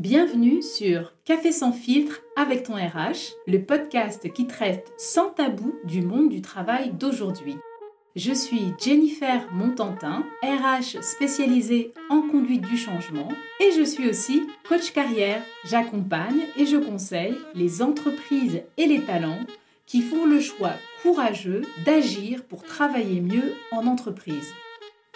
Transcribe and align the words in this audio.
Bienvenue 0.00 0.62
sur 0.62 1.12
Café 1.26 1.52
sans 1.52 1.72
filtre 1.72 2.22
avec 2.34 2.62
ton 2.62 2.72
RH, 2.72 3.34
le 3.46 3.58
podcast 3.58 4.32
qui 4.32 4.46
traite 4.46 4.90
sans 4.96 5.28
tabou 5.28 5.74
du 5.84 6.00
monde 6.00 6.30
du 6.30 6.40
travail 6.40 6.92
d'aujourd'hui. 6.92 7.56
Je 8.16 8.32
suis 8.32 8.72
Jennifer 8.82 9.46
Montantin, 9.52 10.24
RH 10.42 11.02
spécialisée 11.02 11.92
en 12.08 12.22
conduite 12.22 12.62
du 12.62 12.78
changement 12.78 13.28
et 13.60 13.72
je 13.72 13.82
suis 13.82 14.08
aussi 14.08 14.44
coach 14.66 14.90
carrière. 14.94 15.42
J'accompagne 15.66 16.46
et 16.56 16.64
je 16.64 16.78
conseille 16.78 17.36
les 17.54 17.82
entreprises 17.82 18.62
et 18.78 18.86
les 18.86 19.02
talents 19.02 19.44
qui 19.84 20.00
font 20.00 20.24
le 20.24 20.40
choix 20.40 20.76
courageux 21.02 21.60
d'agir 21.84 22.42
pour 22.44 22.62
travailler 22.62 23.20
mieux 23.20 23.52
en 23.70 23.86
entreprise. 23.86 24.50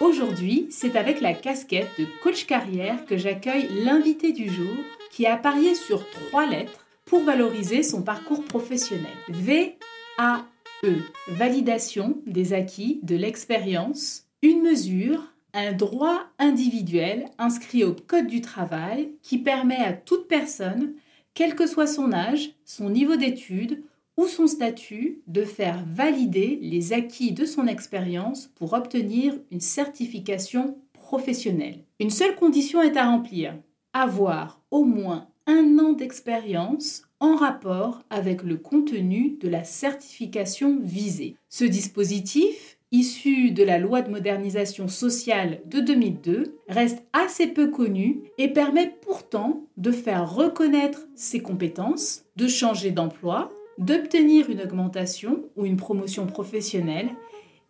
Aujourd'hui, 0.01 0.67
c'est 0.71 0.97
avec 0.97 1.21
la 1.21 1.33
casquette 1.33 1.87
de 1.97 2.05
coach 2.21 2.45
carrière 2.45 3.05
que 3.05 3.15
j'accueille 3.15 3.69
l'invité 3.85 4.33
du 4.33 4.49
jour 4.49 4.75
qui 5.09 5.25
a 5.25 5.37
parié 5.37 5.73
sur 5.73 6.09
trois 6.09 6.45
lettres 6.45 6.85
pour 7.05 7.23
valoriser 7.23 7.81
son 7.81 8.01
parcours 8.01 8.43
professionnel. 8.43 9.15
V-A-E, 9.29 10.95
validation 11.29 12.17
des 12.25 12.51
acquis, 12.51 12.99
de 13.03 13.15
l'expérience, 13.15 14.25
une 14.41 14.61
mesure, 14.61 15.23
un 15.53 15.71
droit 15.71 16.25
individuel 16.39 17.29
inscrit 17.37 17.85
au 17.85 17.93
Code 17.93 18.27
du 18.27 18.41
travail 18.41 19.11
qui 19.21 19.37
permet 19.37 19.77
à 19.77 19.93
toute 19.93 20.27
personne, 20.27 20.93
quel 21.33 21.55
que 21.55 21.67
soit 21.67 21.87
son 21.87 22.11
âge, 22.11 22.49
son 22.65 22.89
niveau 22.89 23.15
d'études 23.15 23.81
ou 24.17 24.27
son 24.27 24.47
statut 24.47 25.21
de 25.27 25.43
faire 25.43 25.83
valider 25.85 26.59
les 26.61 26.93
acquis 26.93 27.31
de 27.31 27.45
son 27.45 27.67
expérience 27.67 28.47
pour 28.55 28.73
obtenir 28.73 29.33
une 29.51 29.61
certification 29.61 30.77
professionnelle. 30.93 31.83
Une 31.99 32.09
seule 32.09 32.35
condition 32.35 32.81
est 32.81 32.97
à 32.97 33.05
remplir, 33.05 33.55
avoir 33.93 34.61
au 34.71 34.83
moins 34.83 35.27
un 35.47 35.77
an 35.79 35.93
d'expérience 35.93 37.03
en 37.19 37.35
rapport 37.35 38.03
avec 38.09 38.43
le 38.43 38.57
contenu 38.57 39.37
de 39.39 39.47
la 39.47 39.63
certification 39.63 40.79
visée. 40.81 41.35
Ce 41.49 41.63
dispositif, 41.63 42.77
issu 42.91 43.51
de 43.51 43.63
la 43.63 43.77
loi 43.77 44.01
de 44.01 44.09
modernisation 44.09 44.87
sociale 44.87 45.61
de 45.65 45.79
2002, 45.79 46.57
reste 46.67 47.03
assez 47.13 47.47
peu 47.47 47.69
connu 47.69 48.23
et 48.37 48.47
permet 48.47 48.95
pourtant 49.01 49.65
de 49.77 49.91
faire 49.91 50.33
reconnaître 50.33 51.07
ses 51.15 51.41
compétences, 51.41 52.25
de 52.35 52.47
changer 52.47 52.91
d'emploi 52.91 53.51
d'obtenir 53.77 54.49
une 54.49 54.61
augmentation 54.61 55.43
ou 55.55 55.65
une 55.65 55.77
promotion 55.77 56.27
professionnelle 56.27 57.09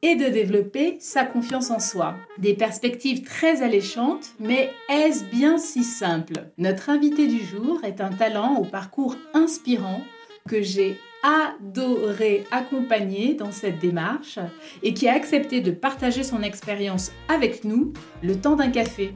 et 0.02 0.16
de 0.16 0.26
développer 0.26 0.98
sa 1.00 1.26
confiance 1.26 1.72
en 1.72 1.80
soi. 1.80 2.16
Des 2.38 2.54
perspectives 2.54 3.24
très 3.24 3.64
alléchantes, 3.64 4.34
mais 4.40 4.70
est-ce 4.90 5.24
bien 5.24 5.58
si 5.58 5.84
simple? 5.84 6.52
Notre 6.58 6.90
invité 6.90 7.28
du 7.28 7.44
jour 7.44 7.80
est 7.84 8.02
un 8.02 8.12
talent 8.12 8.58
au 8.58 8.66
parcours 8.66 9.16
inspirant 9.34 10.02
que 10.48 10.62
j'ai 10.62 11.00
adoré 11.24 12.46
accompagner 12.52 13.34
dans 13.34 13.52
cette 13.52 13.80
démarche 13.80 14.38
et 14.84 14.94
qui 14.94 15.08
a 15.08 15.14
accepté 15.14 15.60
de 15.60 15.72
partager 15.72 16.22
son 16.22 16.44
expérience 16.44 17.12
avec 17.30 17.64
nous 17.64 17.94
le 18.22 18.36
temps 18.36 18.56
d'un 18.56 18.70
café. 18.70 19.12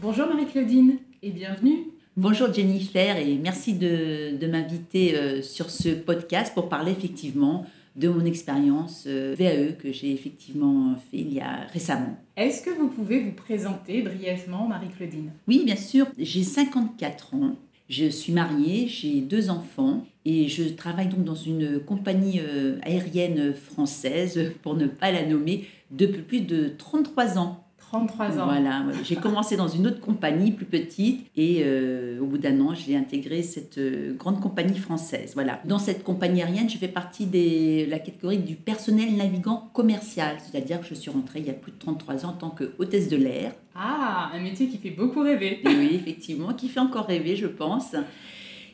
Bonjour 0.00 0.26
Marie-Claudine 0.26 0.98
et 1.22 1.30
bienvenue 1.30 1.95
Bonjour 2.18 2.50
Jennifer 2.50 3.18
et 3.18 3.36
merci 3.36 3.74
de, 3.74 4.46
m'inviter 4.46 5.18
euh, 5.18 5.42
sur 5.42 5.68
ce 5.68 5.90
podcast 5.90 6.54
pour 6.54 6.70
parler 6.70 6.92
effectivement 6.92 7.66
de 7.94 8.08
mon 8.08 8.24
expérience 8.24 9.04
euh, 9.06 9.34
VAE 9.38 9.76
que 9.78 9.92
j'ai 9.92 10.12
effectivement 10.12 10.94
fait 10.94 11.18
il 11.18 11.34
y 11.34 11.40
a 11.40 11.66
récemment. 11.74 12.16
Est-ce 12.38 12.62
que 12.62 12.70
vous 12.70 12.88
pouvez 12.88 13.20
vous 13.20 13.32
présenter 13.32 14.00
brièvement, 14.00 14.66
Marie-Claudine? 14.66 15.30
Oui, 15.46 15.60
bien 15.66 15.76
sûr. 15.76 16.06
J'ai 16.16 16.42
54 16.42 17.34
ans. 17.34 17.56
Je 17.90 18.06
suis 18.06 18.32
mariée, 18.32 18.88
j'ai 18.88 19.20
deux 19.20 19.50
enfants 19.50 20.06
et 20.24 20.48
je 20.48 20.64
travaille 20.70 21.08
donc 21.08 21.22
dans 21.22 21.34
une 21.34 21.80
compagnie 21.80 22.40
euh, 22.40 22.78
aérienne 22.80 23.52
française, 23.52 24.52
pour 24.62 24.74
ne 24.74 24.86
pas 24.86 25.12
la 25.12 25.26
nommer, 25.26 25.66
depuis 25.90 26.22
plus 26.22 26.40
de 26.40 26.72
33 26.78 27.36
ans. 27.36 27.65
33 27.90 28.38
ans. 28.38 28.44
Voilà, 28.46 28.84
j'ai 29.04 29.16
commencé 29.16 29.56
dans 29.56 29.68
une 29.68 29.86
autre 29.86 30.00
compagnie 30.00 30.50
plus 30.50 30.66
petite 30.66 31.26
et 31.36 31.62
euh, 31.64 32.20
au 32.20 32.26
bout 32.26 32.38
d'un 32.38 32.60
an, 32.60 32.74
j'ai 32.74 32.96
intégré 32.96 33.42
cette 33.42 33.78
euh, 33.78 34.14
grande 34.14 34.40
compagnie 34.40 34.78
française. 34.78 35.32
Voilà. 35.34 35.60
Dans 35.64 35.78
cette 35.78 36.02
compagnie 36.02 36.42
aérienne, 36.42 36.68
je 36.68 36.78
fais 36.78 36.88
partie 36.88 37.26
de 37.26 37.88
la 37.88 37.98
catégorie 37.98 38.38
du 38.38 38.56
personnel 38.56 39.14
navigant 39.16 39.70
commercial, 39.72 40.36
c'est-à-dire 40.40 40.80
que 40.80 40.86
je 40.86 40.94
suis 40.94 41.10
rentrée 41.10 41.40
il 41.40 41.46
y 41.46 41.50
a 41.50 41.54
plus 41.54 41.72
de 41.72 41.78
33 41.78 42.26
ans 42.26 42.30
en 42.30 42.32
tant 42.32 42.50
que 42.50 42.72
hôtesse 42.78 43.08
de 43.08 43.16
l'air. 43.16 43.52
Ah, 43.74 44.30
un 44.34 44.40
métier 44.40 44.68
qui 44.68 44.78
fait 44.78 44.90
beaucoup 44.90 45.20
rêver. 45.20 45.60
oui, 45.64 45.90
effectivement, 45.94 46.52
qui 46.54 46.68
fait 46.68 46.80
encore 46.80 47.06
rêver, 47.06 47.36
je 47.36 47.46
pense. 47.46 47.94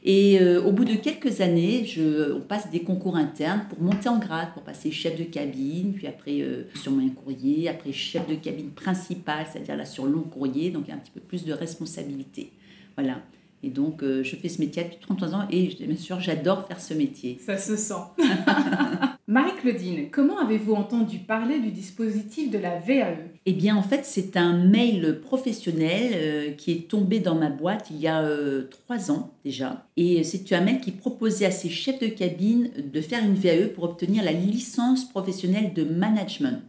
Et 0.05 0.41
euh, 0.41 0.61
au 0.63 0.73
bout 0.73 0.85
de 0.85 0.95
quelques 0.95 1.41
années, 1.41 1.85
je, 1.85 2.33
on 2.33 2.41
passe 2.41 2.71
des 2.71 2.81
concours 2.81 3.17
internes 3.17 3.67
pour 3.69 3.81
monter 3.81 4.09
en 4.09 4.19
grade, 4.19 4.49
pour 4.53 4.63
passer 4.63 4.91
chef 4.91 5.17
de 5.17 5.23
cabine, 5.23 5.93
puis 5.93 6.09
après 6.09 6.41
euh, 6.41 6.65
sur 6.75 6.91
moyen 6.91 7.11
courrier, 7.11 7.69
après 7.69 7.93
chef 7.93 8.27
de 8.27 8.35
cabine 8.35 8.71
principal, 8.71 9.47
c'est-à-dire 9.51 9.77
là 9.77 9.85
sur 9.85 10.07
long 10.07 10.23
courrier, 10.23 10.71
donc 10.71 10.85
il 10.87 10.91
y 10.91 10.93
a 10.93 10.97
un 10.97 10.99
petit 10.99 11.13
peu 11.13 11.21
plus 11.21 11.45
de 11.45 11.53
responsabilité. 11.53 12.51
Voilà. 12.97 13.23
Et 13.63 13.71
donc, 13.71 14.03
euh, 14.03 14.25
je 14.25 14.35
fais 14.35 14.49
ce 14.49 14.61
métier 14.61 14.83
depuis 14.83 14.99
33 14.99 15.35
ans 15.37 15.47
et 15.49 15.69
bien 15.69 15.97
sûr, 15.97 16.19
j'adore 16.19 16.67
faire 16.67 16.81
ce 16.81 16.95
métier. 16.95 17.39
Ça 17.41 17.57
se 17.57 17.77
sent. 17.77 17.95
Marie-Claudine, 19.33 20.11
comment 20.11 20.39
avez-vous 20.41 20.75
entendu 20.75 21.17
parler 21.17 21.59
du 21.59 21.71
dispositif 21.71 22.51
de 22.51 22.59
la 22.59 22.79
VAE 22.79 23.17
Eh 23.47 23.55
bien, 23.55 23.75
en 23.75 23.83
fait, 23.83 24.03
c'est 24.05 24.37
un 24.37 24.53
mail 24.53 25.21
professionnel 25.23 26.13
euh, 26.13 26.51
qui 26.51 26.71
est 26.71 26.87
tombé 26.91 27.19
dans 27.19 27.35
ma 27.35 27.49
boîte 27.49 27.87
il 27.91 27.97
y 27.97 28.07
a 28.07 28.21
euh, 28.21 28.69
trois 28.69 29.11
ans 29.11 29.33
déjà. 29.43 29.87
Et 29.97 30.23
c'est 30.23 30.53
un 30.53 30.61
mail 30.61 30.83
qui 30.83 30.91
proposait 30.91 31.47
à 31.47 31.51
ses 31.51 31.71
chefs 31.71 31.99
de 31.99 32.09
cabine 32.09 32.73
de 32.77 33.01
faire 33.01 33.25
une 33.25 33.33
VAE 33.33 33.69
pour 33.75 33.85
obtenir 33.85 34.23
la 34.23 34.33
licence 34.33 35.09
professionnelle 35.09 35.73
de 35.73 35.85
management. 35.85 36.61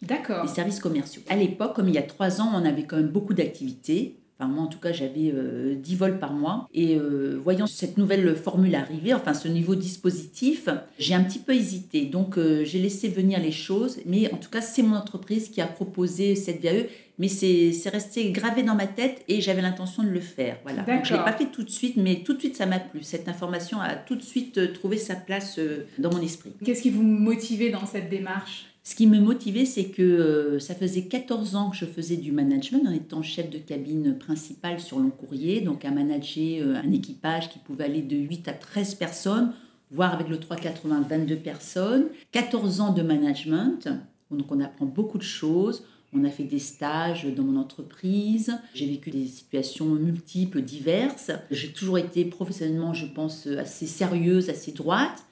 D'accord. 0.00 0.44
Les 0.44 0.48
services 0.48 0.80
commerciaux. 0.80 1.20
À 1.28 1.36
l'époque, 1.36 1.76
comme 1.76 1.88
il 1.90 1.96
y 1.96 1.98
a 1.98 2.02
trois 2.02 2.40
ans, 2.40 2.50
on 2.54 2.64
avait 2.64 2.84
quand 2.84 2.96
même 2.96 3.08
beaucoup 3.08 3.34
d'activités. 3.34 4.16
Enfin, 4.38 4.50
moi, 4.50 4.64
en 4.64 4.66
tout 4.66 4.78
cas, 4.78 4.92
j'avais 4.92 5.32
10 5.32 5.32
euh, 5.34 5.76
vols 5.96 6.18
par 6.18 6.32
mois. 6.32 6.68
Et 6.74 6.96
euh, 6.96 7.40
voyant 7.42 7.66
cette 7.66 7.96
nouvelle 7.96 8.36
formule 8.36 8.74
arriver, 8.74 9.14
enfin, 9.14 9.32
ce 9.32 9.48
nouveau 9.48 9.74
dispositif, 9.74 10.68
j'ai 10.98 11.14
un 11.14 11.22
petit 11.22 11.38
peu 11.38 11.54
hésité. 11.54 12.04
Donc, 12.04 12.36
euh, 12.36 12.62
j'ai 12.64 12.78
laissé 12.78 13.08
venir 13.08 13.40
les 13.40 13.52
choses. 13.52 13.98
Mais 14.04 14.30
en 14.32 14.36
tout 14.36 14.50
cas, 14.50 14.60
c'est 14.60 14.82
mon 14.82 14.96
entreprise 14.96 15.48
qui 15.48 15.60
a 15.60 15.66
proposé 15.66 16.34
cette 16.34 16.62
VAE. 16.62 16.86
Mais 17.18 17.28
c'est 17.28 17.88
resté 17.88 18.30
gravé 18.30 18.62
dans 18.62 18.74
ma 18.74 18.86
tête 18.86 19.24
et 19.26 19.40
j'avais 19.40 19.62
l'intention 19.62 20.02
de 20.02 20.10
le 20.10 20.20
faire. 20.20 20.58
Voilà. 20.64 20.82
Donc, 20.82 21.06
je 21.06 21.14
ne 21.14 21.18
l'ai 21.18 21.24
pas 21.24 21.32
fait 21.32 21.46
tout 21.46 21.62
de 21.62 21.70
suite, 21.70 21.96
mais 21.96 22.16
tout 22.16 22.34
de 22.34 22.38
suite, 22.38 22.56
ça 22.56 22.66
m'a 22.66 22.78
plu. 22.78 23.02
Cette 23.02 23.26
information 23.26 23.80
a 23.80 23.94
tout 23.94 24.16
de 24.16 24.22
suite 24.22 24.74
trouvé 24.74 24.98
sa 24.98 25.14
place 25.14 25.58
dans 25.98 26.12
mon 26.12 26.20
esprit. 26.20 26.52
Qu'est-ce 26.62 26.82
qui 26.82 26.90
vous 26.90 27.02
motivait 27.02 27.70
dans 27.70 27.86
cette 27.86 28.10
démarche? 28.10 28.66
Ce 28.86 28.94
qui 28.94 29.08
me 29.08 29.18
motivait, 29.18 29.64
c'est 29.64 29.86
que 29.86 30.00
euh, 30.00 30.60
ça 30.60 30.72
faisait 30.72 31.06
14 31.06 31.56
ans 31.56 31.70
que 31.70 31.76
je 31.76 31.86
faisais 31.86 32.16
du 32.16 32.30
management 32.30 32.86
en 32.86 32.92
étant 32.92 33.20
chef 33.20 33.50
de 33.50 33.58
cabine 33.58 34.16
principale 34.16 34.78
sur 34.78 35.00
long 35.00 35.10
courrier, 35.10 35.60
donc 35.60 35.84
à 35.84 35.90
manager 35.90 36.62
euh, 36.62 36.76
un 36.76 36.92
équipage 36.92 37.48
qui 37.48 37.58
pouvait 37.58 37.86
aller 37.86 38.02
de 38.02 38.16
8 38.16 38.46
à 38.46 38.52
13 38.52 38.94
personnes, 38.94 39.52
voire 39.90 40.14
avec 40.14 40.28
le 40.28 40.38
380, 40.38 41.00
22 41.00 41.34
personnes. 41.34 42.04
14 42.30 42.80
ans 42.80 42.92
de 42.92 43.02
management, 43.02 43.88
donc 44.30 44.52
on 44.52 44.60
apprend 44.60 44.86
beaucoup 44.86 45.18
de 45.18 45.24
choses. 45.24 45.82
On 46.12 46.22
a 46.22 46.30
fait 46.30 46.44
des 46.44 46.60
stages 46.60 47.26
dans 47.34 47.42
mon 47.42 47.58
entreprise. 47.58 48.56
J'ai 48.72 48.86
vécu 48.86 49.10
des 49.10 49.26
situations 49.26 49.86
multiples, 49.86 50.62
diverses. 50.62 51.32
J'ai 51.50 51.72
toujours 51.72 51.98
été 51.98 52.24
professionnellement, 52.24 52.94
je 52.94 53.06
pense, 53.06 53.48
assez 53.48 53.88
sérieuse, 53.88 54.48
assez 54.48 54.70
droite. 54.70 55.24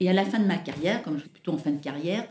Et 0.00 0.10
à 0.10 0.12
la 0.12 0.24
fin 0.24 0.40
de 0.40 0.46
ma 0.46 0.56
carrière, 0.56 1.04
comme 1.04 1.14
je 1.14 1.20
suis 1.20 1.28
plutôt 1.28 1.52
en 1.52 1.58
fin 1.58 1.70
de 1.70 1.80
carrière, 1.80 2.26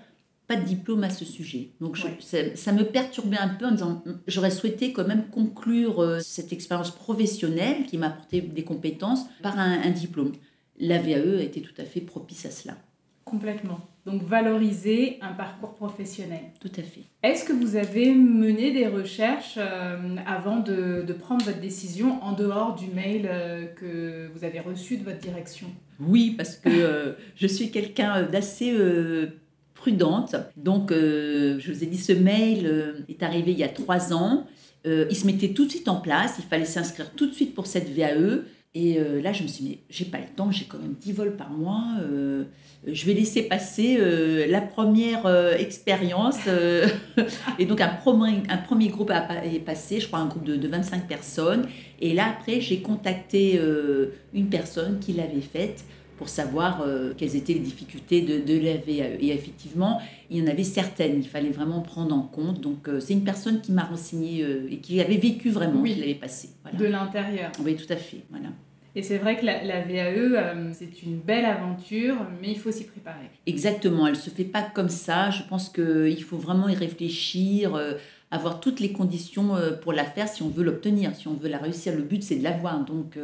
pas 0.48 0.56
de 0.56 0.64
diplôme 0.64 1.04
à 1.04 1.10
ce 1.10 1.26
sujet. 1.26 1.70
Donc 1.82 1.98
ça, 2.20 2.72
me 2.72 2.84
perturbait 2.84 3.38
un 3.38 3.50
peu 3.50 3.66
en 3.66 3.72
disant 3.72 4.04
j'aurais 4.28 4.52
souhaité 4.52 4.94
quand 4.94 5.08
même 5.08 5.28
conclure 5.30 6.02
euh, 6.02 6.20
cette 6.20 6.54
expérience 6.54 6.92
professionnelle 6.92 7.86
qui 7.88 7.98
m'a 7.98 8.08
apporté 8.08 8.42
des 8.42 8.64
compétences 8.64 9.26
par 9.42 9.58
un, 9.58 9.90
diplôme. 9.90 10.34
La 10.80 11.00
VAE 11.00 11.42
était 11.42 11.62
tout 11.62 11.74
à 11.80 11.86
fait 11.86 12.02
propice 12.02 12.46
à 12.46 12.52
cela. 12.52 12.76
Complètement. 13.24 13.80
Donc 14.06 14.22
valoriser 14.22 15.18
un 15.22 15.32
parcours 15.32 15.74
professionnel. 15.74 16.42
Tout 16.60 16.72
à 16.78 16.84
fait. 16.84 17.02
Est-ce 17.24 17.44
que 17.44 17.54
vous 17.54 17.76
avez 17.76 18.14
mené 18.14 18.72
des 18.72 18.86
recherches 18.88 19.58
euh, 19.58 20.16
avant 20.28 20.58
de, 20.58 21.02
de, 21.02 21.14
prendre 21.14 21.44
votre 21.44 21.60
décision 21.60 22.22
en 22.22 22.34
dehors 22.34 22.76
du 22.76 22.86
mail 22.88 23.28
euh, 23.28 23.66
que 23.66 24.30
vous 24.36 24.44
avez 24.44 24.60
reçu 24.60 24.98
de 24.98 25.04
votre 25.04 25.18
direction? 25.18 25.68
Oui, 26.00 26.36
parce 26.38 26.56
que 26.58 27.16
je 27.36 27.48
suis 27.48 27.72
quelqu'un 27.72 28.24
d'assez 28.24 28.76
Donc, 29.92 30.92
euh, 30.92 31.58
je 31.60 31.72
vous 31.72 31.84
ai 31.84 31.88
dit, 31.88 31.98
ce 31.98 32.14
mail 32.14 32.66
euh, 32.66 32.94
est 33.10 33.24
arrivé 33.24 33.52
il 33.52 33.60
y 33.60 33.64
a 33.64 33.70
trois 33.70 34.14
ans. 34.14 34.46
Euh, 34.86 35.06
il 35.10 35.16
se 35.16 35.26
mettait 35.26 35.50
tout 35.50 35.66
de 35.66 35.72
suite 35.72 35.88
en 35.88 35.98
place. 35.98 36.36
Il 36.40 36.46
fallait 36.46 36.66
s'inscrire 36.66 37.12
tout 37.12 37.28
de 37.28 37.34
suite 37.34 37.56
pour 37.56 37.68
cette 37.68 37.90
VAE. 37.90 38.44
Et 38.78 39.00
là, 39.24 39.32
je 39.32 39.42
me 39.42 39.48
suis 39.48 39.64
dit, 39.64 39.70
mais 39.70 39.80
j'ai 39.90 40.04
pas 40.04 40.18
le 40.18 40.26
temps, 40.36 40.52
j'ai 40.52 40.66
quand 40.66 40.78
même 40.78 40.96
10 41.00 41.14
vols 41.14 41.38
par 41.38 41.50
mois. 41.50 41.82
je 42.86 43.06
vais 43.06 43.14
laisser 43.14 43.44
passer 43.44 43.98
la 44.50 44.60
première 44.60 45.26
expérience. 45.58 46.36
et 47.58 47.66
donc, 47.66 47.80
un 47.80 47.88
premier, 47.88 48.90
groupe 48.90 49.14
est 49.46 49.60
passé, 49.60 50.02
je 50.02 50.08
crois 50.08 50.20
un 50.20 50.26
groupe 50.26 50.44
de, 50.44 50.58
de 50.58 50.68
25 50.68 51.08
personnes. 51.08 51.70
Et 52.02 52.14
là, 52.14 52.26
après, 52.38 52.60
j'ai 52.60 52.82
contacté 52.82 53.58
une 54.34 54.50
personne 54.50 55.00
qui 55.00 55.14
l'avait 55.14 55.40
faite 55.40 55.86
pour 56.18 56.30
savoir 56.30 56.82
euh, 56.82 57.14
quelles 57.18 57.36
étaient 57.36 57.54
les 57.54 57.60
difficultés 57.60 58.22
de, 58.22 58.40
de 58.40 58.58
la 58.60 58.78
VAE. 58.78 59.18
Et 59.20 59.30
effectivement, 59.34 60.00
il 60.30 60.38
y 60.38 60.42
en 60.42 60.48
avait 60.48 60.64
certaines, 60.64 61.18
il 61.18 61.28
fallait 61.28 61.50
vraiment 61.50 61.82
prendre 61.82 62.16
en 62.16 62.22
compte. 62.22 62.62
Donc, 62.62 62.88
euh, 62.88 63.00
c'est 63.00 63.14
une 63.14 63.24
personne 63.24 63.62
qui 63.62 63.72
m'a 63.72 63.84
renseigné 63.84 64.44
euh, 64.44 64.68
et 64.72 64.78
qui 64.78 65.02
avait 65.02 65.18
vécu 65.18 65.50
vraiment, 65.50 65.82
Oui. 65.82 65.94
qui 65.94 66.00
l'avait 66.00 66.16
passé. 66.16 66.50
Voilà. 66.64 66.78
De 66.78 66.86
l'intérieur. 66.86 67.52
Oui, 67.64 67.76
tout 67.76 67.92
à 67.92 67.98
fait. 67.98 68.20
Voilà. 68.30 68.48
Et 68.98 69.04
c'est 69.04 69.18
vrai 69.18 69.38
que 69.38 69.46
la, 69.46 69.62
la 69.66 69.82
VAE, 69.82 69.92
euh, 70.38 70.70
c'est 70.72 71.04
une 71.04 71.18
belle 71.20 71.44
aventure, 71.44 72.16
mais 72.42 72.52
il 72.52 72.58
faut 72.58 72.72
s'y 72.72 72.86
préparer. 72.86 73.30
Exactement, 73.46 74.08
elle 74.08 74.14
ne 74.14 74.18
se 74.18 74.30
fait 74.30 74.46
pas 74.46 74.62
comme 74.62 74.88
ça. 74.88 75.32
Je 75.32 75.44
pense 75.50 75.68
qu'il 75.68 76.24
faut 76.24 76.38
vraiment 76.38 76.70
y 76.70 76.76
réfléchir, 76.76 77.78
avoir 78.32 78.62
toutes 78.62 78.80
les 78.80 78.94
conditions 78.94 79.52
pour 79.82 79.92
la 79.92 80.06
faire 80.06 80.30
si 80.30 80.44
on 80.44 80.48
veut 80.50 80.64
l'obtenir, 80.64 81.14
si 81.14 81.28
on 81.28 81.34
veut 81.34 81.50
la 81.50 81.58
réussir. 81.58 81.94
Le 81.94 82.04
but, 82.04 82.24
c'est 82.24 82.38
de 82.38 82.44
l'avoir. 82.44 82.86
Donc, 82.86 83.18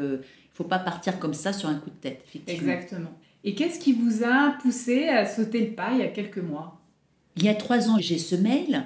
faut 0.54 0.64
pas 0.64 0.80
partir 0.80 1.20
comme 1.20 1.34
ça 1.34 1.54
sur 1.54 1.70
un 1.70 1.76
coup 1.76 1.90
de 1.90 1.96
tête, 1.96 2.22
effectivement. 2.28 2.72
Exactement. 2.72 3.12
Et 3.44 3.56
qu'est-ce 3.56 3.80
qui 3.80 3.94
vous 3.94 4.24
a 4.24 4.56
poussé 4.62 5.08
à 5.08 5.26
sauter 5.26 5.66
le 5.66 5.74
pas 5.74 5.92
il 5.94 6.00
y 6.00 6.04
a 6.04 6.08
quelques 6.08 6.38
mois? 6.38 6.80
Il 7.38 7.44
y 7.44 7.50
a 7.50 7.56
trois 7.56 7.90
ans, 7.90 7.98
j'ai 8.00 8.18
ce 8.18 8.36
mail. 8.36 8.86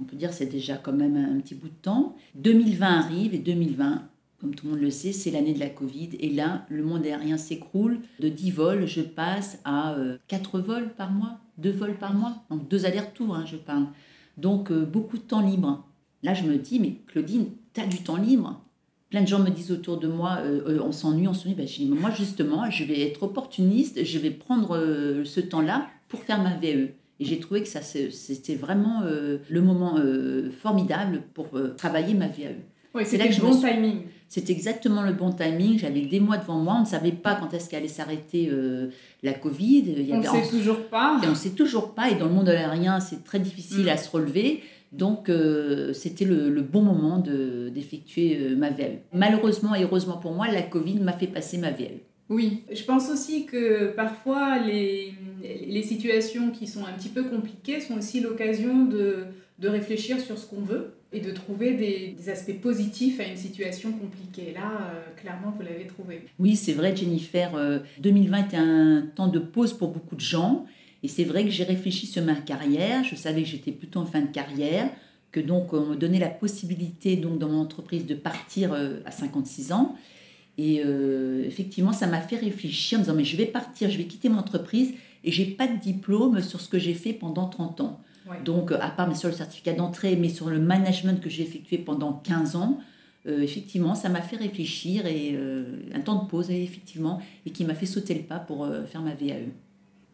On 0.00 0.04
peut 0.04 0.16
dire 0.16 0.30
que 0.30 0.34
c'est 0.34 0.46
déjà 0.46 0.76
quand 0.76 0.92
même 0.92 1.16
un, 1.16 1.40
petit 1.40 1.54
bout 1.54 1.68
de 1.68 1.74
temps. 1.74 2.16
2020 2.36 2.86
arrive 2.86 3.34
et 3.34 3.38
2020, 3.38 4.02
comme 4.40 4.54
tout 4.54 4.66
le 4.66 4.72
monde 4.72 4.80
le 4.80 4.90
sait, 4.90 5.12
c'est 5.12 5.30
l'année 5.30 5.54
de 5.54 5.60
la 5.60 5.68
Covid. 5.68 6.10
Et 6.20 6.30
là, 6.30 6.66
le 6.68 6.82
monde 6.82 7.04
aérien 7.04 7.36
s'écroule. 7.36 8.00
De 8.20 8.28
10 8.28 8.50
vols, 8.50 8.86
je 8.86 9.02
passe 9.02 9.58
à 9.64 9.96
4 10.28 10.60
vols 10.60 10.94
par 10.94 11.10
mois, 11.10 11.38
2 11.58 11.70
vols 11.70 11.98
par 11.98 12.14
mois. 12.14 12.42
Donc 12.50 12.68
deux 12.68 12.86
allers-retours, 12.86 13.34
hein, 13.34 13.44
je 13.46 13.56
parle. 13.56 13.86
Donc 14.36 14.70
euh, 14.70 14.84
beaucoup 14.84 15.18
de 15.18 15.22
temps 15.22 15.40
libre. 15.40 15.86
Là, 16.22 16.34
je 16.34 16.44
me 16.44 16.56
dis, 16.56 16.80
mais 16.80 16.96
Claudine, 17.06 17.46
tu 17.72 17.80
as 17.80 17.86
du 17.86 17.98
temps 17.98 18.16
libre. 18.16 18.60
Plein 19.14 19.22
de 19.22 19.28
gens 19.28 19.38
me 19.38 19.50
disent 19.50 19.70
autour 19.70 19.98
de 19.98 20.08
moi, 20.08 20.38
euh, 20.40 20.60
euh, 20.66 20.80
on 20.84 20.90
s'ennuie, 20.90 21.28
on 21.28 21.34
s'ennuie. 21.34 21.54
Ben, 21.54 21.68
je 21.68 21.76
dis, 21.76 21.86
moi, 21.86 22.10
justement, 22.10 22.68
je 22.68 22.82
vais 22.82 23.00
être 23.02 23.22
opportuniste, 23.22 24.04
je 24.04 24.18
vais 24.18 24.30
prendre 24.32 24.76
euh, 24.76 25.24
ce 25.24 25.38
temps-là 25.38 25.86
pour 26.08 26.18
faire 26.24 26.42
ma 26.42 26.56
VE. 26.56 26.88
Et 27.20 27.24
j'ai 27.24 27.38
trouvé 27.38 27.62
que 27.62 27.68
ça, 27.68 27.80
c'était 27.80 28.56
vraiment 28.56 29.02
euh, 29.04 29.38
le 29.48 29.62
moment 29.62 29.94
formidable 30.60 31.22
pour 31.32 31.46
travailler 31.76 32.14
ma 32.14 32.26
VAE. 32.26 32.56
Oui, 32.92 33.02
c'était 33.06 33.28
le 33.28 33.40
bon 33.40 33.52
suis- 33.52 33.70
timing. 33.70 33.98
C'est 34.28 34.50
exactement 34.50 35.02
le 35.02 35.12
bon 35.12 35.30
timing. 35.32 35.78
J'avais 35.78 36.00
des 36.02 36.18
mois 36.18 36.36
devant 36.38 36.58
moi. 36.58 36.74
On 36.78 36.80
ne 36.80 36.86
savait 36.86 37.12
pas 37.12 37.36
quand 37.36 37.54
est-ce 37.54 37.70
qu'allait 37.70 37.86
s'arrêter 37.86 38.48
euh, 38.50 38.88
la 39.22 39.32
Covid. 39.32 39.84
Il 39.96 40.08
y 40.08 40.12
On 40.12 40.18
ne 40.18 40.22
sait 40.24 40.48
toujours 40.50 40.80
pas. 40.88 41.20
et 41.22 41.26
on 41.26 41.30
ne 41.30 41.34
sait 41.36 41.50
toujours 41.50 41.94
pas. 41.94 42.10
Et 42.10 42.16
dans 42.16 42.26
le 42.26 42.32
monde 42.32 42.48
aérien, 42.48 42.98
c'est 42.98 43.22
très 43.22 43.38
difficile 43.38 43.84
Mm. 43.86 43.88
à 43.90 43.96
se 43.96 44.10
relever. 44.10 44.62
Donc, 44.96 45.28
euh, 45.28 45.92
c'était 45.92 46.24
le, 46.24 46.50
le 46.50 46.62
bon 46.62 46.82
moment 46.82 47.18
de- 47.18 47.68
d'effectuer 47.74 48.38
euh, 48.40 48.56
ma 48.56 48.70
VAE. 48.70 49.00
Malheureusement 49.12 49.74
et 49.74 49.82
heureusement 49.82 50.18
pour 50.18 50.32
moi, 50.32 50.46
la 50.48 50.62
Covid 50.62 51.00
m'a 51.00 51.12
fait 51.12 51.26
passer 51.26 51.58
ma 51.58 51.70
VAE. 51.70 52.00
Oui, 52.30 52.62
je 52.72 52.82
pense 52.84 53.10
aussi 53.10 53.44
que 53.44 53.92
parfois 53.94 54.58
les, 54.58 55.12
les 55.66 55.82
situations 55.82 56.50
qui 56.50 56.66
sont 56.66 56.84
un 56.86 56.92
petit 56.96 57.10
peu 57.10 57.24
compliquées 57.24 57.80
sont 57.80 57.98
aussi 57.98 58.20
l'occasion 58.20 58.86
de, 58.86 59.24
de 59.58 59.68
réfléchir 59.68 60.18
sur 60.20 60.38
ce 60.38 60.46
qu'on 60.46 60.62
veut 60.62 60.94
et 61.12 61.20
de 61.20 61.30
trouver 61.32 61.74
des, 61.74 62.14
des 62.18 62.28
aspects 62.30 62.58
positifs 62.60 63.20
à 63.20 63.24
une 63.24 63.36
situation 63.36 63.92
compliquée. 63.92 64.52
Là, 64.54 64.90
euh, 64.94 65.20
clairement, 65.20 65.52
vous 65.56 65.62
l'avez 65.62 65.86
trouvé. 65.86 66.22
Oui, 66.38 66.56
c'est 66.56 66.72
vrai, 66.72 66.96
Jennifer. 66.96 67.54
euh, 67.54 67.78
2020 68.00 68.38
était 68.46 68.56
un 68.56 69.06
temps 69.14 69.28
de 69.28 69.38
pause 69.38 69.74
pour 69.74 69.88
beaucoup 69.88 70.16
de 70.16 70.20
gens. 70.20 70.64
Et 71.04 71.08
c'est 71.08 71.24
vrai 71.24 71.44
que 71.44 71.50
j'ai 71.50 71.64
réfléchi 71.64 72.06
sur 72.06 72.24
ma 72.24 72.34
carrière. 72.34 73.04
Je 73.04 73.14
savais 73.14 73.42
que 73.42 73.48
j'étais 73.48 73.72
plutôt 73.72 74.00
en 74.00 74.06
fin 74.06 74.22
de 74.22 74.28
carrière, 74.28 74.88
que 75.32 75.38
donc 75.38 75.74
on 75.74 75.84
me 75.84 75.96
donnait 75.96 76.18
la 76.18 76.30
possibilité 76.30 77.16
donc 77.16 77.38
dans 77.38 77.50
mon 77.50 77.60
entreprise 77.60 78.06
de 78.06 78.14
partir 78.14 78.72
euh, 78.72 79.00
à 79.04 79.10
56 79.10 79.72
ans. 79.72 79.96
Et 80.56 80.80
euh, 80.82 81.44
effectivement, 81.44 81.92
ça 81.92 82.06
m'a 82.06 82.22
fait 82.22 82.36
réfléchir 82.36 82.96
en 82.96 83.00
me 83.00 83.04
disant 83.04 83.16
mais 83.16 83.24
je 83.24 83.36
vais 83.36 83.44
partir, 83.44 83.90
je 83.90 83.98
vais 83.98 84.04
quitter 84.04 84.30
mon 84.30 84.38
entreprise 84.38 84.94
et 85.24 85.30
j'ai 85.30 85.44
pas 85.44 85.66
de 85.66 85.76
diplôme 85.76 86.40
sur 86.40 86.62
ce 86.62 86.70
que 86.70 86.78
j'ai 86.78 86.94
fait 86.94 87.12
pendant 87.12 87.50
30 87.50 87.82
ans. 87.82 88.00
Ouais. 88.26 88.38
Donc, 88.42 88.72
euh, 88.72 88.78
à 88.80 88.88
part 88.88 89.06
mais 89.06 89.14
sur 89.14 89.28
le 89.28 89.34
certificat 89.34 89.74
d'entrée, 89.74 90.16
mais 90.16 90.30
sur 90.30 90.48
le 90.48 90.58
management 90.58 91.20
que 91.20 91.28
j'ai 91.28 91.42
effectué 91.42 91.76
pendant 91.76 92.14
15 92.14 92.56
ans, 92.56 92.80
euh, 93.26 93.42
effectivement, 93.42 93.94
ça 93.94 94.08
m'a 94.08 94.22
fait 94.22 94.36
réfléchir 94.36 95.04
et 95.04 95.38
un 95.94 96.00
temps 96.00 96.22
de 96.22 96.30
pause, 96.30 96.50
effectivement, 96.50 97.20
et 97.44 97.50
qui 97.50 97.66
m'a 97.66 97.74
fait 97.74 97.84
sauter 97.84 98.14
le 98.14 98.22
pas 98.22 98.38
pour 98.38 98.66
faire 98.86 99.02
ma 99.02 99.14
VAE. 99.14 99.50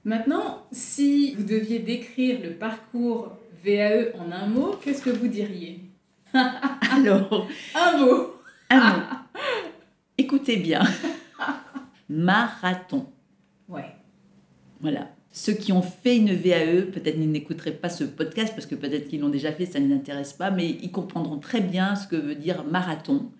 Maintenant, 0.05 0.67
si 0.73 1.35
vous 1.35 1.45
deviez 1.45 1.79
décrire 1.79 2.41
le 2.43 2.51
parcours 2.51 3.37
VAE 3.65 4.13
en 4.19 4.33
un 4.33 4.47
mot, 4.47 4.77
qu'est-ce 4.83 5.03
que 5.03 5.11
vous 5.11 5.29
diriez 5.29 5.81
Alors, 6.35 7.49
Un 7.75 7.99
mot 7.99 8.35
un 8.73 8.79
mot. 8.79 9.03
Écoutez 10.17 10.57
bien. 10.57 10.83
Marathon. 12.09 13.07
Ouais. 13.69 13.97
Voilà. 14.81 15.11
Ceux 15.33 15.55
qui 15.55 15.73
ont 15.73 15.83
fait 15.83 16.17
une 16.17 16.35
VAE, 16.35 16.91
peut-être 16.93 17.17
ils 17.19 17.31
n'écouteraient 17.31 17.73
pas 17.73 17.89
ce 17.89 18.05
podcast 18.05 18.53
parce 18.55 18.67
que 18.67 18.77
peut-être 18.77 19.09
qu'ils 19.09 19.21
l'ont 19.21 19.29
déjà 19.29 19.53
fait, 19.53 19.67
ça 19.67 19.81
ne 19.81 19.89
les 19.89 19.95
intéresse 19.95 20.33
pas, 20.33 20.51
mais 20.51 20.69
ils 20.69 20.93
comprendront 20.93 21.39
très 21.39 21.61
bien 21.61 21.97
ce 21.97 22.07
que 22.07 22.17
veut 22.17 22.37
dire 22.37 22.65
marathon. 22.65 23.31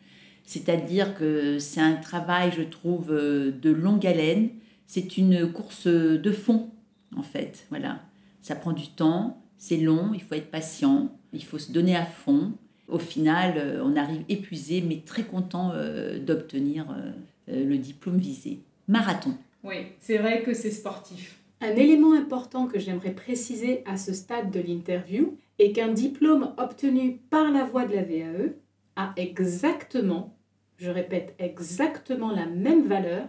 C'est-à-dire 0.45 1.15
que 1.17 1.61
c'est 1.61 1.81
un 1.81 1.95
travail, 1.95 2.51
je 2.57 2.63
trouve, 2.63 3.13
euh, 3.13 3.53
de 3.53 3.71
longue 3.71 4.05
haleine. 4.05 4.51
C'est 4.93 5.19
une 5.19 5.53
course 5.53 5.87
de 5.87 6.33
fond, 6.33 6.69
en 7.17 7.23
fait. 7.23 7.65
Voilà. 7.71 8.01
Ça 8.43 8.57
prend 8.57 8.73
du 8.73 8.89
temps, 8.89 9.41
c'est 9.57 9.77
long, 9.77 10.11
il 10.15 10.21
faut 10.21 10.35
être 10.35 10.51
patient, 10.51 11.17
il 11.33 11.45
faut 11.45 11.59
se 11.59 11.71
donner 11.71 11.95
à 11.95 12.05
fond. 12.05 12.55
Au 12.89 12.99
final, 12.99 13.55
euh, 13.57 13.85
on 13.85 13.95
arrive 13.95 14.25
épuisé, 14.29 14.81
mais 14.81 15.03
très 15.07 15.23
content 15.23 15.71
euh, 15.75 16.19
d'obtenir 16.19 16.89
euh, 16.91 17.65
le 17.65 17.79
diplôme 17.79 18.17
visé. 18.17 18.63
Marathon. 18.89 19.37
Oui, 19.63 19.77
c'est 20.01 20.19
vrai 20.19 20.43
que 20.43 20.55
c'est 20.55 20.73
sportif. 20.73 21.39
Un 21.61 21.77
élément 21.77 22.15
important 22.15 22.67
que 22.67 22.81
j'aimerais 22.81 23.15
préciser 23.15 23.85
à 23.87 23.97
ce 23.97 24.13
stade 24.13 24.51
de 24.51 24.59
l'interview 24.59 25.39
est 25.61 25.71
qu'un 25.71 25.93
diplôme 25.93 26.53
obtenu 26.59 27.21
par 27.31 27.53
la 27.53 27.63
voie 27.63 27.85
de 27.85 27.95
la 27.95 28.03
VAE 28.03 28.55
a 28.97 29.13
exactement, 29.17 30.37
je 30.79 30.91
répète, 30.91 31.37
exactement 31.39 32.33
la 32.33 32.47
même 32.47 32.89
valeur 32.89 33.29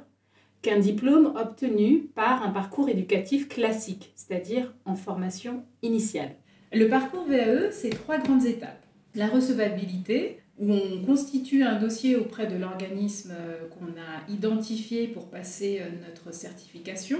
qu'un 0.61 0.79
diplôme 0.79 1.33
obtenu 1.35 2.09
par 2.13 2.43
un 2.43 2.49
parcours 2.49 2.89
éducatif 2.89 3.47
classique, 3.47 4.11
c'est-à-dire 4.15 4.73
en 4.85 4.95
formation 4.95 5.63
initiale. 5.81 6.35
Le 6.73 6.87
parcours 6.87 7.25
VAE, 7.25 7.71
c'est 7.71 7.89
trois 7.89 8.17
grandes 8.17 8.45
étapes. 8.45 8.85
La 9.15 9.27
recevabilité, 9.27 10.39
où 10.59 10.71
on 10.71 11.03
constitue 11.03 11.63
un 11.63 11.79
dossier 11.79 12.15
auprès 12.15 12.47
de 12.47 12.55
l'organisme 12.55 13.33
euh, 13.33 13.67
qu'on 13.69 13.87
a 13.99 14.31
identifié 14.31 15.07
pour 15.07 15.29
passer 15.29 15.81
euh, 15.81 15.89
notre 16.07 16.33
certification. 16.33 17.17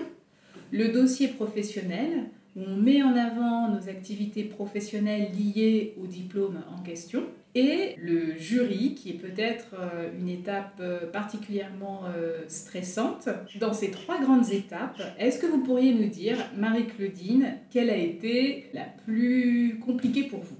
Le 0.71 0.89
dossier 0.89 1.27
professionnel, 1.27 2.29
où 2.55 2.61
on 2.61 2.77
met 2.77 3.01
en 3.01 3.15
avant 3.15 3.69
nos 3.69 3.89
activités 3.89 4.43
professionnelles 4.43 5.31
liées 5.33 5.95
au 6.01 6.05
diplôme 6.05 6.61
en 6.73 6.81
question. 6.83 7.23
Et 7.53 7.95
le 8.01 8.37
jury, 8.37 8.95
qui 8.95 9.09
est 9.09 9.13
peut-être 9.13 9.75
euh, 9.77 10.09
une 10.17 10.29
étape 10.29 10.77
euh, 10.79 11.11
particulièrement 11.11 12.03
euh, 12.05 12.43
stressante. 12.47 13.27
Dans 13.59 13.73
ces 13.73 13.91
trois 13.91 14.21
grandes 14.21 14.51
étapes, 14.51 15.01
est-ce 15.19 15.37
que 15.37 15.47
vous 15.47 15.61
pourriez 15.61 15.93
nous 15.93 16.07
dire, 16.07 16.37
Marie-Claudine, 16.55 17.55
quelle 17.69 17.89
a 17.89 17.97
été 17.97 18.67
la 18.73 18.85
plus 19.05 19.79
compliquée 19.85 20.23
pour 20.23 20.39
vous? 20.39 20.55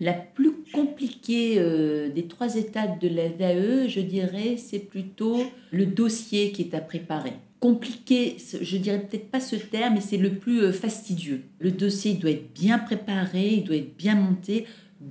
La 0.00 0.12
plus 0.12 0.52
compliquée 0.72 1.54
des 2.12 2.26
trois 2.26 2.56
étapes 2.56 3.00
de 3.00 3.08
la 3.08 3.28
VAE, 3.28 3.88
je 3.88 4.00
dirais, 4.00 4.56
c'est 4.58 4.80
plutôt 4.80 5.40
le 5.70 5.86
dossier 5.86 6.50
qui 6.50 6.62
est 6.62 6.74
à 6.74 6.80
préparer. 6.80 7.32
Compliqué, 7.60 8.36
je 8.60 8.76
dirais 8.76 9.06
peut-être 9.08 9.30
pas 9.30 9.38
ce 9.38 9.54
terme, 9.54 9.94
mais 9.94 10.00
c'est 10.00 10.16
le 10.16 10.30
plus 10.34 10.72
fastidieux. 10.72 11.44
Le 11.60 11.70
dossier 11.70 12.14
doit 12.14 12.32
être 12.32 12.52
bien 12.52 12.78
préparé, 12.80 13.54
il 13.54 13.64
doit 13.64 13.76
être 13.76 13.96
bien 13.96 14.16
monté, 14.16 14.66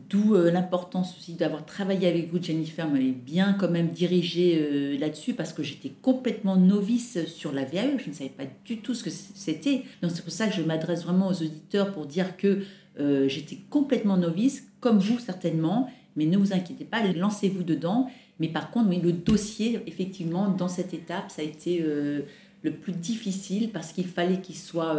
d'où 0.09 0.35
euh, 0.35 0.51
l'importance 0.51 1.15
aussi 1.17 1.33
d'avoir 1.33 1.65
travaillé 1.65 2.07
avec 2.07 2.31
vous, 2.31 2.41
Jennifer, 2.41 2.89
m'avait 2.89 3.11
bien 3.11 3.53
quand 3.53 3.69
même 3.69 3.89
dirigé 3.89 4.57
euh, 4.59 4.97
là-dessus 4.97 5.33
parce 5.33 5.53
que 5.53 5.63
j'étais 5.63 5.91
complètement 6.01 6.55
novice 6.55 7.25
sur 7.27 7.51
la 7.51 7.63
VAE, 7.63 7.97
je 7.97 8.09
ne 8.09 8.13
savais 8.13 8.29
pas 8.29 8.45
du 8.65 8.77
tout 8.77 8.93
ce 8.93 9.03
que 9.03 9.09
c'était. 9.09 9.83
Donc 10.01 10.11
c'est 10.11 10.23
pour 10.23 10.33
ça 10.33 10.47
que 10.47 10.55
je 10.55 10.61
m'adresse 10.61 11.03
vraiment 11.03 11.27
aux 11.27 11.41
auditeurs 11.41 11.91
pour 11.91 12.05
dire 12.05 12.37
que 12.37 12.63
euh, 12.99 13.27
j'étais 13.27 13.57
complètement 13.69 14.17
novice, 14.17 14.67
comme 14.79 14.99
vous 14.99 15.19
certainement, 15.19 15.89
mais 16.15 16.25
ne 16.25 16.37
vous 16.37 16.53
inquiétez 16.53 16.85
pas, 16.85 17.03
lancez-vous 17.05 17.63
dedans. 17.63 18.09
Mais 18.39 18.47
par 18.47 18.71
contre, 18.71 18.89
oui, 18.89 18.99
le 19.01 19.13
dossier, 19.13 19.79
effectivement, 19.85 20.49
dans 20.49 20.67
cette 20.67 20.93
étape, 20.93 21.29
ça 21.29 21.41
a 21.41 21.45
été 21.45 21.79
le 21.79 22.71
plus 22.71 22.93
difficile 22.93 23.69
parce 23.69 23.93
qu'il 23.93 24.07
fallait 24.07 24.41
qu'il 24.41 24.55
soit 24.55 24.97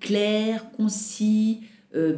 clair, 0.00 0.70
concis, 0.72 1.60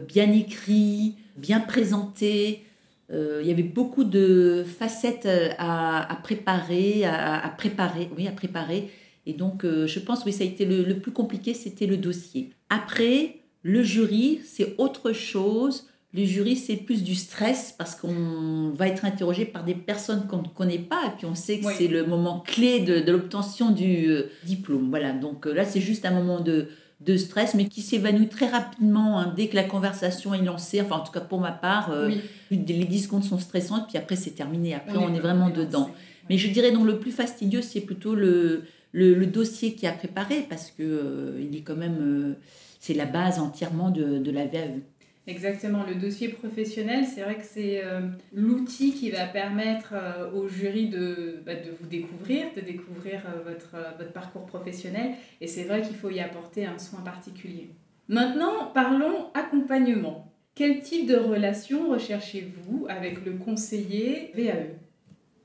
bien 0.09 0.33
écrit, 0.33 1.14
bien 1.40 1.61
présenté. 1.61 2.64
il 3.11 3.47
y 3.47 3.50
avait 3.50 3.62
beaucoup 3.62 4.04
de 4.04 4.64
facettes 4.78 5.28
à, 5.59 6.18
préparer, 6.23 7.04
à, 7.04 7.52
préparer, 7.56 8.09
oui, 8.16 8.28
à 8.28 8.32
préparer. 8.32 8.90
Et 9.26 9.32
donc, 9.32 9.64
je 9.64 9.99
pense, 9.99 10.25
oui, 10.25 10.32
ça 10.32 10.44
a 10.44 10.47
été 10.47 10.64
le, 10.64 10.82
le 10.82 10.99
plus 11.00 11.12
compliqué, 11.12 11.54
c'était 11.54 11.87
le 11.87 11.97
dossier. 11.97 12.50
Après, 12.68 13.40
le 13.62 13.82
jury, 13.82 14.40
c'est 14.44 14.75
autre 14.78 15.12
chose. 15.12 15.87
Le 16.12 16.25
jury, 16.25 16.56
c'est 16.56 16.76
plus 16.76 17.04
du 17.04 17.14
stress 17.14 17.75
parce 17.76 17.94
qu'on 17.94 18.70
va 18.75 18.88
être 18.88 19.04
interrogé 19.04 19.44
par 19.44 19.64
des 19.64 19.75
personnes 19.75 20.26
qu'on 20.26 20.42
ne 20.42 20.49
connaît 20.49 20.78
pas 20.78 21.02
et 21.06 21.16
puis 21.16 21.26
on 21.26 21.37
sait 21.37 21.61
que 21.61 21.73
c'est 21.73 21.87
le 21.87 22.04
moment 22.04 22.40
clé 22.40 22.80
de, 22.80 23.12
l'obtention 23.12 23.70
du 23.70 24.09
euh, 24.09 24.25
diplôme. 24.44 24.88
Voilà, 24.90 25.12
donc 25.12 25.47
euh, 25.47 25.52
là, 25.52 25.64
c'est 25.64 25.80
juste 25.80 26.04
un 26.04 26.11
moment 26.11 26.40
de, 26.40 26.68
de 27.00 27.16
stress, 27.16 27.54
mais 27.54 27.66
qui 27.66 27.80
s'évanouit 27.80 28.28
très 28.28 28.49
rapidement 28.49 29.19
hein, 29.19 29.33
dès 29.35 29.49
que 29.49 29.57
la 29.57 29.64
conversation 29.64 30.35
est 30.35 30.42
lancée. 30.42 30.80
Enfin, 30.83 30.97
en 30.97 31.00
tout 31.00 31.12
cas, 31.12 31.21
pour 31.21 31.40
ma 31.40 31.52
part, 31.52 31.90
euh, 31.90 32.11
les 32.50 32.59
10 32.59 33.04
secondes 33.04 33.25
sont 33.25 33.38
stressantes, 33.38 33.88
puis 33.88 33.97
après, 33.97 34.16
c'est 34.16 34.33
terminé. 34.33 34.75
Après, 34.75 34.99
on, 34.99 35.14
est 35.14 35.21
vraiment 35.21 35.49
dedans. 35.49 35.90
Mais 36.28 36.37
je 36.37 36.49
dirais 36.49 36.73
donc 36.73 36.87
le 36.87 36.99
plus 36.99 37.12
fastidieux, 37.12 37.62
c'est 37.62 37.80
plutôt 37.80 38.14
le, 38.14 38.64
le, 38.92 39.26
dossier 39.26 39.75
qui 39.75 39.87
a 39.87 39.92
préparé 39.92 40.47
parce 40.49 40.71
que 40.71 41.35
il 41.40 41.57
est 41.57 41.62
quand 41.62 41.76
même, 41.76 42.37
c'est 42.78 42.95
la 42.95 43.07
base 43.07 43.38
entièrement 43.38 43.90
de, 43.90 44.19
de 44.19 44.30
la 44.30 44.47
VAE. 44.47 44.80
Exactement, 45.31 45.85
le 45.85 45.95
dossier 45.95 46.27
professionnel, 46.27 47.05
c'est 47.07 47.23
vrai 47.23 47.37
que 47.37 47.45
c'est 47.45 47.85
euh, 47.85 48.01
l'outil 48.33 48.93
qui 48.93 49.11
va 49.11 49.27
permettre 49.27 49.95
euh, 49.95 50.33
au 50.33 50.49
jury 50.49 50.89
de, 50.89 51.41
bah, 51.47 51.55
de, 51.55 51.71
vous 51.79 51.87
découvrir, 51.87 52.47
de 52.57 52.61
découvrir 52.61 53.23
euh, 53.27 53.49
votre, 53.49 53.77
votre 53.97 54.13
parcours 54.13 54.45
professionnel, 54.45 55.13
et 55.41 55.47
c'est 55.47 55.63
vrai 55.63 55.83
qu'il 55.83 55.95
faut 55.95 56.11
y 56.11 56.19
apporter 56.19 56.67
un 56.67 56.79
soin 56.79 57.01
particulier. 57.03 57.71
Maintenant, 58.09 58.73
parlons 58.75 59.29
accompagnement. 59.35 60.33
Quel 60.57 60.81
type 60.81 61.07
de 61.07 61.15
relation 61.15 61.91
recherchez-vous 61.91 62.87
avec 62.89 63.25
le 63.25 63.35
conseiller 63.35 64.33
VAE 64.35 64.75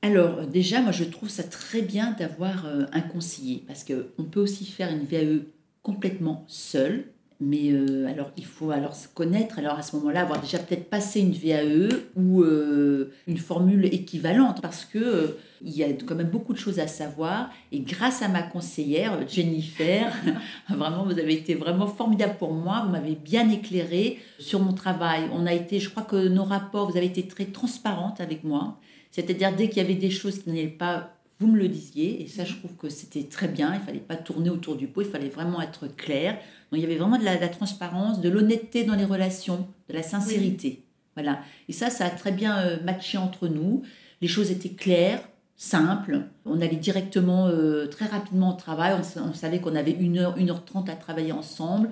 alors 0.02 0.46
déjà, 0.46 0.82
moi 0.82 0.92
je 0.92 1.02
trouve 1.02 1.30
ça 1.30 1.42
très 1.42 1.82
bien 1.82 2.12
d'avoir 2.12 2.66
un 2.92 3.00
conseiller 3.00 3.64
parce 3.66 3.82
qu'on 3.82 4.22
peut 4.22 4.38
aussi 4.38 4.64
faire 4.64 4.92
une 4.92 5.04
VAE 5.04 5.42
complètement 5.82 6.44
seule 6.46 7.06
mais 7.38 7.70
euh, 7.70 8.06
alors, 8.08 8.30
il 8.38 8.46
faut 8.46 8.70
alors 8.70 8.94
se 8.94 9.08
connaître, 9.08 9.58
alors 9.58 9.74
à 9.74 9.82
ce 9.82 9.94
moment-là, 9.96 10.22
avoir 10.22 10.40
déjà 10.40 10.58
peut-être 10.58 10.88
passé 10.88 11.20
une 11.20 11.32
VAE 11.32 11.94
ou 12.16 12.42
euh, 12.42 13.12
une 13.26 13.36
formule 13.36 13.84
équivalente, 13.84 14.62
parce 14.62 14.86
que 14.86 14.98
euh, 14.98 15.26
il 15.62 15.76
y 15.76 15.84
a 15.84 15.92
quand 15.92 16.14
même 16.14 16.30
beaucoup 16.30 16.54
de 16.54 16.58
choses 16.58 16.78
à 16.78 16.86
savoir. 16.86 17.50
Et 17.72 17.80
grâce 17.80 18.22
à 18.22 18.28
ma 18.28 18.42
conseillère, 18.42 19.28
Jennifer, 19.28 20.10
vraiment, 20.70 21.04
vous 21.04 21.18
avez 21.18 21.34
été 21.34 21.54
vraiment 21.54 21.86
formidable 21.86 22.36
pour 22.38 22.54
moi. 22.54 22.84
Vous 22.86 22.92
m'avez 22.92 23.16
bien 23.16 23.50
éclairé 23.50 24.18
sur 24.38 24.60
mon 24.60 24.72
travail. 24.72 25.24
On 25.34 25.46
a 25.46 25.52
été, 25.52 25.78
je 25.78 25.90
crois 25.90 26.04
que 26.04 26.28
nos 26.28 26.44
rapports, 26.44 26.90
vous 26.90 26.96
avez 26.96 27.06
été 27.06 27.28
très 27.28 27.46
transparente 27.46 28.20
avec 28.20 28.44
moi. 28.44 28.78
C'est-à-dire, 29.10 29.54
dès 29.54 29.68
qu'il 29.68 29.78
y 29.78 29.84
avait 29.84 29.94
des 29.94 30.10
choses 30.10 30.42
qui 30.42 30.48
n'allaient 30.50 30.68
pas 30.68 31.15
vous 31.38 31.48
me 31.48 31.58
le 31.58 31.68
disiez, 31.68 32.22
et 32.22 32.28
ça, 32.28 32.44
je 32.44 32.54
trouve 32.54 32.74
que 32.76 32.88
c'était 32.88 33.24
très 33.24 33.48
bien. 33.48 33.74
Il 33.74 33.80
fallait 33.80 33.98
pas 33.98 34.16
tourner 34.16 34.48
autour 34.48 34.76
du 34.76 34.86
pot, 34.86 35.02
il 35.02 35.08
fallait 35.08 35.28
vraiment 35.28 35.60
être 35.60 35.86
clair. 35.86 36.34
Donc, 36.70 36.78
il 36.78 36.80
y 36.80 36.84
avait 36.84 36.96
vraiment 36.96 37.18
de 37.18 37.24
la, 37.24 37.36
transparence, 37.48 38.20
de 38.20 38.28
l'honnêteté 38.28 38.84
dans 38.84 38.94
les 38.94 39.04
relations, 39.04 39.66
de 39.88 39.94
la 39.94 40.02
sincérité. 40.02 40.82
Voilà. 41.14 41.40
Et 41.68 41.72
ça, 41.72 41.90
ça 41.90 42.06
a 42.06 42.10
très 42.10 42.32
bien 42.32 42.58
euh, 42.58 42.82
matché 42.82 43.18
entre 43.18 43.48
nous. 43.48 43.82
Les 44.22 44.28
choses 44.28 44.50
étaient 44.50 44.70
claires, 44.70 45.20
simples. 45.56 46.22
On 46.44 46.60
allait 46.60 46.76
directement, 46.76 47.48
euh, 47.48 47.86
très 47.86 48.06
rapidement 48.06 48.54
au 48.54 48.56
travail. 48.56 48.94
On, 49.16 49.34
savait 49.34 49.60
qu'on 49.60 49.74
avait 49.74 49.92
une 49.92 50.18
heure, 50.18 50.36
une 50.38 50.50
heure 50.50 50.64
trente 50.64 50.88
à 50.88 50.94
travailler 50.94 51.32
ensemble. 51.32 51.90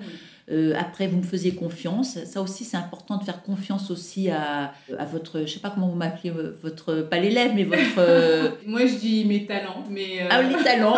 Euh, 0.51 0.73
après, 0.77 1.07
vous 1.07 1.17
me 1.17 1.23
faisiez 1.23 1.55
confiance. 1.55 2.23
Ça 2.25 2.41
aussi, 2.41 2.63
c'est 2.63 2.77
important 2.77 3.17
de 3.17 3.23
faire 3.23 3.41
confiance 3.41 3.89
aussi 3.89 4.29
à, 4.29 4.73
à 4.97 5.05
votre, 5.05 5.41
je 5.41 5.53
sais 5.53 5.59
pas 5.59 5.71
comment 5.71 5.87
vous 5.87 5.95
m'appelez, 5.95 6.29
euh, 6.29 6.55
votre, 6.61 7.01
pas 7.01 7.17
l'élève, 7.17 7.51
mais 7.55 7.63
votre... 7.63 7.97
Euh, 7.97 8.49
Moi, 8.65 8.85
je 8.85 8.95
dis 8.95 9.25
mes 9.25 9.45
talents, 9.45 9.83
mais... 9.89 10.19
Ah, 10.29 10.41
les 10.41 10.63
talents 10.63 10.97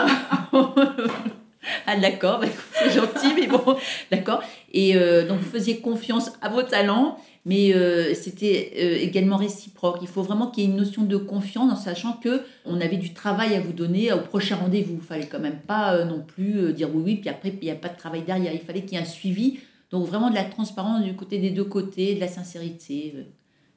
Ah 1.85 1.97
d'accord, 1.97 2.39
bah, 2.39 2.47
c'est 2.73 2.91
gentil, 2.91 3.33
mais 3.35 3.47
bon, 3.47 3.61
d'accord. 4.09 4.41
Et 4.71 4.93
donc 5.27 5.39
vous 5.39 5.49
faisiez 5.49 5.79
confiance 5.79 6.31
à 6.41 6.47
vos 6.47 6.63
talents 6.63 7.17
mais 7.47 7.73
euh, 7.73 8.13
c'était 8.13 8.73
euh, 8.77 8.97
également 9.01 9.37
réciproque. 9.37 9.99
Il 10.01 10.09
faut 10.09 10.21
vraiment 10.21 10.51
qu'il 10.51 10.65
y 10.65 10.67
ait 10.67 10.69
une 10.69 10.75
notion 10.75 11.03
de 11.03 11.15
confiance 11.15 11.71
en 11.71 11.77
sachant 11.77 12.13
que 12.21 12.41
on 12.65 12.81
avait 12.81 12.97
du 12.97 13.13
travail 13.13 13.55
à 13.55 13.61
vous 13.61 13.71
donner 13.71 14.11
au 14.11 14.19
prochain 14.19 14.57
rendez-vous. 14.57 14.95
Il 14.95 15.01
fallait 15.01 15.27
quand 15.27 15.39
même 15.39 15.61
pas 15.65 15.95
euh, 15.95 16.03
non 16.03 16.21
plus 16.21 16.73
dire 16.73 16.93
oui, 16.93 17.01
oui, 17.05 17.15
puis 17.15 17.29
après 17.29 17.53
il 17.61 17.63
n'y 17.63 17.71
a 17.71 17.75
pas 17.75 17.87
de 17.87 17.97
travail 17.97 18.23
derrière. 18.23 18.53
Il 18.53 18.59
fallait 18.59 18.81
qu'il 18.81 18.97
y 18.97 19.01
ait 19.01 19.03
un 19.03 19.05
suivi. 19.05 19.59
Donc 19.91 20.05
vraiment 20.05 20.29
de 20.29 20.35
la 20.35 20.43
transparence 20.43 21.05
du 21.05 21.15
côté 21.15 21.37
des 21.39 21.51
deux 21.51 21.63
côtés, 21.63 22.15
de 22.15 22.19
la 22.19 22.27
sincérité. 22.27 23.13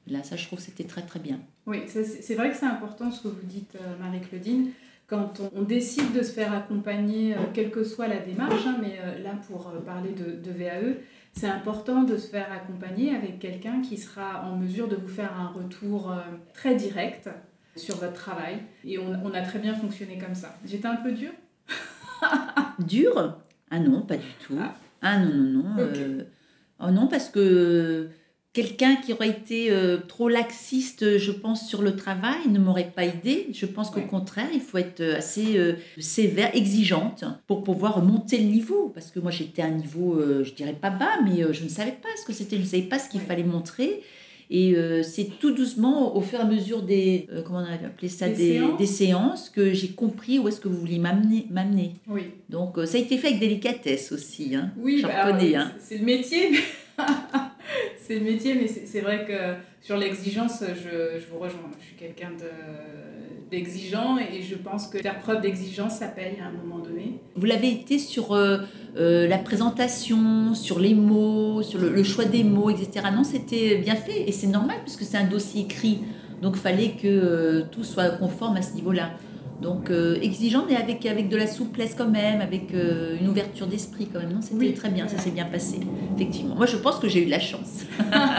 Là, 0.05 0.21
ça, 0.23 0.35
je 0.35 0.45
trouve 0.45 0.59
c'était 0.59 0.83
très 0.83 1.03
très 1.03 1.21
bien. 1.21 1.39
Oui, 1.65 1.83
c'est 1.87 2.35
vrai 2.35 2.51
que 2.51 2.57
c'est 2.57 2.65
important 2.65 3.09
ce 3.09 3.21
que 3.23 3.29
vous 3.29 3.45
dites, 3.45 3.77
Marie-Claudine. 4.01 4.71
Quand 5.07 5.41
on, 5.55 5.61
décide 5.61 6.11
de 6.13 6.23
se 6.23 6.31
faire 6.31 6.51
accompagner, 6.53 7.35
quelle 7.53 7.71
que 7.71 7.85
soit 7.85 8.09
la 8.09 8.19
démarche, 8.19 8.65
hein, 8.65 8.77
mais 8.81 8.99
là 9.23 9.31
pour 9.47 9.71
parler 9.85 10.09
de 10.11 10.51
VAE, 10.51 10.97
c'est 11.33 11.47
important 11.47 12.03
de 12.03 12.17
se 12.17 12.27
faire 12.27 12.51
accompagner 12.51 13.15
avec 13.15 13.39
quelqu'un 13.39 13.81
qui 13.81 13.97
sera 13.97 14.43
en 14.43 14.57
mesure 14.57 14.87
de 14.87 14.95
vous 14.95 15.07
faire 15.07 15.33
un 15.39 15.47
retour 15.47 16.11
euh, 16.11 16.21
très 16.53 16.75
direct 16.75 17.29
sur 17.75 17.95
votre 17.97 18.13
travail. 18.13 18.57
Et 18.83 18.97
on, 18.99 19.33
a 19.33 19.41
très 19.41 19.59
bien 19.59 19.73
fonctionné 19.73 20.17
comme 20.17 20.35
ça. 20.35 20.57
J'étais 20.65 20.87
un 20.87 20.97
peu 20.97 21.11
dure 21.13 21.31
Dure? 22.79 23.37
Ah 23.69 23.79
non, 23.79 24.01
pas 24.01 24.17
du 24.17 24.27
tout. 24.45 24.55
Ah, 24.59 24.73
ah 25.01 25.19
non, 25.19 25.33
non, 25.33 25.63
non. 25.63 25.75
Euh, 25.79 26.23
oh 26.79 26.91
non, 26.91 27.07
parce 27.07 27.29
que 27.29 28.09
Quelqu'un 28.53 28.97
qui 28.97 29.13
aurait 29.13 29.29
été 29.29 29.71
euh, 29.71 29.99
trop 30.09 30.27
laxiste, 30.27 31.17
je 31.17 31.31
pense, 31.31 31.69
sur 31.69 31.81
le 31.81 31.95
travail 31.95 32.49
ne 32.49 32.59
m'aurait 32.59 32.91
pas 32.93 33.05
aidé. 33.05 33.47
Je 33.53 33.65
pense 33.65 33.89
qu'au 33.89 34.01
contraire, 34.01 34.49
il 34.53 34.59
faut 34.59 34.77
être 34.77 34.99
euh, 34.99 35.17
assez 35.19 35.57
euh, 35.57 35.75
sévère, 35.99 36.53
exigeante 36.53 37.23
pour 37.47 37.63
pouvoir 37.63 38.03
monter 38.03 38.39
le 38.39 38.49
niveau. 38.49 38.91
Parce 38.93 39.09
que 39.09 39.21
moi, 39.21 39.31
j'étais 39.31 39.61
à 39.61 39.67
un 39.67 39.71
niveau, 39.71 40.21
je 40.43 40.51
dirais 40.51 40.73
pas 40.73 40.89
bas, 40.89 41.21
mais 41.23 41.43
je 41.53 41.63
ne 41.63 41.69
savais 41.69 41.93
pas 41.93 42.09
ce 42.19 42.25
que 42.25 42.33
c'était, 42.33 42.57
je 42.57 42.63
ne 42.63 42.67
savais 42.67 42.83
pas 42.83 42.99
ce 42.99 43.07
qu'il 43.09 43.21
fallait 43.21 43.43
montrer. 43.43 44.01
Et 44.49 44.75
c'est 45.03 45.39
tout 45.39 45.51
doucement, 45.51 46.17
au 46.17 46.19
fur 46.19 46.39
et 46.39 46.41
à 46.41 46.45
mesure 46.45 46.81
des, 46.81 47.27
comment 47.45 47.59
on 47.59 47.63
a 47.63 47.87
appelé 47.87 48.09
ça, 48.09 48.27
des, 48.27 48.85
séances. 48.85 49.49
que 49.49 49.71
j'ai 49.71 49.89
compris 49.89 50.39
où 50.39 50.49
est-ce 50.49 50.59
que 50.59 50.67
vous 50.67 50.77
vouliez 50.77 50.99
m'amener. 50.99 51.47
m'amener. 51.49 51.93
Oui. 52.07 52.23
Donc 52.49 52.77
ça 52.85 52.97
a 52.97 52.99
été 52.99 53.17
fait 53.17 53.27
avec 53.27 53.39
délicatesse 53.39 54.11
aussi. 54.11 54.55
Hein. 54.55 54.71
Oui, 54.77 55.01
bah, 55.03 55.29
hein. 55.29 55.71
c'est 55.79 55.97
le 55.97 56.05
métier. 56.05 56.51
c'est 57.97 58.15
le 58.15 58.25
métier, 58.25 58.55
mais 58.55 58.67
c'est 58.67 59.01
vrai 59.01 59.25
que 59.25 59.85
sur 59.85 59.97
l'exigence, 59.97 60.63
je, 60.63 61.19
vous 61.31 61.39
rejoins. 61.39 61.69
Je 61.79 61.85
suis 61.85 61.95
quelqu'un 61.95 62.31
d'exigeant 63.49 64.17
et 64.17 64.41
je 64.41 64.55
pense 64.55 64.87
que 64.87 64.99
faire 64.99 65.19
preuve 65.19 65.41
d'exigence, 65.41 65.97
ça 65.97 66.07
paye 66.07 66.37
à 66.41 66.47
un 66.47 66.51
moment 66.51 66.79
donné. 66.83 67.19
Vous 67.35 67.45
l'avez 67.45 67.69
été 67.69 67.99
sur 67.99 68.33
euh, 68.33 68.59
euh, 68.97 69.27
la 69.27 69.37
présentation, 69.37 70.55
sur 70.55 70.79
les 70.79 70.95
mots, 70.95 71.61
sur 71.61 71.79
le, 71.79 72.03
choix 72.03 72.25
des 72.25 72.43
mots, 72.43 72.69
etc. 72.69 73.07
Non, 73.13 73.23
c'était 73.23 73.75
bien 73.77 73.95
fait 73.95 74.27
et 74.27 74.31
c'est 74.31 74.47
normal 74.47 74.77
puisque 74.83 75.03
c'est 75.03 75.17
un 75.17 75.27
dossier 75.27 75.63
écrit. 75.63 75.99
Donc, 76.41 76.55
fallait 76.55 76.91
que 76.91 77.07
euh, 77.07 77.63
tout 77.71 77.83
soit 77.83 78.09
conforme 78.09 78.57
à 78.57 78.61
ce 78.61 78.73
niveau-là. 78.73 79.11
Donc 79.61 79.91
euh, 79.91 80.17
exigeant, 80.21 80.65
mais 80.67 80.75
avec, 80.75 81.05
avec 81.05 81.29
de 81.29 81.37
la 81.37 81.45
souplesse 81.45 81.93
quand 81.95 82.09
même, 82.09 82.41
avec 82.41 82.73
euh, 82.73 83.15
une 83.21 83.27
ouverture 83.27 83.67
d'esprit 83.67 84.09
quand 84.11 84.19
même. 84.19 84.33
Non, 84.33 84.41
c'était 84.41 84.73
très 84.73 84.89
bien, 84.89 85.07
ça 85.07 85.19
s'est 85.19 85.29
bien 85.29 85.45
passé, 85.45 85.79
effectivement. 86.15 86.55
Moi, 86.55 86.65
je 86.65 86.77
pense 86.77 86.97
que 86.97 87.07
j'ai 87.07 87.23
eu 87.23 87.29
la 87.29 87.39
chance. 87.39 87.85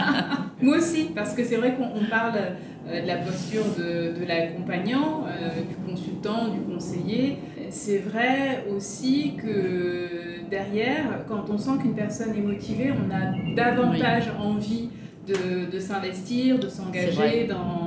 Moi 0.61 0.77
aussi, 0.77 1.09
parce 1.15 1.33
que 1.33 1.43
c'est 1.45 1.55
vrai 1.55 1.75
qu'on 1.75 2.05
parle 2.09 2.35
euh, 2.87 3.01
de 3.01 3.07
la 3.07 3.17
posture 3.17 3.63
de, 3.77 4.19
de 4.19 4.25
l'accompagnant, 4.27 5.25
du 5.69 5.89
consultant, 5.89 6.49
du 6.49 6.59
conseiller. 6.59 7.37
C'est 7.69 7.99
vrai 7.99 8.65
aussi 8.75 9.33
que 9.41 10.41
derrière, 10.51 11.25
quand 11.27 11.49
on 11.49 11.57
sent 11.57 11.71
qu'une 11.81 11.95
personne 11.95 12.35
est 12.35 12.41
motivée, 12.41 12.91
on 12.91 13.09
a 13.13 13.55
davantage 13.55 14.25
envie 14.39 14.89
de, 15.25 15.71
de 15.71 15.79
s'investir, 15.79 16.59
de 16.59 16.67
s'engager 16.67 17.47
dans 17.47 17.82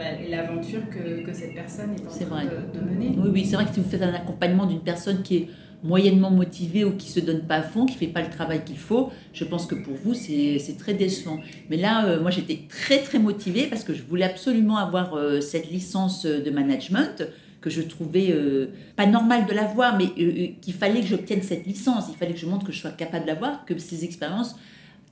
bah, 0.00 0.16
l'aventure 0.30 0.80
que, 0.88 1.22
que, 1.22 1.34
cette 1.34 1.54
personne 1.54 1.90
est 1.94 2.06
en 2.06 2.26
train 2.26 2.44
de, 2.44 2.80
mener. 2.80 3.14
Oui, 3.18 3.30
oui 3.34 3.44
c'est 3.44 3.56
vrai 3.56 3.66
que 3.66 3.74
si 3.74 3.80
vous 3.80 3.90
faites 3.90 4.00
un 4.00 4.14
accompagnement 4.14 4.64
d'une 4.64 4.80
personne 4.80 5.20
qui 5.22 5.36
est 5.36 5.48
moyennement 5.82 6.30
motivée 6.30 6.84
ou 6.84 6.92
qui 6.96 7.10
se 7.10 7.20
donne 7.20 7.42
pas 7.42 7.56
à 7.56 7.62
fond, 7.62 7.84
qui 7.84 7.96
fait 7.96 8.06
pas 8.06 8.22
le 8.22 8.30
travail 8.30 8.64
qu'il 8.64 8.78
faut, 8.78 9.10
je 9.34 9.44
pense 9.44 9.66
que 9.66 9.74
pour 9.74 9.94
vous, 9.94 10.14
c'est 10.14 10.76
très 10.78 10.94
décevant. 10.94 11.40
Mais 11.68 11.76
là, 11.76 12.06
euh, 12.06 12.20
moi, 12.20 12.30
j'étais 12.30 12.60
très, 12.68 13.02
très 13.02 13.18
motivée 13.18 13.66
parce 13.66 13.84
que 13.84 13.92
je 13.92 14.02
voulais 14.02 14.24
absolument 14.24 14.78
avoir 14.78 15.14
euh, 15.14 15.42
cette 15.42 15.70
licence 15.70 16.24
de 16.24 16.50
management 16.50 17.28
que 17.60 17.68
je 17.68 17.82
trouvais 17.82 18.28
euh, 18.30 18.68
pas 18.96 19.04
normal 19.04 19.44
de 19.44 19.52
l'avoir, 19.52 19.98
mais 19.98 20.08
qu'il 20.62 20.74
fallait 20.74 21.02
que 21.02 21.06
j'obtienne 21.06 21.42
cette 21.42 21.66
licence. 21.66 22.06
Il 22.08 22.16
fallait 22.16 22.32
que 22.32 22.40
je 22.40 22.46
montre 22.46 22.64
que 22.64 22.72
je 22.72 22.80
sois 22.80 22.90
capable 22.90 23.24
de 23.24 23.28
l'avoir, 23.28 23.66
que 23.66 23.76
ces 23.78 24.04
expériences 24.04 24.56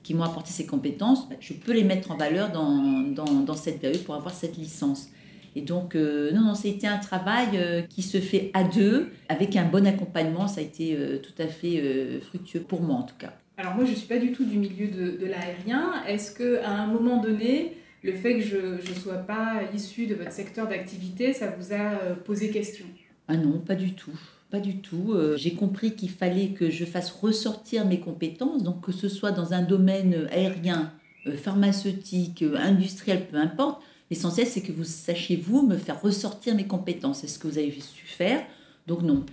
qui 0.03 0.13
m'ont 0.13 0.23
apporté 0.23 0.51
ces 0.51 0.65
compétences, 0.65 1.29
bah, 1.29 1.35
je 1.39 1.53
peux 1.53 1.73
les 1.73 1.83
mettre 1.83 2.11
en 2.11 2.17
valeur 2.17 2.51
dans, 2.51 3.01
dans, 3.01 3.41
dans 3.41 3.53
cette 3.55 3.81
VAE 3.81 3.99
pour 4.05 4.15
avoir 4.15 4.33
cette 4.33 4.57
licence. 4.57 5.09
Et 5.55 5.61
donc, 5.61 5.95
euh, 5.95 6.31
non, 6.31 6.41
non, 6.41 6.53
été 6.53 6.87
un 6.87 6.99
travail 6.99 7.49
euh, 7.55 7.81
qui 7.81 8.01
se 8.01 8.19
fait 8.19 8.51
à 8.53 8.63
deux, 8.63 9.09
avec 9.29 9.55
un 9.55 9.65
bon 9.65 9.85
accompagnement. 9.87 10.47
Ça 10.47 10.61
a 10.61 10.63
été 10.63 10.95
euh, 10.95 11.17
tout 11.17 11.33
à 11.41 11.47
fait 11.47 12.19
fructueux 12.21 12.61
pour 12.61 12.81
moi, 12.81 12.97
en 12.97 13.03
tout 13.03 13.15
cas. 13.17 13.33
Alors 13.57 13.75
moi, 13.75 13.83
je 13.83 13.91
ne 13.91 13.95
suis 13.95 14.07
pas 14.07 14.19
du 14.19 14.31
tout 14.31 14.45
du 14.45 14.57
milieu 14.57 14.87
de, 14.87 15.17
de 15.17 15.25
l'aérien. 15.25 16.03
Est-ce 16.07 16.35
qu'à 16.37 16.69
un 16.69 16.87
moment 16.87 17.17
donné, 17.21 17.75
le 18.03 18.13
fait 18.13 18.35
que 18.35 18.41
je 18.41 18.57
ne 18.57 18.95
sois 18.95 19.17
pas 19.17 19.61
issue 19.73 20.05
de 20.07 20.15
votre 20.15 20.31
secteur 20.31 20.67
d'activité, 20.67 21.33
ça 21.33 21.53
vous 21.57 21.73
a 21.73 22.15
posé 22.23 22.51
question? 22.51 22.85
Ah 23.27 23.35
non, 23.35 23.59
pas 23.59 23.75
du 23.75 23.93
tout. 23.93 24.17
Pas 24.51 24.59
du 24.59 24.77
tout. 24.77 25.15
J'ai 25.35 25.53
compris 25.53 25.95
qu'il 25.95 26.09
fallait 26.09 26.49
que 26.49 26.71
je 26.71 26.83
fasse 26.85 27.11
ressortir 27.11 27.85
mes 27.85 27.99
compétences, 27.99 28.63
donc 28.63 28.81
que 28.81 28.91
ce 28.91 29.07
soit 29.07 29.31
dans 29.31 29.53
un 29.53 29.61
domaine 29.61 30.27
aérien, 30.31 30.91
pharmaceutique, 31.35 32.43
industriel, 32.57 33.27
peu 33.27 33.37
importe. 33.37 33.81
L'essentiel, 34.09 34.47
c'est 34.47 34.61
que 34.61 34.71
vous 34.71 34.85
sachiez, 34.85 35.35
vous, 35.35 35.61
me 35.61 35.77
faire 35.77 36.01
ressortir 36.01 36.55
mes 36.55 36.65
compétences. 36.65 37.19
C'est 37.19 37.27
ce 37.27 37.37
que 37.37 37.47
vous 37.47 37.59
avez 37.59 37.71
su 37.71 38.07
faire? 38.07 38.43
Donc 38.87 39.03
non. 39.03 39.23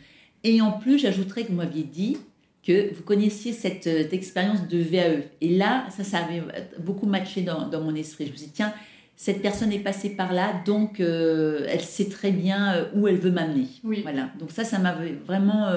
Et 0.45 0.61
en 0.61 0.73
plus, 0.73 0.99
j'ajouterais 0.99 1.45
que 1.45 1.49
vous 1.49 1.57
m'aviez 1.57 1.83
dit 1.83 2.19
que 2.63 2.95
vous 2.95 3.03
connaissiez 3.03 3.53
cette, 3.53 3.87
euh, 3.87 4.09
expérience 4.11 4.69
de 4.69 4.79
VAE. 4.79 5.23
Et 5.41 5.57
là, 5.57 5.87
ça, 5.97 6.05
ça 6.05 6.19
avait 6.19 6.43
beaucoup 6.79 7.07
matché 7.07 7.43
dans, 7.43 7.71
mon 7.81 7.95
esprit. 7.95 8.27
Je 8.27 8.33
me 8.33 8.37
suis 8.37 8.47
dit, 8.47 8.53
tiens, 8.53 8.75
cette 9.17 9.43
personne 9.43 9.73
est 9.73 9.81
passée 9.81 10.11
par 10.11 10.33
là, 10.33 10.63
donc 10.65 11.01
euh, 11.01 11.67
elle 11.69 11.81
sait 11.81 12.09
très 12.09 12.31
bien 12.31 12.75
euh, 12.75 12.85
où 12.95 13.09
elle 13.09 13.17
veut 13.17 13.31
m'amener. 13.31 13.67
Oui. 13.83 14.01
Voilà. 14.03 14.31
Donc 14.39 14.51
ça, 14.51 14.63
ça 14.65 14.79
m'avait 14.79 15.13
vraiment 15.13 15.69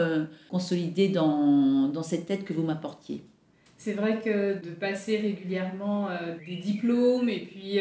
consolidé 0.50 1.10
dans, 1.10 1.88
dans 1.88 2.04
cette 2.04 2.26
tête 2.26 2.44
que 2.44 2.54
vous 2.54 2.64
m'apportiez. 2.64 3.24
C'est 3.78 3.94
vrai 3.94 4.20
que 4.20 4.62
de 4.62 4.72
passer 4.72 5.18
régulièrement 5.18 6.10
des 6.46 6.58
diplômes 6.58 7.30
et 7.30 7.40
puis 7.40 7.80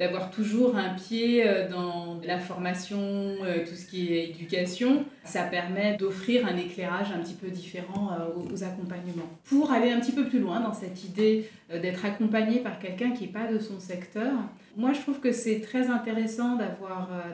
d'avoir 0.00 0.30
toujours 0.30 0.76
un 0.76 0.94
pied 0.94 1.46
euh, 1.46 1.68
dans 1.68 2.18
la 2.24 2.38
formation, 2.38 2.98
euh, 2.98 3.66
tout 3.68 3.74
ce 3.74 3.84
qui 3.84 4.14
est 4.14 4.30
éducation, 4.30 5.04
ça 5.24 5.42
permet 5.42 5.98
d'offrir 5.98 6.46
un 6.46 6.56
éclairage 6.56 7.12
un 7.14 7.18
petit 7.18 7.34
peu 7.34 7.48
différent 7.48 8.10
euh, 8.12 8.50
aux 8.50 8.64
accompagnements. 8.64 9.28
Pour 9.44 9.70
aller 9.72 9.92
un 9.92 10.00
petit 10.00 10.12
peu 10.12 10.26
plus 10.26 10.38
loin 10.38 10.60
dans 10.60 10.72
cette 10.72 11.04
idée 11.04 11.50
d'être 11.70 12.06
accompagné 12.06 12.60
par 12.60 12.78
quelqu'un 12.78 13.10
qui 13.10 13.26
n'est 13.26 13.32
pas 13.32 13.46
de 13.46 13.58
son 13.58 13.78
secteur, 13.78 14.32
moi 14.74 14.94
je 14.94 15.00
trouve 15.00 15.20
que 15.20 15.32
c'est 15.32 15.60
très 15.60 15.88
intéressant 15.88 16.56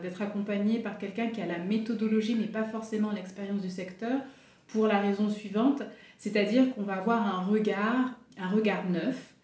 d'être 0.02 0.20
accompagné 0.20 0.80
par 0.80 0.98
quelqu'un 0.98 1.28
qui 1.28 1.40
a 1.40 1.46
la 1.46 1.58
méthodologie 1.58 2.36
mais 2.38 2.48
pas 2.48 2.64
forcément 2.64 3.12
l'expérience 3.12 3.62
du 3.62 3.70
secteur 3.70 4.20
pour 4.66 4.88
la 4.88 4.98
raison 4.98 5.30
suivante, 5.30 5.82
c'est-à-dire 6.18 6.74
qu'on 6.74 6.82
va 6.82 6.94
avoir 6.94 7.24
un 7.26 7.46
regard, 7.46 8.10
un 8.38 8.48
regard 8.48 8.84
neuf 8.90 9.35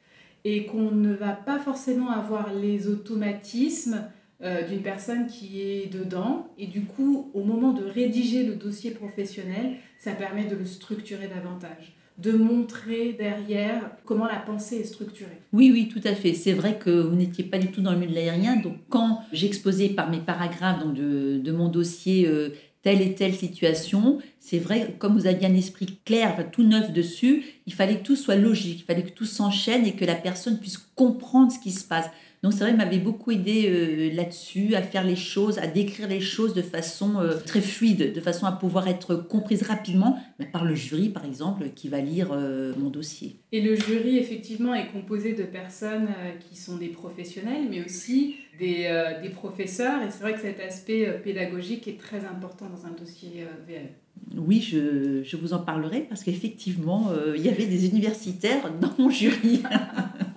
et 0.45 0.67
qu'on 0.67 0.91
ne 0.91 1.13
va 1.15 1.33
pas 1.33 1.59
forcément 1.59 2.11
avoir 2.11 2.53
les 2.53 2.89
automatismes 2.89 4.05
euh, 4.43 4.67
d'une 4.67 4.83
personne 4.83 5.27
qui 5.27 5.61
est 5.61 5.93
dedans. 5.93 6.49
Et 6.59 6.67
du 6.67 6.83
coup, 6.83 7.31
au 7.35 7.45
moment 7.45 7.73
de 7.73 7.85
rédiger 7.85 8.45
le 8.45 8.57
dossier 8.57 8.91
professionnel, 8.91 9.75
ça 9.99 10.13
permet 10.13 10.45
de 10.45 10.57
le 10.57 10.65
structurer 10.65 11.29
davantage 11.29 11.95
de 12.19 12.33
montrer 12.33 13.15
derrière 13.15 13.91
comment 14.05 14.27
la 14.27 14.37
pensée 14.37 14.77
est 14.77 14.85
structurée. 14.85 15.41
Oui, 15.53 15.71
oui, 15.73 15.89
tout 15.89 16.07
à 16.07 16.15
fait. 16.15 16.35
C'est 16.35 16.53
vrai 16.53 16.79
que 16.79 16.91
vous 16.91 17.17
n'étiez 17.17 17.45
pas 17.45 17.59
du 17.59 17.69
tout 17.69 17.81
dans 17.81 17.93
le 17.93 17.99
milieu 17.99 18.11
de 18.11 18.15
l'aérien. 18.15 18.57
Donc, 18.57 18.77
quand 18.89 19.21
j'exposais 19.33 19.89
par 19.89 20.11
mes 20.11 20.21
paragraphes 20.21 20.85
donc 20.85 20.95
de, 20.95 21.39
de 21.39 21.53
mon 21.53 21.69
dossier 21.69 22.27
euh, 22.27 22.51
telle 22.83 23.01
et 23.01 23.15
telle 23.15 23.35
situation. 23.35 24.19
C'est 24.41 24.59
vrai, 24.59 24.95
comme 24.99 25.19
vous 25.19 25.27
aviez 25.27 25.47
un 25.47 25.55
esprit 25.55 25.99
clair, 26.05 26.51
tout 26.51 26.65
neuf 26.65 26.93
dessus, 26.93 27.45
il 27.67 27.75
fallait 27.75 27.99
que 27.99 28.05
tout 28.05 28.17
soit 28.17 28.37
logique, 28.37 28.81
il 28.81 28.85
fallait 28.85 29.05
que 29.05 29.11
tout 29.11 29.25
s'enchaîne 29.25 29.87
et 29.87 29.93
que 29.93 30.05
la 30.05 30.17
personne 30.17 30.59
puisse 30.59 30.79
comprendre 30.97 31.53
ce 31.53 31.59
qui 31.59 31.71
se 31.71 31.85
passe. 31.85 32.11
Donc 32.43 32.53
c'est 32.53 32.65
vrai, 32.65 32.73
il 32.73 32.77
m'avait 32.77 32.99
beaucoup 32.99 33.31
aidé 33.31 33.69
euh, 33.69 34.13
là-dessus, 34.17 34.75
à 34.75 34.83
faire 34.83 35.05
les 35.05 35.15
choses, 35.15 35.61
à 35.61 35.69
décrire 35.69 36.09
les 36.09 36.21
choses 36.21 36.55
de 36.55 36.63
façon 36.63 37.21
euh, 37.21 37.35
très 37.35 37.61
fluide, 37.61 38.13
de 38.13 38.21
façon 38.21 38.47
à 38.47 38.53
pouvoir 38.53 38.89
être 38.89 39.15
comprise 39.15 39.63
rapidement 39.63 40.19
par 40.53 40.65
le 40.65 40.75
jury, 40.75 41.09
par 41.09 41.25
exemple, 41.25 41.69
qui 41.77 41.89
va 41.89 42.01
lire 42.01 42.31
euh, 42.33 42.73
mon 42.77 42.91
dossier. 42.91 43.37
Et 43.53 43.61
le 43.61 43.77
jury, 43.77 44.19
effectivement, 44.19 44.75
est 44.75 44.89
composé 44.89 45.35
de 45.35 45.45
personnes 45.45 46.09
qui 46.41 46.57
sont 46.57 46.79
des 46.79 46.89
professionnels, 46.89 47.69
mais 47.71 47.85
aussi 47.85 48.35
des, 48.59 48.89
des 49.23 49.29
professeurs. 49.29 50.03
Et 50.03 50.11
c'est 50.11 50.23
vrai 50.23 50.35
que 50.35 50.41
cet 50.41 50.59
aspect 50.59 51.21
pédagogique 51.23 51.87
est 51.87 51.99
très 52.01 52.25
important 52.25 52.67
dans 52.69 52.87
un 52.87 52.93
dossier 52.93 53.47
VAE. 53.69 53.91
Oui, 54.37 54.61
je, 54.61 55.23
je, 55.23 55.37
vous 55.37 55.53
en 55.53 55.59
parlerai 55.59 56.01
parce 56.09 56.25
qu'effectivement, 56.25 57.13
il 57.37 57.43
y 57.43 57.49
avait 57.51 57.67
des 57.67 57.87
universitaires 57.87 58.73
dans 58.81 58.95
mon 58.99 59.11
jury. 59.11 59.63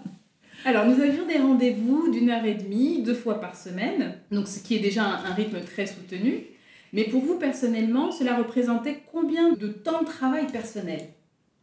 Alors, 0.65 0.87
nous 0.87 0.99
avions 0.99 1.27
des 1.27 1.37
rendez-vous 1.37 2.11
d'une 2.11 2.31
heure 2.31 2.43
et 2.43 2.55
demie, 2.55 3.03
deux 3.03 3.13
fois 3.13 3.39
par 3.39 3.55
semaine, 3.55 4.15
donc 4.31 4.47
ce 4.47 4.59
qui 4.59 4.75
est 4.75 4.79
déjà 4.79 5.03
un, 5.03 5.33
rythme 5.35 5.61
très 5.61 5.85
soutenu. 5.85 6.39
Mais 6.91 7.03
pour 7.03 7.21
vous 7.21 7.37
personnellement, 7.37 8.11
cela 8.11 8.35
représentait 8.35 9.03
combien 9.11 9.53
de 9.53 9.67
temps 9.67 10.01
de 10.01 10.07
travail 10.07 10.47
personnel? 10.47 11.01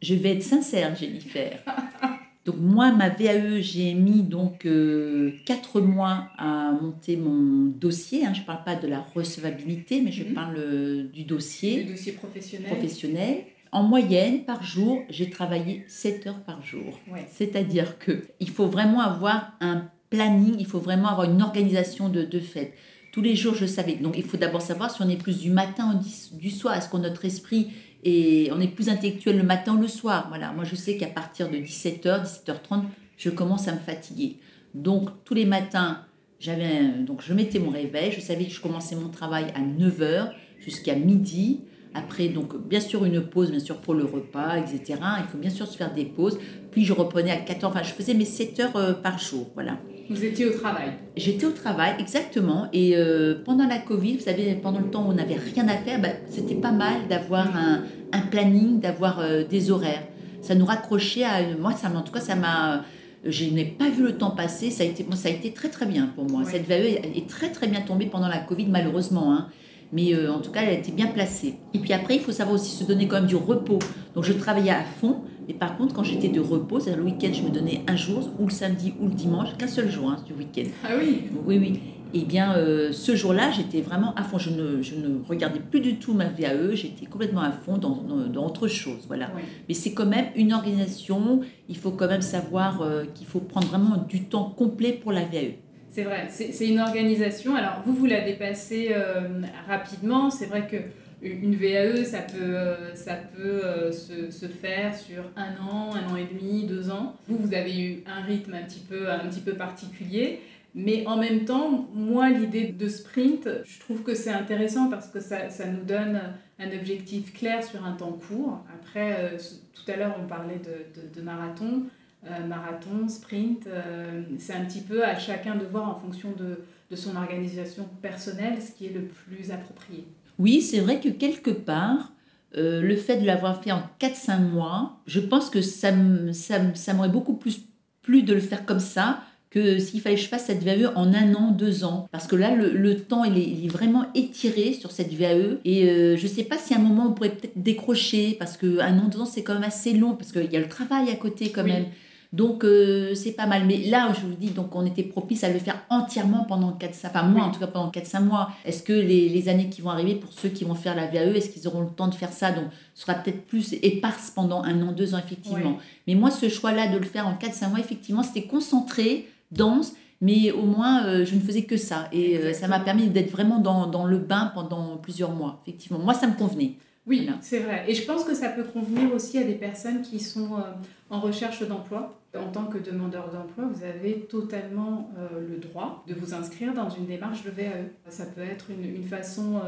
Je 0.02 0.14
vais 0.14 0.36
être 0.36 0.44
sincère, 0.44 0.94
Jennifer. 0.94 1.58
donc 2.44 2.56
moi, 2.60 2.92
ma 2.92 3.08
VAE, 3.08 3.60
j'ai 3.60 3.94
mis 3.94 4.22
donc 4.22 4.66
euh, 4.66 5.32
quatre 5.46 5.80
mois 5.80 6.28
à 6.38 6.70
monter 6.70 7.16
mon 7.16 7.64
dossier. 7.64 8.24
Hein. 8.24 8.34
Je 8.34 8.42
ne 8.42 8.46
parle 8.46 8.62
pas 8.62 8.76
de 8.76 8.86
la 8.86 9.00
recevabilité, 9.00 10.00
mais 10.00 10.12
je 10.12 10.22
mhm. 10.22 10.34
parle 10.34 10.56
euh, 10.58 11.08
du 11.12 11.24
dossier. 11.24 11.82
Du 11.82 11.90
dossier 11.90 12.12
professionnel. 12.12 12.70
Professionnel. 12.70 13.44
En 13.72 13.82
moyenne, 13.82 14.44
par 14.44 14.62
jour, 14.62 15.02
j'ai 15.08 15.30
travaillé 15.30 15.84
7 15.88 16.26
heures 16.26 16.42
par 16.44 16.62
jour. 16.62 17.00
C'est-à-dire 17.30 17.96
qu'il 17.98 18.50
faut 18.50 18.66
vraiment 18.66 19.00
avoir 19.00 19.54
un 19.60 19.88
planning, 20.10 20.56
il 20.58 20.66
faut 20.66 20.78
vraiment 20.78 21.08
avoir 21.08 21.30
une 21.30 21.40
organisation 21.40 22.10
de, 22.10 22.22
de 22.22 22.38
fête. 22.38 22.74
Tous 23.12 23.22
les 23.22 23.34
jours, 23.34 23.54
je 23.54 23.64
savais. 23.64 23.94
Donc, 23.94 24.16
il 24.18 24.24
faut 24.24 24.36
d'abord 24.36 24.60
savoir 24.60 24.90
si 24.90 25.00
on 25.00 25.08
est 25.08 25.16
plus 25.16 25.40
du 25.40 25.50
matin 25.50 25.94
ou 25.94 26.36
du 26.36 26.50
soir. 26.50 26.76
Est-ce 26.76 26.90
que 26.90 26.98
notre 26.98 27.24
esprit 27.24 27.70
est, 28.04 28.50
on 28.52 28.60
est 28.60 28.68
plus 28.68 28.90
intellectuel 28.90 29.38
le 29.38 29.42
matin 29.42 29.74
ou 29.74 29.80
le 29.80 29.88
soir? 29.88 30.26
Voilà. 30.28 30.52
Moi, 30.52 30.64
je 30.64 30.76
sais 30.76 30.98
qu'à 30.98 31.06
partir 31.06 31.50
de 31.50 31.56
17h, 31.56 32.24
17h30, 32.24 32.84
je 33.16 33.30
commence 33.30 33.68
à 33.68 33.72
me 33.72 33.78
fatiguer. 33.78 34.36
Donc, 34.74 35.08
tous 35.24 35.34
les 35.34 35.46
matins, 35.46 36.04
j'avais 36.40 36.88
donc 37.06 37.22
je 37.22 37.32
mettais 37.32 37.58
mon 37.58 37.70
réveil. 37.70 38.12
Je 38.12 38.20
savais 38.20 38.44
que 38.44 38.52
je 38.52 38.60
commençais 38.60 38.96
mon 38.96 39.08
travail 39.08 39.46
à 39.54 39.60
9h 39.60 40.32
jusqu'à 40.58 40.94
midi. 40.94 41.60
Après, 41.94 42.28
donc, 42.28 42.56
bien 42.66 42.80
sûr, 42.80 43.04
une 43.04 43.20
pause, 43.20 43.50
bien 43.50 43.60
sûr, 43.60 43.76
pour 43.76 43.94
le 43.94 44.04
repas, 44.04 44.56
etc. 44.56 44.98
Il 45.18 45.30
faut 45.30 45.38
bien 45.38 45.50
sûr 45.50 45.66
se 45.66 45.76
faire 45.76 45.92
des 45.92 46.04
pauses. 46.04 46.38
Puis, 46.70 46.84
je 46.84 46.92
reprenais 46.92 47.30
à 47.30 47.36
4 47.36 47.64
heures. 47.64 47.70
Enfin, 47.70 47.82
je 47.82 47.92
faisais 47.92 48.14
mes 48.14 48.24
7 48.24 48.60
heures 48.60 48.76
euh, 48.76 48.92
par 48.94 49.18
jour. 49.18 49.50
Voilà. 49.54 49.76
Vous 50.08 50.24
étiez 50.24 50.46
au 50.46 50.52
travail 50.52 50.92
J'étais 51.16 51.44
au 51.44 51.50
travail, 51.50 51.94
exactement. 51.98 52.68
Et 52.72 52.96
euh, 52.96 53.42
pendant 53.44 53.66
la 53.66 53.78
Covid, 53.78 54.16
vous 54.16 54.24
savez, 54.24 54.54
pendant 54.54 54.80
le 54.80 54.90
temps 54.90 55.04
où 55.06 55.10
on 55.10 55.14
n'avait 55.14 55.36
rien 55.36 55.68
à 55.68 55.76
faire, 55.76 56.00
bah, 56.00 56.08
c'était 56.30 56.54
pas 56.54 56.72
mal 56.72 57.08
d'avoir 57.08 57.54
un, 57.54 57.82
un, 58.12 58.20
planning, 58.20 58.80
d'avoir 58.80 59.20
euh, 59.20 59.44
des 59.44 59.70
horaires. 59.70 60.02
Ça 60.40 60.54
nous 60.54 60.64
raccrochait 60.66 61.24
à. 61.24 61.42
Moi, 61.58 61.72
ça, 61.72 61.90
en 61.94 62.02
tout 62.02 62.12
cas, 62.12 62.20
ça 62.20 62.36
m'a. 62.36 62.84
Je 63.24 63.44
n'ai 63.44 63.64
pas 63.64 63.88
vu 63.88 64.02
le 64.02 64.16
temps 64.16 64.30
passer. 64.30 64.70
Ça 64.70 64.82
a 64.82 64.86
été, 64.86 65.06
ça 65.14 65.28
a 65.28 65.30
été 65.30 65.52
très, 65.52 65.68
très 65.68 65.86
bien 65.86 66.06
pour 66.14 66.28
moi. 66.28 66.42
Cette 66.44 66.66
VAE 66.66 67.00
est 67.16 67.28
très, 67.28 67.50
très 67.50 67.68
bien 67.68 67.82
tombée 67.82 68.06
pendant 68.06 68.28
la 68.28 68.38
Covid, 68.38 68.66
malheureusement. 68.66 69.32
Hein 69.32 69.48
mais 69.92 70.14
euh, 70.14 70.32
en 70.32 70.40
tout 70.40 70.50
cas, 70.50 70.62
elle 70.62 70.78
était 70.78 70.92
bien 70.92 71.06
placée. 71.06 71.54
Et 71.74 71.78
puis 71.78 71.92
après, 71.92 72.16
il 72.16 72.20
faut 72.20 72.32
savoir 72.32 72.54
aussi 72.54 72.74
se 72.74 72.84
donner 72.84 73.06
quand 73.06 73.16
même 73.16 73.26
du 73.26 73.36
repos. 73.36 73.78
Donc 74.14 74.24
je 74.24 74.32
travaillais 74.32 74.70
à 74.70 74.82
fond, 74.82 75.18
mais 75.46 75.54
par 75.54 75.76
contre, 75.76 75.94
quand 75.94 76.04
j'étais 76.04 76.28
de 76.28 76.40
repos, 76.40 76.80
c'est-à-dire 76.80 77.04
le 77.04 77.10
week-end, 77.10 77.32
je 77.32 77.42
me 77.42 77.50
donnais 77.50 77.82
un 77.86 77.96
jour, 77.96 78.30
ou 78.38 78.46
le 78.46 78.50
samedi 78.50 78.94
ou 79.00 79.06
le 79.06 79.14
dimanche, 79.14 79.56
qu'un 79.58 79.68
seul 79.68 79.90
jour 79.90 80.10
hein, 80.10 80.16
du 80.26 80.32
week-end. 80.32 80.68
Ah 80.84 80.92
oui 80.98 81.22
Oui, 81.44 81.58
oui. 81.58 81.80
Et 82.14 82.20
eh 82.20 82.24
bien, 82.26 82.54
euh, 82.56 82.92
ce 82.92 83.16
jour-là, 83.16 83.50
j'étais 83.50 83.80
vraiment 83.80 84.14
à 84.16 84.22
fond. 84.22 84.36
Je 84.36 84.50
ne, 84.50 84.82
je 84.82 84.96
ne, 84.96 85.24
regardais 85.26 85.60
plus 85.60 85.80
du 85.80 85.96
tout 85.96 86.12
ma 86.12 86.26
VAE, 86.26 86.74
j'étais 86.74 87.06
complètement 87.06 87.40
à 87.40 87.52
fond 87.52 87.78
dans, 87.78 88.02
dans, 88.30 88.44
autre 88.44 88.68
chose. 88.68 89.04
Voilà. 89.06 89.30
Mais 89.66 89.74
c'est 89.74 89.94
quand 89.94 90.04
même 90.04 90.26
une 90.36 90.52
organisation. 90.52 91.40
Il 91.70 91.76
faut 91.78 91.92
quand 91.92 92.08
même 92.08 92.20
savoir 92.20 92.82
euh, 92.82 93.04
qu'il 93.14 93.26
faut 93.26 93.40
prendre 93.40 93.66
vraiment 93.66 93.96
du 93.96 94.24
temps 94.24 94.44
complet 94.44 94.92
pour 94.92 95.10
la 95.10 95.22
VAE. 95.22 95.56
C'est 95.92 96.04
vrai, 96.04 96.26
c'est 96.30 96.66
une 96.66 96.80
organisation. 96.80 97.54
Alors, 97.54 97.82
vous, 97.84 97.92
vous 97.92 98.06
la 98.06 98.22
dépassez 98.22 98.92
euh, 98.92 99.42
rapidement. 99.68 100.30
C'est 100.30 100.46
vrai 100.46 100.66
que 100.66 100.78
une 101.20 101.54
VAE, 101.54 102.02
ça 102.04 102.22
peut, 102.22 102.38
euh, 102.40 102.94
ça 102.94 103.14
peut 103.14 103.62
euh, 103.62 103.92
se, 103.92 104.30
se, 104.30 104.46
faire 104.46 104.96
sur 104.96 105.22
un 105.36 105.52
an, 105.62 105.94
un 105.94 106.10
an 106.10 106.16
et 106.16 106.24
demi, 106.24 106.64
deux 106.64 106.90
ans. 106.90 107.14
Vous, 107.28 107.36
vous 107.36 107.52
avez 107.52 107.78
eu 107.78 108.04
un 108.06 108.22
rythme 108.22 108.54
un 108.54 108.62
petit 108.62 108.80
peu, 108.80 109.10
un 109.10 109.18
petit 109.28 109.40
peu 109.40 109.52
particulier. 109.52 110.40
Mais 110.74 111.06
en 111.06 111.18
même 111.18 111.44
temps, 111.44 111.86
moi, 111.92 112.30
l'idée 112.30 112.68
de 112.68 112.88
sprint, 112.88 113.46
je 113.62 113.78
trouve 113.78 114.02
que 114.02 114.14
c'est 114.14 114.32
intéressant 114.32 114.88
parce 114.88 115.08
que 115.08 115.20
ça, 115.20 115.50
ça, 115.50 115.66
nous 115.66 115.84
donne 115.84 116.18
un 116.58 116.72
objectif 116.72 117.34
clair 117.34 117.62
sur 117.62 117.84
un 117.84 117.92
temps 117.92 118.18
court. 118.28 118.64
Après, 118.80 119.36
tout 119.74 119.90
à 119.90 119.96
l'heure, 119.96 120.16
on 120.18 120.26
parlait 120.26 120.58
de, 120.58 121.02
de, 121.02 121.14
de 121.14 121.20
marathon. 121.20 121.82
Euh, 122.30 122.46
marathon, 122.46 123.08
sprint. 123.08 123.66
Euh, 123.66 124.22
c'est 124.38 124.52
un 124.52 124.64
petit 124.64 124.80
peu 124.80 125.04
à 125.04 125.18
chacun 125.18 125.56
de 125.56 125.64
voir 125.64 125.88
en 125.88 125.96
fonction 125.96 126.28
de, 126.38 126.60
de 126.88 126.96
son 126.96 127.16
organisation 127.16 127.88
personnelle 128.00 128.62
ce 128.62 128.70
qui 128.70 128.86
est 128.86 128.92
le 128.92 129.06
plus 129.06 129.50
approprié. 129.50 130.06
Oui, 130.38 130.62
c'est 130.62 130.78
vrai 130.78 131.00
que 131.00 131.08
quelque 131.08 131.50
part, 131.50 132.12
euh, 132.56 132.80
le 132.80 132.94
fait 132.94 133.16
de 133.16 133.26
l'avoir 133.26 133.60
fait 133.60 133.72
en 133.72 133.82
4-5 133.98 134.38
mois, 134.38 135.00
je 135.06 135.18
pense 135.18 135.50
que 135.50 135.62
ça, 135.62 135.90
ça, 136.32 136.60
ça 136.74 136.94
m'aurait 136.94 137.08
beaucoup 137.08 137.34
plus 137.34 137.62
plu 138.02 138.22
de 138.22 138.34
le 138.34 138.40
faire 138.40 138.64
comme 138.66 138.78
ça 138.78 139.24
que 139.50 139.80
s'il 139.80 140.00
fallait 140.00 140.14
que 140.14 140.22
je 140.22 140.28
fasse 140.28 140.46
cette 140.46 140.62
VAE 140.62 140.92
en 140.94 141.12
un 141.12 141.34
an, 141.34 141.50
deux 141.50 141.82
ans. 141.82 142.08
Parce 142.12 142.28
que 142.28 142.36
là, 142.36 142.54
le, 142.54 142.96
temps, 143.00 143.24
il 143.24 143.36
est, 143.36 143.42
il 143.42 143.64
est, 143.66 143.68
vraiment 143.68 144.06
étiré 144.14 144.74
sur 144.74 144.92
cette 144.92 145.12
VAE. 145.12 145.58
Et 145.64 146.16
je 146.16 146.22
ne 146.22 146.28
sais 146.28 146.44
pas 146.44 146.56
si 146.56 146.72
à 146.72 146.78
un 146.78 146.80
moment, 146.80 147.08
on 147.08 147.12
pourrait 147.12 147.34
peut-être 147.34 147.60
décrocher, 147.60 148.34
parce 148.38 148.56
qu'un 148.56 148.98
an, 148.98 149.08
deux 149.08 149.20
ans, 149.20 149.26
c'est 149.26 149.42
quand 149.42 149.52
même 149.52 149.64
assez 149.64 149.92
long, 149.92 150.14
parce 150.14 150.32
qu'il 150.32 150.50
y 150.50 150.56
a 150.56 150.60
le 150.60 150.68
travail 150.68 151.10
à 151.10 151.16
côté 151.16 151.50
quand 151.50 151.64
même. 151.64 151.84
Donc 152.32 152.64
euh, 152.64 153.14
c'est 153.14 153.32
pas 153.32 153.46
mal. 153.46 153.66
Mais 153.66 153.78
là, 153.78 154.10
je 154.14 154.26
vous 154.26 154.34
dis, 154.34 154.50
donc 154.50 154.74
on 154.74 154.86
était 154.86 155.02
propice 155.02 155.44
à 155.44 155.50
le 155.50 155.58
faire 155.58 155.82
entièrement 155.90 156.44
pendant 156.44 156.72
4 156.72 156.96
enfin 157.04 157.22
moi 157.24 157.44
en 157.44 157.50
tout 157.50 157.60
cas 157.60 157.66
pendant 157.66 157.90
4-5 157.90 158.24
mois. 158.24 158.50
Est-ce 158.64 158.82
que 158.82 158.92
les, 158.92 159.48
années 159.48 159.68
qui 159.68 159.82
vont 159.82 159.90
arriver, 159.90 160.14
pour 160.14 160.32
ceux 160.32 160.48
qui 160.48 160.64
vont 160.64 160.74
faire 160.74 160.94
la 160.94 161.06
VAE, 161.06 161.36
est-ce 161.36 161.50
qu'ils 161.50 161.68
auront 161.68 161.82
le 161.82 161.90
temps 161.90 162.08
de 162.08 162.14
faire 162.14 162.32
ça? 162.32 162.50
Donc 162.52 162.64
ce 162.94 163.02
sera 163.02 163.14
peut-être 163.14 163.46
plus 163.46 163.74
éparse 163.82 164.30
pendant 164.30 164.62
un 164.62 164.80
an, 164.82 164.92
deux 164.92 165.14
ans, 165.14 165.18
effectivement. 165.18 165.78
Mais 166.06 166.14
moi, 166.14 166.30
ce 166.30 166.48
choix-là 166.48 166.88
de 166.88 166.98
le 166.98 167.04
faire 167.04 167.26
en 167.26 167.34
4-5 167.34 167.68
mois, 167.68 167.80
effectivement, 167.80 168.22
c'était 168.22 168.46
concentré, 168.46 169.28
dense, 169.50 169.92
mais 170.22 170.52
au 170.52 170.62
moins, 170.62 171.04
euh, 171.04 171.26
je 171.26 171.34
ne 171.34 171.40
faisais 171.40 171.64
que 171.64 171.76
ça. 171.76 172.08
Et 172.12 172.38
euh, 172.38 172.52
ça 172.54 172.68
m'a 172.68 172.80
permis 172.80 173.08
d'être 173.08 173.30
vraiment 173.30 173.58
dans, 173.58 173.88
dans, 173.88 174.06
le 174.06 174.18
bain 174.18 174.52
pendant 174.54 174.96
plusieurs 174.96 175.32
mois, 175.32 175.60
effectivement. 175.66 175.98
Moi, 175.98 176.14
ça 176.14 176.28
me 176.28 176.34
convenait. 176.34 176.76
Oui, 177.06 177.28
c'est 177.40 177.58
vrai. 177.58 177.84
Et 177.88 177.94
je 177.94 178.04
pense 178.04 178.24
que 178.24 178.34
ça 178.34 178.48
peut 178.48 178.62
convenir 178.64 179.12
aussi 179.12 179.38
à 179.38 179.44
des 179.44 179.54
personnes 179.54 180.02
qui 180.02 180.20
sont 180.20 180.54
euh, 180.56 180.62
en 181.10 181.20
recherche 181.20 181.66
d'emploi. 181.66 182.18
En 182.34 182.50
tant 182.50 182.64
que 182.64 182.78
demandeur 182.78 183.30
d'emploi, 183.30 183.68
vous 183.70 183.84
avez 183.84 184.20
totalement 184.20 185.10
le 185.38 185.58
droit 185.58 186.02
de 186.08 186.14
vous 186.14 186.32
inscrire 186.32 186.72
dans 186.72 186.88
une 186.88 187.04
démarche 187.04 187.44
de 187.44 187.50
VAE. 187.50 187.90
Ça 188.08 188.24
peut 188.24 188.40
être 188.40 188.70
une, 188.70 188.86
une 188.86 189.04
façon, 189.04 189.60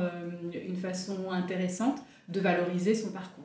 une 0.54 0.76
façon 0.76 1.30
intéressante 1.30 1.98
de 2.30 2.40
valoriser 2.40 2.94
son 2.94 3.10
parcours. 3.10 3.44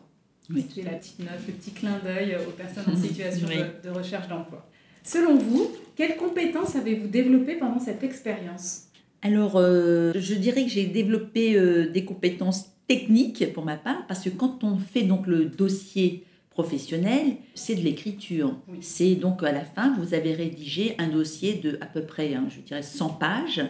Oui. 0.50 0.66
C'est 0.74 0.84
la 0.84 0.92
petite 0.92 1.20
note, 1.20 1.40
le 1.48 1.54
petit 1.54 1.72
clin 1.72 2.00
d'œil 2.02 2.38
aux 2.48 2.52
personnes 2.52 2.94
en 2.94 2.96
situation 3.08 3.48
de, 3.48 3.90
de 3.90 3.94
recherche 3.94 4.30
d'emploi. 4.30 4.66
Selon 5.04 5.38
vous, 5.38 5.72
quelles 5.96 6.18
compétences 6.18 6.76
avez-vous 6.76 7.08
développées 7.08 7.56
pendant 7.56 7.80
cette 7.80 8.04
expérience? 8.04 8.84
Alors, 9.22 9.58
euh, 9.58 10.14
je 10.16 10.34
dirais 10.34 10.64
que 10.64 10.70
j'ai 10.70 10.86
développé 10.86 11.56
euh, 11.58 11.90
des 11.90 12.06
compétences 12.06 12.72
techniques 12.90 13.54
pour 13.54 13.64
ma 13.64 13.78
part, 13.78 14.06
parce 14.08 14.24
que 14.24 14.30
quand 14.30 14.64
on 14.64 14.78
fait 14.78 15.04
donc 15.04 15.28
le 15.28 15.46
dossier 15.46 16.26
professionnel, 16.50 17.38
c'est 17.54 17.76
de 17.76 17.82
l'écriture. 17.82 18.54
C'est 18.82 19.16
donc 19.16 19.44
à 19.44 19.54
la 19.54 19.64
fin, 19.64 19.96
vous 19.98 20.14
avez 20.14 20.34
rédigé 20.34 20.96
un 20.98 21.08
dossier 21.08 21.54
de 21.64 21.78
à 21.82 21.86
peu 21.86 22.02
près, 22.02 22.34
hein, 22.34 22.48
je 22.50 22.60
dirais, 22.60 22.82
100 22.82 23.10
pages, 23.12 23.62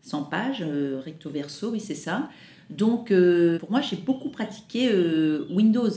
100 0.00 0.20
mhm. 0.20 0.28
pages, 0.28 0.64
euh, 0.66 1.00
recto 1.04 1.30
verso, 1.30 1.70
oui, 1.70 1.80
c'est 1.80 1.94
ça. 1.94 2.30
Donc, 2.70 3.12
pour 3.60 3.70
moi, 3.70 3.82
j'ai 3.82 3.96
beaucoup 3.96 4.30
pratiqué 4.30 4.90
Windows. 5.50 5.90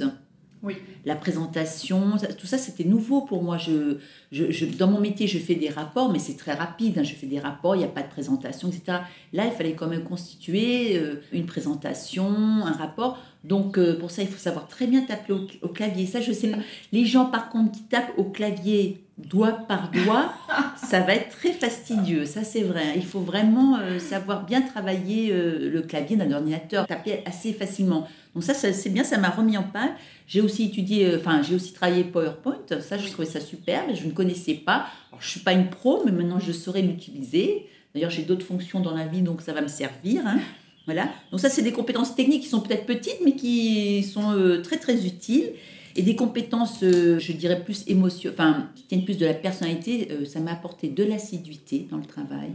La 1.06 1.15
présentation, 1.15 2.17
tout 2.38 2.47
ça, 2.47 2.58
c'était 2.58 2.84
nouveau 2.84 3.21
pour 3.21 3.43
moi. 3.43 3.58
Je, 3.58 3.97
je, 4.32 4.65
dans 4.65 4.88
mon 4.88 4.99
métier, 4.99 5.28
je 5.28 5.38
fais 5.38 5.56
des 5.56 5.69
rapports, 5.69 6.12
mais 6.12 6.19
c'est 6.19 6.36
très 6.38 6.54
rapide. 6.54 6.97
Hein. 6.99 7.04
Je 7.04 7.13
fais 7.13 7.28
des 7.28 7.39
rapports, 7.39 7.75
il 7.75 7.80
n'y 7.80 7.86
a 7.86 7.89
pas 7.89 8.01
de 8.01 8.10
présentation, 8.10 8.69
etc. 8.69 8.99
Là, 9.34 9.45
il 9.45 9.51
fallait 9.51 9.73
quand 9.73 9.88
même 9.88 10.04
constituer 10.04 10.97
euh, 10.97 11.21
une 11.32 11.45
présentation, 11.45 12.28
un 12.28 12.71
rapport. 12.71 13.19
Donc, 13.43 13.78
euh, 13.78 13.97
pour 13.99 14.10
ça, 14.10 14.23
il 14.23 14.28
faut 14.28 14.39
savoir 14.39 14.67
très 14.67 14.88
bien 14.88 15.01
taper 15.01 15.34
au, 15.34 15.67
clavier. 15.67 16.08
Ça, 16.08 16.21
je 16.21 16.32
sais. 16.32 16.51
Les 16.91 17.06
gens, 17.06 17.25
par 17.25 17.49
contre, 17.49 17.71
qui 17.71 17.84
tapent 17.84 18.13
au 18.17 18.23
clavier 18.23 19.05
doigt 19.17 19.54
par 19.67 19.91
doigt, 19.91 20.34
ça 20.75 20.99
va 20.99 21.15
être 21.15 21.30
très 21.30 21.54
fastidieux. 21.54 22.25
Ça, 22.25 22.43
c'est 22.43 22.63
vrai. 22.63 22.93
Il 22.95 23.06
faut 23.06 23.21
vraiment 23.21 23.78
euh, 23.78 23.99
savoir 23.99 24.45
bien 24.45 24.62
travailler 24.62 25.32
le 25.32 25.82
clavier 25.82 26.17
d'un 26.17 26.32
ordinateur, 26.32 26.86
taper 26.86 27.23
assez 27.25 27.54
facilement. 27.54 28.08
Donc 28.36 28.43
ça, 28.43 28.54
c'est 28.54 28.89
bien, 28.89 29.06
ça 29.06 29.17
m'a 29.17 29.30
remis 29.30 29.58
en 29.58 29.63
page. 29.63 29.91
J'ai 30.28 30.41
aussi 30.41 30.65
étudié, 30.65 31.06
euh, 31.06 31.17
enfin, 31.17 31.41
j'ai 31.41 31.56
aussi 31.56 31.71
travaillé 31.71 32.04
PowerPoint. 32.04 32.58
Ça, 32.82 32.97
je 32.97 33.10
trouvais 33.10 33.28
ça 33.28 33.39
super, 33.39 33.86
mais 33.88 33.95
je 33.95 34.06
ne 34.06 34.12
connaissais 34.12 34.56
pas. 34.56 34.88
Alors, 35.10 35.21
je 35.21 35.30
suis 35.30 35.39
pas 35.39 35.54
une 35.54 35.69
pro, 35.69 36.04
mais 36.06 36.12
maintenant, 36.12 36.39
je 36.39 36.51
saurais 36.51 36.82
l'utiliser. 36.82 37.67
D'ailleurs, 37.93 38.10
j'ai 38.10 38.23
d'autres 38.23 38.45
fonctions 38.45 38.82
dans 38.82 38.93
la 38.93 39.08
vie, 39.08 39.21
donc 39.21 39.41
ça 39.41 39.54
va 39.54 39.62
me 39.62 39.69
servir. 39.69 40.23
Hein. 40.28 40.39
Voilà. 40.86 41.10
Donc 41.32 41.39
ça, 41.39 41.49
c'est 41.49 41.62
des 41.62 41.71
compétences 41.71 42.13
techniques 42.15 42.43
qui 42.43 42.49
sont 42.49 42.60
peut-être 42.60 42.86
petites, 42.86 43.19
mais 43.23 43.36
qui 43.36 44.04
sont 44.04 44.34
euh, 44.34 44.62
très, 44.62 44.78
très 44.78 45.06
utiles. 45.06 45.51
Et 45.95 46.01
des 46.01 46.15
compétences, 46.15 46.84
euh, 46.84 47.19
je 47.19 47.31
dirais, 47.31 47.63
plus 47.63 47.84
émotionnelles, 47.88 48.38
enfin, 48.38 48.69
qui 48.75 48.84
tiennent 48.84 49.05
plus 49.05 49.17
de 49.17 49.25
la 49.25 49.34
personnalité, 49.34 50.10
ça 50.25 50.39
m'a 50.39 50.51
apporté 50.51 50.89
de 50.89 51.03
l'assiduité 51.03 51.88
dans 51.89 51.97
le 51.97 52.05
travail, 52.05 52.51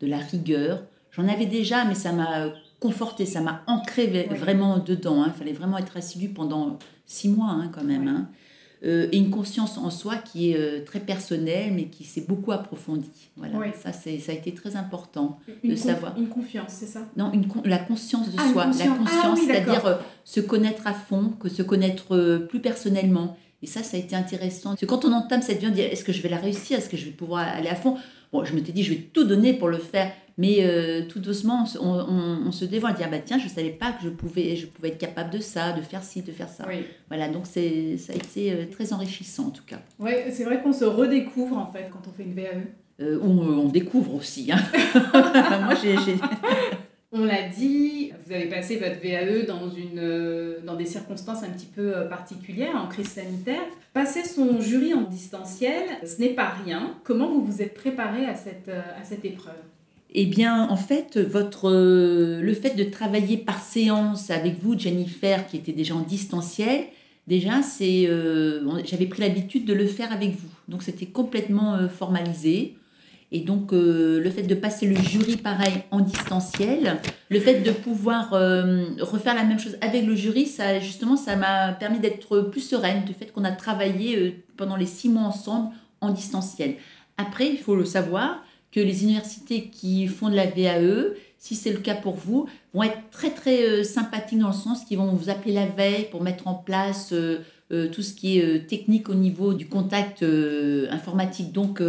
de 0.00 0.06
la 0.06 0.18
rigueur. 0.18 0.82
J'en 1.10 1.28
avais 1.28 1.46
déjà, 1.46 1.84
mais 1.84 1.94
ça 1.94 2.12
m'a 2.12 2.52
conforté, 2.80 3.26
ça 3.26 3.40
m'a 3.40 3.62
ancré 3.66 4.28
vraiment 4.30 4.78
dedans. 4.78 5.22
Hein. 5.22 5.32
Il 5.34 5.38
fallait 5.38 5.52
vraiment 5.52 5.78
être 5.78 5.96
assidu 5.96 6.28
pendant 6.28 6.78
six 7.06 7.28
mois 7.28 7.50
hein, 7.50 7.70
quand 7.72 7.84
même. 7.84 8.08
Hein. 8.08 8.28
Euh, 8.84 9.06
et 9.12 9.18
une 9.18 9.30
conscience 9.30 9.78
en 9.78 9.90
soi 9.90 10.16
qui 10.16 10.50
est 10.50 10.56
euh, 10.56 10.84
très 10.84 10.98
personnelle, 10.98 11.72
mais 11.72 11.84
qui 11.84 12.02
s'est 12.02 12.24
beaucoup 12.26 12.50
approfondie. 12.50 13.30
Voilà, 13.36 13.58
ça, 13.80 13.92
c'est, 13.92 14.18
ça 14.18 14.32
a 14.32 14.34
été 14.34 14.52
très 14.52 14.74
important 14.74 15.38
de 15.62 15.76
savoir. 15.76 16.18
Une 16.18 16.28
confiance, 16.28 16.70
c'est 16.70 16.86
ça? 16.86 17.02
Non, 17.16 17.30
une, 17.32 17.46
la 17.64 17.78
conscience 17.78 18.30
de 18.32 18.38
ah, 18.38 18.52
soi. 18.52 18.64
La 18.64 18.86
conscience, 18.86 19.08
ah 19.08 19.34
c'est-à-dire 19.36 19.86
euh, 19.86 19.94
se 20.24 20.40
connaître 20.40 20.86
à 20.88 20.94
fond, 20.94 21.32
que 21.38 21.48
se 21.48 21.62
connaître 21.62 22.38
plus 22.48 22.60
personnellement. 22.60 23.36
Et 23.62 23.66
ça, 23.66 23.84
ça 23.84 23.96
a 23.96 24.00
été 24.00 24.16
intéressant. 24.16 24.70
Parce 24.70 24.80
que 24.80 24.86
quand 24.86 25.04
on 25.04 25.12
entame 25.12 25.42
cette 25.42 25.60
vie, 25.60 25.68
on 25.68 25.70
dit 25.70 25.80
est-ce 25.80 26.02
que 26.02 26.12
je 26.12 26.20
vais 26.20 26.28
la 26.28 26.38
réussir? 26.38 26.78
Est-ce 26.78 26.88
que 26.88 26.96
je 26.96 27.04
vais 27.04 27.12
pouvoir 27.12 27.46
aller 27.46 27.68
à 27.68 27.76
fond? 27.76 27.96
Bon, 28.32 28.44
je 28.44 28.54
me 28.54 28.64
suis 28.64 28.72
dit, 28.72 28.82
je 28.82 28.94
vais 28.94 29.00
tout 29.12 29.24
donner 29.24 29.52
pour 29.52 29.68
le 29.68 29.78
faire. 29.78 30.10
Mais 30.38 30.58
euh, 30.60 31.02
tout 31.08 31.20
doucement, 31.20 31.64
on, 31.80 32.52
se 32.52 32.64
dévoile, 32.64 32.94
dire 32.94 33.06
ah 33.08 33.10
bah 33.10 33.22
tiens, 33.24 33.38
je 33.38 33.44
ne 33.44 33.50
savais 33.50 33.70
pas 33.70 33.92
que 33.92 34.04
je 34.04 34.08
pouvais, 34.08 34.56
je 34.56 34.66
pouvais 34.66 34.88
être 34.88 34.98
capable 34.98 35.30
de 35.30 35.38
ça, 35.38 35.72
de 35.72 35.82
faire 35.82 36.02
ci, 36.02 36.22
de 36.22 36.32
faire 36.32 36.48
ça. 36.48 36.66
Voilà, 37.08 37.28
donc 37.28 37.46
ça 37.46 37.60
a 37.60 38.14
été 38.14 38.52
euh, 38.52 38.64
très 38.70 38.92
enrichissant 38.92 39.46
en 39.48 39.50
tout 39.50 39.64
cas. 39.66 39.80
Oui, 39.98 40.12
c'est 40.30 40.44
vrai 40.44 40.62
qu'on 40.62 40.72
se 40.72 40.84
redécouvre 40.84 41.58
en 41.58 41.66
fait 41.66 41.88
quand 41.90 42.02
on 42.08 42.12
fait 42.12 42.24
une 42.24 42.34
VAE. 42.34 42.64
Euh, 43.00 43.18
on, 43.22 43.68
découvre 43.68 44.14
aussi. 44.14 44.52
Hein. 44.52 44.60
Moi, 45.64 45.74
j'ai. 45.82 45.96
On 47.14 47.26
l'a 47.26 47.46
dit, 47.46 48.10
vous 48.24 48.32
avez 48.32 48.46
passé 48.46 48.78
votre 48.78 48.98
VAE 49.02 49.44
dans, 49.46 49.68
une, 49.70 50.64
dans 50.64 50.76
des 50.76 50.86
circonstances 50.86 51.42
un 51.42 51.50
petit 51.50 51.66
peu 51.66 51.92
particulières, 52.08 52.74
en 52.74 52.88
crise 52.88 53.08
sanitaire. 53.08 53.60
Passer 53.92 54.24
son 54.24 54.62
jury 54.62 54.94
en 54.94 55.02
distanciel, 55.02 55.84
ce 56.06 56.18
n'est 56.22 56.30
pas 56.30 56.54
rien. 56.64 56.94
Comment 57.04 57.28
vous 57.28 57.44
vous 57.44 57.60
êtes 57.60 57.74
préparé 57.74 58.24
à 58.24 58.34
cette, 58.34 58.70
à 58.70 59.04
cette 59.04 59.26
épreuve? 59.26 59.52
Eh 60.14 60.26
bien, 60.26 60.68
en 60.68 60.76
fait, 60.76 61.18
votre, 61.18 61.70
euh, 61.70 62.40
le 62.42 62.54
fait 62.54 62.76
de 62.76 62.84
travailler 62.84 63.38
par 63.38 63.60
séance 63.62 64.30
avec 64.30 64.62
vous, 64.62 64.78
Jennifer, 64.78 65.46
qui 65.46 65.56
était 65.56 65.72
déjà 65.72 65.94
en 65.94 66.00
distanciel, 66.00 66.84
déjà, 67.26 67.62
c'est, 67.62 68.06
euh, 68.06 68.82
j'avais 68.84 69.06
pris 69.06 69.22
l'habitude 69.22 69.64
de 69.64 69.72
le 69.72 69.86
faire 69.86 70.12
avec 70.12 70.32
vous. 70.32 70.48
Donc, 70.68 70.82
c'était 70.82 71.06
complètement 71.06 71.74
euh, 71.74 71.88
formalisé. 71.88 72.76
Et 73.34 73.40
donc, 73.40 73.72
le 73.72 74.28
fait 74.28 74.42
de 74.42 74.54
passer 74.54 74.86
le 74.86 74.94
jury 74.94 75.38
pareil 75.38 75.72
en 75.90 76.00
distanciel, 76.00 76.98
le 77.30 77.40
fait 77.40 77.60
de 77.60 77.70
pouvoir 77.70 78.28
refaire 79.00 79.34
la 79.34 79.44
même 79.44 79.58
chose 79.58 79.78
avec 79.80 80.04
le 80.04 80.14
jury, 80.14 80.44
ça, 80.44 80.80
justement, 80.80 81.16
ça 81.16 81.34
m'a 81.36 81.72
permis 81.72 81.98
d'être 81.98 82.42
plus 82.42 82.60
sereine, 82.60 83.06
du 83.06 83.14
fait 83.14 83.32
qu'on 83.32 83.44
a 83.44 83.52
travaillé 83.52 84.44
pendant 84.58 84.76
les 84.76 84.84
six 84.84 85.08
mois 85.08 85.22
ensemble 85.22 85.70
en 86.02 86.10
distanciel. 86.10 86.74
Après, 87.16 87.48
il 87.48 87.56
faut 87.56 87.74
le 87.74 87.86
savoir, 87.86 88.42
que 88.72 88.80
les 88.80 89.04
universités 89.04 89.68
qui 89.70 90.06
font 90.08 90.30
de 90.30 90.34
la 90.34 90.46
VAE, 90.46 91.14
si 91.38 91.54
c'est 91.54 91.72
le 91.72 91.78
cas 91.78 91.94
pour 91.94 92.14
vous, 92.14 92.48
vont 92.72 92.82
être 92.82 92.98
très 93.10 93.30
très 93.30 93.62
euh, 93.62 93.84
sympathiques 93.84 94.38
dans 94.38 94.48
le 94.48 94.54
sens 94.54 94.84
qu'ils 94.84 94.98
vont 94.98 95.12
vous 95.12 95.28
appeler 95.28 95.52
la 95.52 95.66
veille 95.66 96.08
pour 96.10 96.22
mettre 96.22 96.48
en 96.48 96.54
place 96.54 97.12
euh, 97.12 97.40
euh, 97.72 97.88
tout 97.88 98.02
ce 98.02 98.14
qui 98.14 98.38
est 98.38 98.66
technique 98.68 99.08
au 99.08 99.14
niveau 99.14 99.52
du 99.52 99.66
contact 99.66 100.24
informatique. 100.90 101.52
Donc 101.52 101.82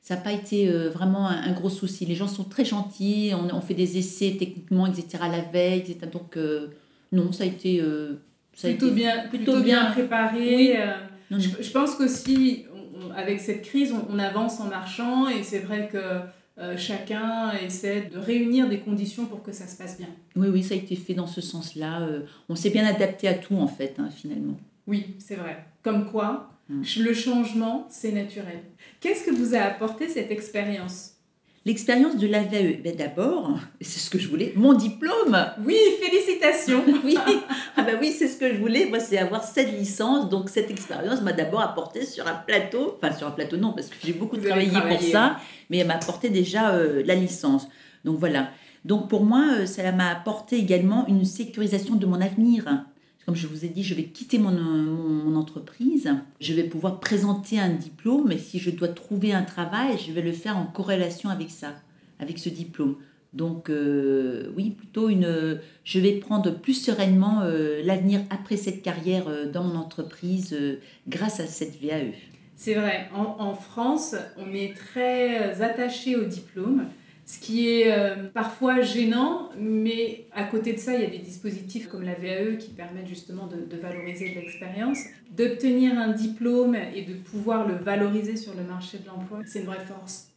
ça 0.00 0.14
n'a 0.14 0.20
pas 0.20 0.32
été 0.32 0.70
vraiment 0.88 1.26
un, 1.26 1.52
gros 1.52 1.70
souci. 1.70 2.06
Les 2.06 2.14
gens 2.14 2.28
sont 2.28 2.44
très 2.44 2.64
gentils, 2.64 3.32
on, 3.34 3.60
fait 3.60 3.74
des 3.74 3.98
essais 3.98 4.36
techniquement, 4.38 4.86
etc. 4.86 5.24
la 5.30 5.40
veille, 5.40 5.80
etc. 5.80 5.98
Donc 6.12 6.38
non, 7.10 7.32
ça 7.32 7.42
a 7.42 7.46
été... 7.48 7.82
ça 8.54 8.68
plutôt, 8.68 8.92
bien, 8.92 9.26
plutôt, 9.28 9.60
bien, 9.60 9.90
préparé. 9.90 10.78
Je, 11.32 11.48
je, 11.60 11.70
pense 11.72 11.96
qu'aussi, 11.96 12.64
avec 13.18 13.40
cette 13.40 13.62
crise, 13.62 13.92
on, 14.08 14.18
avance 14.20 14.60
en 14.60 14.66
marchant 14.66 15.28
et 15.28 15.42
c'est 15.42 15.58
vrai 15.58 15.88
que 15.90 15.98
euh, 16.58 16.76
chacun 16.76 17.52
essaie 17.64 18.08
de 18.12 18.16
réunir 18.16 18.68
des 18.68 18.78
conditions 18.78 19.26
pour 19.26 19.42
que 19.42 19.50
ça 19.50 19.66
se 19.66 19.76
passe 19.76 19.98
bien. 19.98 20.08
Oui, 20.36 20.48
oui, 20.52 20.62
ça 20.62 20.74
a 20.74 20.76
été 20.76 20.94
fait 20.94 21.14
dans 21.14 21.26
ce 21.26 21.40
sens-là. 21.40 22.02
Euh, 22.02 22.20
on 22.48 22.54
s'est 22.54 22.70
bien 22.70 22.86
adapté 22.86 23.26
à 23.26 23.34
tout 23.34 23.56
en 23.56 23.66
fait, 23.66 23.96
hein, 23.98 24.08
finalement. 24.08 24.56
Oui, 24.86 25.16
c'est 25.18 25.34
vrai. 25.34 25.64
Comme 25.82 26.06
quoi, 26.06 26.50
hum. 26.70 26.84
le 27.00 27.12
changement, 27.12 27.88
c'est 27.90 28.12
naturel. 28.12 28.60
Qu'est-ce 29.00 29.24
que 29.24 29.34
vous 29.34 29.56
a 29.56 29.62
apporté 29.62 30.08
cette 30.08 30.30
expérience? 30.30 31.17
L'expérience 31.68 32.16
de 32.16 32.26
la 32.26 32.44
VAE, 32.44 32.80
ben 32.82 32.96
d'abord, 32.96 33.58
c'est 33.82 33.98
ce 33.98 34.08
que 34.08 34.18
je 34.18 34.26
voulais, 34.26 34.54
mon 34.56 34.72
diplôme. 34.72 35.36
Oui, 35.66 35.76
félicitations. 36.00 36.82
oui, 37.04 37.18
ah 37.76 37.82
ben 37.82 37.98
oui, 38.00 38.10
c'est 38.18 38.26
ce 38.26 38.38
que 38.38 38.54
je 38.54 38.58
voulais. 38.58 38.86
Moi, 38.86 39.00
c'est 39.00 39.18
avoir 39.18 39.44
cette 39.44 39.78
licence. 39.78 40.30
Donc 40.30 40.48
cette 40.48 40.70
expérience 40.70 41.20
m'a 41.20 41.34
d'abord 41.34 41.60
apporté 41.60 42.06
sur 42.06 42.26
un 42.26 42.36
plateau, 42.36 42.96
enfin 42.96 43.14
sur 43.14 43.26
un 43.26 43.32
plateau 43.32 43.58
non, 43.58 43.74
parce 43.74 43.88
que 43.88 43.96
j'ai 44.02 44.14
beaucoup 44.14 44.38
travaillé 44.38 44.70
pour 44.70 45.02
ça, 45.02 45.36
mais 45.68 45.76
elle 45.76 45.88
m'a 45.88 45.96
apporté 45.96 46.30
déjà 46.30 46.70
euh, 46.70 47.02
la 47.04 47.14
licence. 47.14 47.68
Donc 48.02 48.18
voilà. 48.18 48.48
Donc 48.86 49.10
pour 49.10 49.22
moi, 49.22 49.44
euh, 49.58 49.66
ça 49.66 49.92
m'a 49.92 50.08
apporté 50.08 50.56
également 50.56 51.06
une 51.06 51.26
sécurisation 51.26 51.96
de 51.96 52.06
mon 52.06 52.22
avenir. 52.22 52.64
Comme 53.28 53.36
je 53.36 53.46
vous 53.46 53.66
ai 53.66 53.68
dit, 53.68 53.82
je 53.84 53.92
vais 53.92 54.04
quitter 54.04 54.38
mon, 54.38 55.36
entreprise, 55.36 56.08
je 56.40 56.54
vais 56.54 56.62
pouvoir 56.62 56.98
présenter 56.98 57.60
un 57.60 57.68
diplôme 57.68 58.32
et 58.32 58.38
si 58.38 58.58
je 58.58 58.70
dois 58.70 58.88
trouver 58.88 59.34
un 59.34 59.42
travail, 59.42 59.98
je 59.98 60.10
vais 60.12 60.22
le 60.22 60.32
faire 60.32 60.56
en 60.56 60.64
corrélation 60.64 61.28
avec 61.28 61.50
ça, 61.50 61.74
avec 62.20 62.38
ce 62.38 62.48
diplôme. 62.48 62.96
Donc 63.34 63.68
euh, 63.68 64.50
oui, 64.56 64.70
plutôt 64.70 65.10
une, 65.10 65.60
je 65.84 66.00
vais 66.00 66.12
prendre 66.12 66.58
plus 66.58 66.72
sereinement 66.72 67.42
euh, 67.42 67.82
l'avenir 67.84 68.20
après 68.30 68.56
cette 68.56 68.80
carrière 68.80 69.28
euh, 69.28 69.44
dans 69.44 69.62
mon 69.62 69.78
entreprise 69.78 70.56
grâce 71.06 71.38
à 71.38 71.46
cette 71.46 71.78
VAE. 71.82 72.14
C'est 72.56 72.76
vrai, 72.76 73.10
en, 73.14 73.52
France, 73.52 74.16
on 74.38 74.54
est 74.54 74.74
très 74.74 75.60
attaché 75.60 76.16
au 76.16 76.24
diplôme, 76.24 76.86
ce 77.28 77.38
qui 77.38 77.68
est 77.68 77.92
euh, 77.92 78.30
parfois 78.32 78.80
gênant, 78.80 79.50
mais 79.60 80.24
à 80.32 80.44
côté 80.44 80.72
de 80.72 80.78
ça, 80.78 80.94
il 80.94 81.02
y 81.02 81.04
a 81.04 81.10
des 81.10 81.18
dispositifs 81.18 81.86
comme 81.86 82.02
la 82.02 82.14
VAE 82.14 82.56
qui 82.58 82.70
permettent 82.70 83.06
justement 83.06 83.46
de, 83.46 83.76
valoriser 83.76 84.30
de 84.30 84.36
l'expérience. 84.36 85.00
D'obtenir 85.36 85.98
un 85.98 86.08
diplôme 86.08 86.74
et 86.74 87.02
de 87.02 87.12
pouvoir 87.12 87.68
le 87.68 87.74
valoriser 87.74 88.34
sur 88.34 88.54
le 88.54 88.62
marché 88.62 88.96
de 88.96 89.06
l'emploi, 89.06 89.40
c'est 89.44 89.60
une 89.60 89.66
vraie 89.66 89.84
force. 89.84 90.30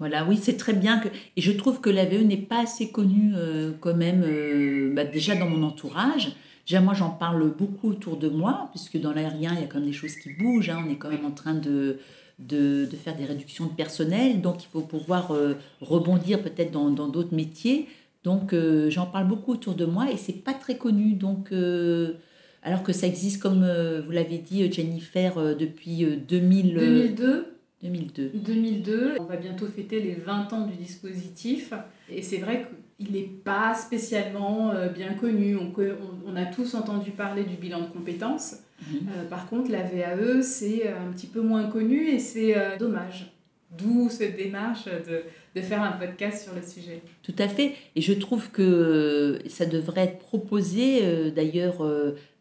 Voilà, 0.00 0.24
oui, 0.24 0.40
c'est 0.42 0.56
très 0.56 0.72
bien. 0.72 0.98
Que... 0.98 1.06
Et 1.36 1.40
je 1.40 1.52
trouve 1.52 1.80
que 1.80 1.88
la 1.88 2.04
VAE 2.04 2.24
n'est 2.24 2.36
pas 2.36 2.62
assez 2.62 2.90
connue 2.90 3.34
euh, 3.36 3.70
quand 3.80 3.94
même, 3.94 4.24
euh, 4.26 4.92
bah, 4.92 5.04
déjà 5.04 5.36
dans 5.36 5.48
mon 5.48 5.64
entourage. 5.64 6.32
Déjà, 6.66 6.80
moi, 6.80 6.94
j'en 6.94 7.10
parle 7.10 7.48
beaucoup 7.56 7.90
autour 7.90 8.16
de 8.16 8.28
moi, 8.28 8.70
puisque 8.72 9.00
dans 9.00 9.12
l'aérien, 9.12 9.52
il 9.54 9.60
y 9.60 9.64
a 9.64 9.68
quand 9.68 9.78
même 9.78 9.86
des 9.86 9.94
choses 9.94 10.16
qui 10.16 10.30
bougent. 10.30 10.70
Hein. 10.70 10.82
On 10.84 10.90
est 10.90 10.96
quand 10.96 11.10
même 11.10 11.24
en 11.24 11.30
train 11.30 11.54
de, 11.54 12.00
de, 12.38 12.86
de, 12.90 12.96
faire 12.96 13.16
des 13.16 13.24
réductions 13.24 13.66
de 13.66 13.72
personnel, 13.72 14.40
donc 14.40 14.62
il 14.64 14.68
faut 14.68 14.80
pouvoir 14.80 15.32
euh, 15.32 15.54
rebondir 15.80 16.42
peut-être 16.42 16.70
dans 16.70 16.90
d'autres 17.08 17.34
métiers. 17.34 17.88
Donc, 18.24 18.52
euh, 18.52 18.90
j'en 18.90 19.06
parle 19.06 19.28
beaucoup 19.28 19.52
autour 19.52 19.74
de 19.74 19.84
moi 19.84 20.10
et 20.10 20.16
c'est 20.16 20.44
pas 20.44 20.54
très 20.54 20.76
connu. 20.76 21.14
Donc, 21.14 21.52
euh, 21.52 22.14
alors 22.62 22.82
que 22.82 22.92
ça 22.92 23.06
existe, 23.06 23.40
comme 23.40 23.60
vous 24.04 24.10
l'avez 24.10 24.38
dit, 24.38 24.70
Jennifer, 24.70 25.56
depuis 25.56 26.04
2000, 26.28 26.74
2002. 26.74 27.54
2002. 27.82 28.32
2002. 28.34 29.16
On 29.20 29.24
va 29.24 29.36
bientôt 29.36 29.66
fêter 29.66 30.00
les 30.00 30.14
20 30.14 30.52
ans 30.52 30.66
du 30.66 30.74
dispositif. 30.74 31.72
Et 32.10 32.22
c'est 32.22 32.38
vrai 32.38 32.62
que 32.62 32.74
il 32.98 33.12
n'est 33.12 33.30
pas 33.44 33.74
spécialement 33.74 34.70
euh, 34.70 34.88
bien 34.88 35.14
connu. 35.14 35.56
On, 35.56 35.72
on, 36.26 36.36
a 36.36 36.44
tous 36.46 36.74
entendu 36.74 37.10
parler 37.10 37.44
du 37.44 37.56
bilan 37.56 37.80
de 37.80 37.86
compétences. 37.86 38.56
Mhm. 38.80 39.08
Euh, 39.08 39.28
par 39.28 39.48
contre, 39.48 39.70
la 39.70 39.82
VAE, 39.82 40.42
c'est 40.42 40.86
euh, 40.86 41.08
un 41.08 41.12
petit 41.12 41.28
peu 41.28 41.40
moins 41.40 41.64
connu 41.64 42.08
et 42.08 42.18
c'est 42.18 42.56
dommage. 42.78 43.32
D'où 43.76 44.08
cette 44.08 44.36
démarche 44.36 44.86
de, 44.86 45.22
de, 45.54 45.60
faire 45.60 45.82
un 45.82 45.92
podcast 45.92 46.44
sur 46.44 46.54
le 46.54 46.62
sujet. 46.62 47.02
Tout 47.22 47.34
à 47.38 47.48
fait. 47.48 47.74
Et 47.94 48.00
je 48.00 48.14
trouve 48.14 48.50
que 48.50 49.38
ça 49.46 49.66
devrait 49.66 50.04
être 50.04 50.18
proposé 50.18 51.30
d'ailleurs 51.32 51.86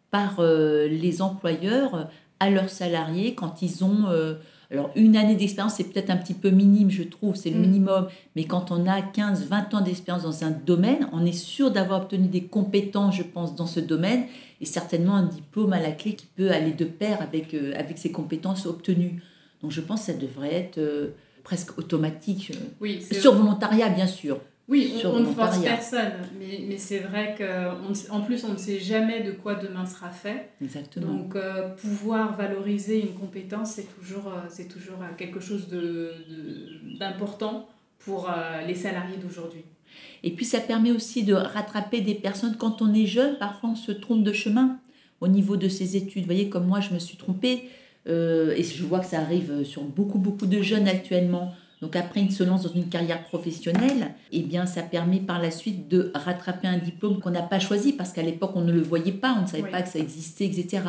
par 0.10 0.42
les 0.42 1.22
employeurs 1.22 2.10
à 2.40 2.50
leurs 2.50 2.70
salariés 2.70 3.36
quand 3.36 3.62
ils 3.62 3.84
ont 3.84 4.06
alors, 4.70 4.92
une 4.96 5.16
année 5.16 5.36
d'expérience, 5.36 5.76
c'est 5.76 5.86
peut-être 5.86 6.10
un 6.10 6.18
petit 6.18 6.34
peu 6.34 6.50
minime, 6.50 6.92
je 6.92 7.04
trouve, 7.04 7.36
c'est 7.36 7.50
le 7.50 7.58
mm. 7.58 7.62
minimum. 7.62 8.08
Mais 8.36 8.44
quand 8.44 8.72
on 8.72 8.86
a 8.86 9.02
15, 9.02 9.48
20 9.48 9.74
ans 9.74 9.82
d'expérience 9.82 10.24
dans 10.24 10.44
un 10.44 10.52
domaine, 10.52 11.08
on 11.14 11.26
est 11.26 11.32
sûr 11.32 11.72
d'avoir 11.72 12.02
obtenu 12.04 12.28
des 12.28 12.44
compétences, 12.44 13.16
je 13.16 13.24
pense, 13.24 13.56
dans 13.56 13.66
ce 13.66 13.80
domaine, 13.80 14.26
et 14.60 14.66
certainement 14.66 15.16
un 15.16 15.26
diplôme 15.26 15.72
à 15.72 15.80
la 15.80 15.92
clé 15.92 16.16
qui 16.16 16.26
peut 16.26 16.52
aller 16.52 16.74
de 16.74 16.86
pair 16.86 17.22
avec, 17.22 17.54
euh, 17.54 17.74
avec 17.78 17.98
ces 17.98 18.12
compétences 18.12 18.66
obtenues. 18.66 19.22
Donc, 19.62 19.72
je 19.72 19.82
pense 19.82 20.02
que 20.02 20.06
ça 20.08 20.18
devrait 20.18 20.54
être 20.54 20.80
euh, 20.80 21.12
presque 21.44 21.78
automatique. 21.78 22.52
Oui, 22.82 23.02
sur 23.10 23.36
volontariat, 23.36 23.90
bien 23.90 24.08
sûr. 24.08 24.40
Oui, 24.70 25.02
on, 25.06 25.22
ne 25.22 25.26
force 25.26 25.62
personne, 25.62 26.12
mais, 26.38 26.62
mais 26.68 26.78
c'est 26.78 27.00
vrai 27.00 27.36
qu'en 27.38 28.22
plus, 28.22 28.44
on 28.44 28.52
ne 28.52 28.58
sait 28.58 28.80
jamais 28.80 29.24
de 29.24 29.32
quoi 29.32 29.56
demain 29.56 29.86
sera 29.86 30.10
fait. 30.10 30.50
Exactement. 30.62 31.14
Donc, 31.14 31.38
euh, 31.38 31.70
pouvoir 31.70 32.36
valoriser 32.36 33.00
une 33.00 33.14
compétence, 33.14 33.72
c'est 33.72 33.88
toujours, 33.98 34.28
euh, 34.28 34.42
c'est 34.50 34.68
toujours 34.68 35.02
euh, 35.02 35.16
quelque 35.18 35.40
chose 35.40 35.70
d'important 37.00 37.54
de, 37.54 38.04
pour 38.04 38.30
les 38.68 38.76
salariés 38.76 39.18
d'aujourd'hui. 39.18 39.64
Et 40.24 40.32
puis, 40.32 40.44
ça 40.44 40.60
permet 40.60 40.92
aussi 40.92 41.24
de 41.24 41.34
rattraper 41.34 42.02
des 42.02 42.16
personnes. 42.16 42.58
Quand 42.58 42.82
on 42.82 42.94
est 42.94 43.06
jeune, 43.06 43.38
parfois, 43.38 43.70
on 43.70 43.76
se 43.76 43.94
trompe 43.94 44.24
de 44.24 44.34
chemin 44.34 44.80
au 45.22 45.30
niveau 45.30 45.56
de 45.56 45.70
ses 45.70 45.96
études. 45.96 46.24
Vous 46.24 46.28
voyez, 46.28 46.50
comme 46.50 46.68
moi, 46.68 46.82
je 46.82 46.94
me 46.94 47.00
suis 47.00 47.18
trompée. 47.18 47.70
et 48.06 48.64
je 48.64 48.84
vois 48.84 49.00
que 49.00 49.06
ça 49.06 49.20
arrive 49.20 49.64
sur 49.64 49.84
beaucoup, 49.84 50.20
beaucoup 50.20 50.46
de 50.46 50.62
jeunes 50.62 50.90
actuellement 50.90 51.54
donc 51.82 51.96
après, 51.96 52.22
ils 52.22 52.32
se 52.32 52.44
lance 52.44 52.64
dans 52.64 52.74
une 52.74 52.90
carrière 52.90 53.24
professionnelle, 53.24 54.16
et 54.32 54.40
eh 54.40 54.42
bien 54.42 54.66
ça 54.66 54.82
permet 54.82 55.20
par 55.20 55.42
la 55.42 55.52
suite 55.52 55.88
de 55.88 56.12
rattraper 56.16 56.68
un 56.68 56.78
diplôme 56.78 57.20
qu'on 57.20 57.30
n'a 57.30 57.44
pas 57.44 57.60
choisi 57.60 57.94
parce 57.94 58.14
qu'à 58.14 58.24
l'époque 58.24 58.52
on 58.56 58.62
ne 58.62 58.72
le 58.72 58.82
voyait 58.82 59.12
pas, 59.12 59.36
on 59.38 59.44
ne 59.44 59.48
savait 59.48 59.70
pas 59.70 59.84
que 59.84 59.90
ça 59.90 60.00
existait, 60.00 60.46
etc. 60.46 60.82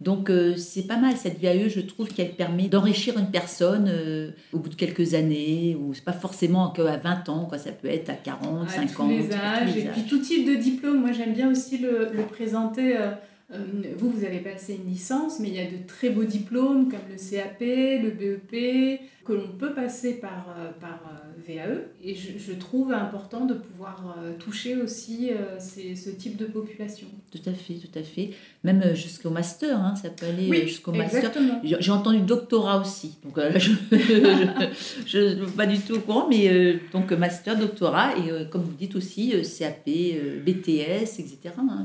Donc 0.00 0.28
euh, 0.28 0.56
c'est 0.56 0.88
pas 0.88 0.96
mal 0.96 1.16
cette 1.16 1.40
VAE, 1.40 1.68
je 1.68 1.80
trouve 1.80 2.08
qu'elle 2.08 2.32
permet 2.32 2.66
d'enrichir 2.66 3.16
une 3.16 3.30
personne 3.30 3.88
euh, 3.88 4.32
au 4.52 4.58
bout 4.58 4.70
de 4.70 4.74
quelques 4.74 5.14
années, 5.14 5.76
ou 5.80 5.94
c'est 5.94 6.04
pas 6.04 6.12
forcément 6.12 6.70
qu'à 6.70 6.96
20 6.96 7.28
ans, 7.28 7.46
quoi, 7.46 7.58
ça 7.58 7.70
peut 7.70 7.88
être 7.88 8.10
à 8.10 8.14
40, 8.14 8.68
50 8.68 8.96
tous 8.96 9.08
les 9.08 9.32
âges, 9.32 9.76
et 9.76 9.84
puis 9.84 10.02
tout 10.02 10.18
type 10.18 10.48
de 10.48 10.56
diplôme. 10.56 11.00
Moi 11.00 11.12
j'aime 11.12 11.32
bien 11.32 11.48
aussi 11.48 11.78
le, 11.78 12.10
présenter. 12.28 12.96
Euh, 12.96 13.12
vous, 13.50 14.10
vous 14.10 14.24
avez 14.24 14.38
passé 14.38 14.78
une 14.82 14.90
licence, 14.90 15.38
mais 15.38 15.48
il 15.48 15.54
y 15.54 15.60
a 15.60 15.66
de 15.66 15.86
très 15.86 16.10
beaux 16.10 16.24
diplômes 16.24 16.90
comme 16.90 17.00
le 17.10 17.16
CAP, 17.16 17.60
le 17.60 18.10
BEP, 18.10 19.00
que 19.24 19.32
l'on 19.32 19.48
peut 19.48 19.72
passer 19.72 20.14
par, 20.14 20.54
euh, 20.58 20.70
par 20.80 21.00
euh, 21.08 21.42
VAE. 21.46 21.86
Et 22.02 22.14
je, 22.14 22.38
je, 22.38 22.52
trouve 22.52 22.92
important 22.92 23.46
de 23.46 23.54
pouvoir 23.54 24.16
euh, 24.18 24.34
toucher 24.38 24.76
aussi 24.76 25.30
ces, 25.58 25.96
ce 25.96 26.10
type 26.10 26.36
de 26.36 26.44
population. 26.46 27.06
Tout 27.30 27.40
à 27.46 27.52
fait, 27.52 27.74
tout 27.74 27.98
à 27.98 28.02
fait. 28.02 28.30
Même 28.62 28.94
jusqu'au 28.94 29.30
master, 29.30 29.78
hein, 29.78 29.94
ça 29.96 30.10
peut 30.10 30.26
aller 30.26 30.66
jusqu'au 30.66 30.92
master. 30.92 31.32
J'ai 31.62 31.90
entendu 31.90 32.20
doctorat 32.20 32.80
aussi. 32.80 33.16
Donc 33.24 33.38
je 35.06 35.18
ne 35.18 35.46
suis 35.46 35.56
pas 35.56 35.66
du 35.66 35.78
tout 35.78 35.94
au 35.94 36.00
courant, 36.00 36.28
mais 36.28 36.78
donc 36.92 37.10
master, 37.12 37.58
doctorat, 37.58 38.16
et 38.18 38.48
comme 38.50 38.62
vous 38.62 38.74
dites 38.74 38.96
aussi, 38.96 39.34
CAP, 39.58 39.86
BTS, 39.86 41.18
etc. 41.18 41.54
Hein, 41.58 41.84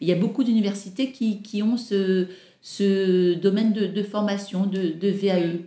il 0.00 0.08
y 0.08 0.12
a 0.12 0.16
beaucoup 0.16 0.44
d'universités 0.44 1.12
qui, 1.12 1.42
qui, 1.42 1.62
ont 1.62 1.76
ce, 1.76 2.28
ce 2.62 3.34
domaine 3.34 3.72
de, 3.72 3.86
de 3.86 4.02
formation, 4.02 4.66
de, 4.66 4.88
de 4.88 5.08
VAE 5.08 5.60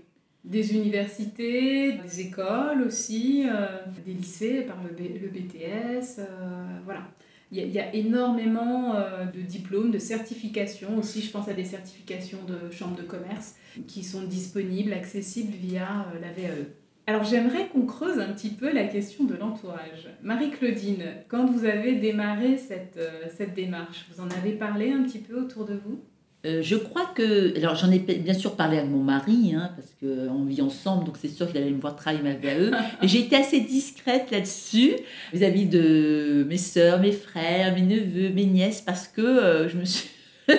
des 0.43 0.75
universités, 0.75 1.93
des 1.93 2.21
écoles 2.21 2.81
aussi, 2.85 3.45
euh, 3.47 3.67
des 4.05 4.13
lycées 4.13 4.61
par 4.61 4.77
le, 4.83 4.89
le 4.89 5.27
BTS, 5.29 6.19
euh, 6.19 6.79
voilà. 6.83 7.07
Il 7.55 7.71
y, 7.71 7.79
a, 7.79 7.93
énormément 7.93 8.95
euh, 8.95 9.25
de 9.25 9.39
diplômes, 9.39 9.91
de 9.91 9.99
certifications 9.99 10.97
aussi, 10.97 11.21
je 11.21 11.29
pense 11.29 11.47
à 11.47 11.53
des 11.53 11.63
certifications 11.63 12.39
de 12.47 12.71
chambres 12.71 12.95
de 12.95 13.03
commerce 13.03 13.53
qui 13.87 14.03
sont 14.03 14.23
disponibles, 14.23 14.91
accessibles 14.91 15.53
via 15.53 16.07
la 16.19 16.31
VAE. 16.31 16.65
Alors 17.05 17.23
j'aimerais 17.23 17.67
qu'on 17.67 17.85
creuse 17.85 18.19
un 18.19 18.31
petit 18.31 18.49
peu 18.49 18.71
la 18.71 18.85
question 18.85 19.25
de 19.25 19.35
l'entourage. 19.35 20.09
Marie-Claudine, 20.21 21.03
quand 21.27 21.45
vous 21.45 21.65
avez 21.65 21.95
démarré 21.95 22.57
cette, 22.57 22.99
cette 23.35 23.53
démarche, 23.53 24.05
vous 24.09 24.23
en 24.23 24.29
avez 24.29 24.53
parlé 24.53 24.91
un 24.91 25.03
petit 25.03 25.19
peu 25.19 25.37
autour 25.37 25.65
de 25.65 25.73
vous? 25.73 26.01
Euh, 26.45 26.61
je 26.61 26.75
crois 26.75 27.05
que. 27.15 27.57
Alors, 27.57 27.75
j'en 27.75 27.89
ai 27.89 27.99
bien 27.99 28.33
sûr 28.33 28.55
parlé 28.57 28.77
avec 28.77 28.89
mon 28.89 29.01
mari, 29.01 29.53
hein, 29.55 29.71
parce 29.77 29.95
qu'on 29.99 30.43
vit 30.43 30.61
ensemble, 30.61 31.05
donc 31.05 31.15
c'est 31.17 31.29
sûr 31.29 31.47
qu'il 31.47 31.57
allait 31.57 31.71
me 31.71 31.79
voir 31.79 31.95
travailler 31.95 32.21
ma 32.21 32.35
VAE. 32.35 32.71
J'ai 33.01 33.19
été 33.19 33.37
assez 33.37 33.61
discrète 33.61 34.29
là-dessus, 34.29 34.91
vis-à-vis 35.31 35.67
de 35.67 36.45
mes 36.49 36.57
soeurs, 36.57 36.99
mes 36.99 37.13
frères, 37.13 37.73
mes 37.73 37.81
neveux, 37.81 38.29
mes 38.29 38.45
nièces, 38.45 38.81
parce 38.81 39.07
que 39.07 39.21
euh, 39.21 39.69
je 39.69 39.77
me 39.77 39.85
suis. 39.85 40.09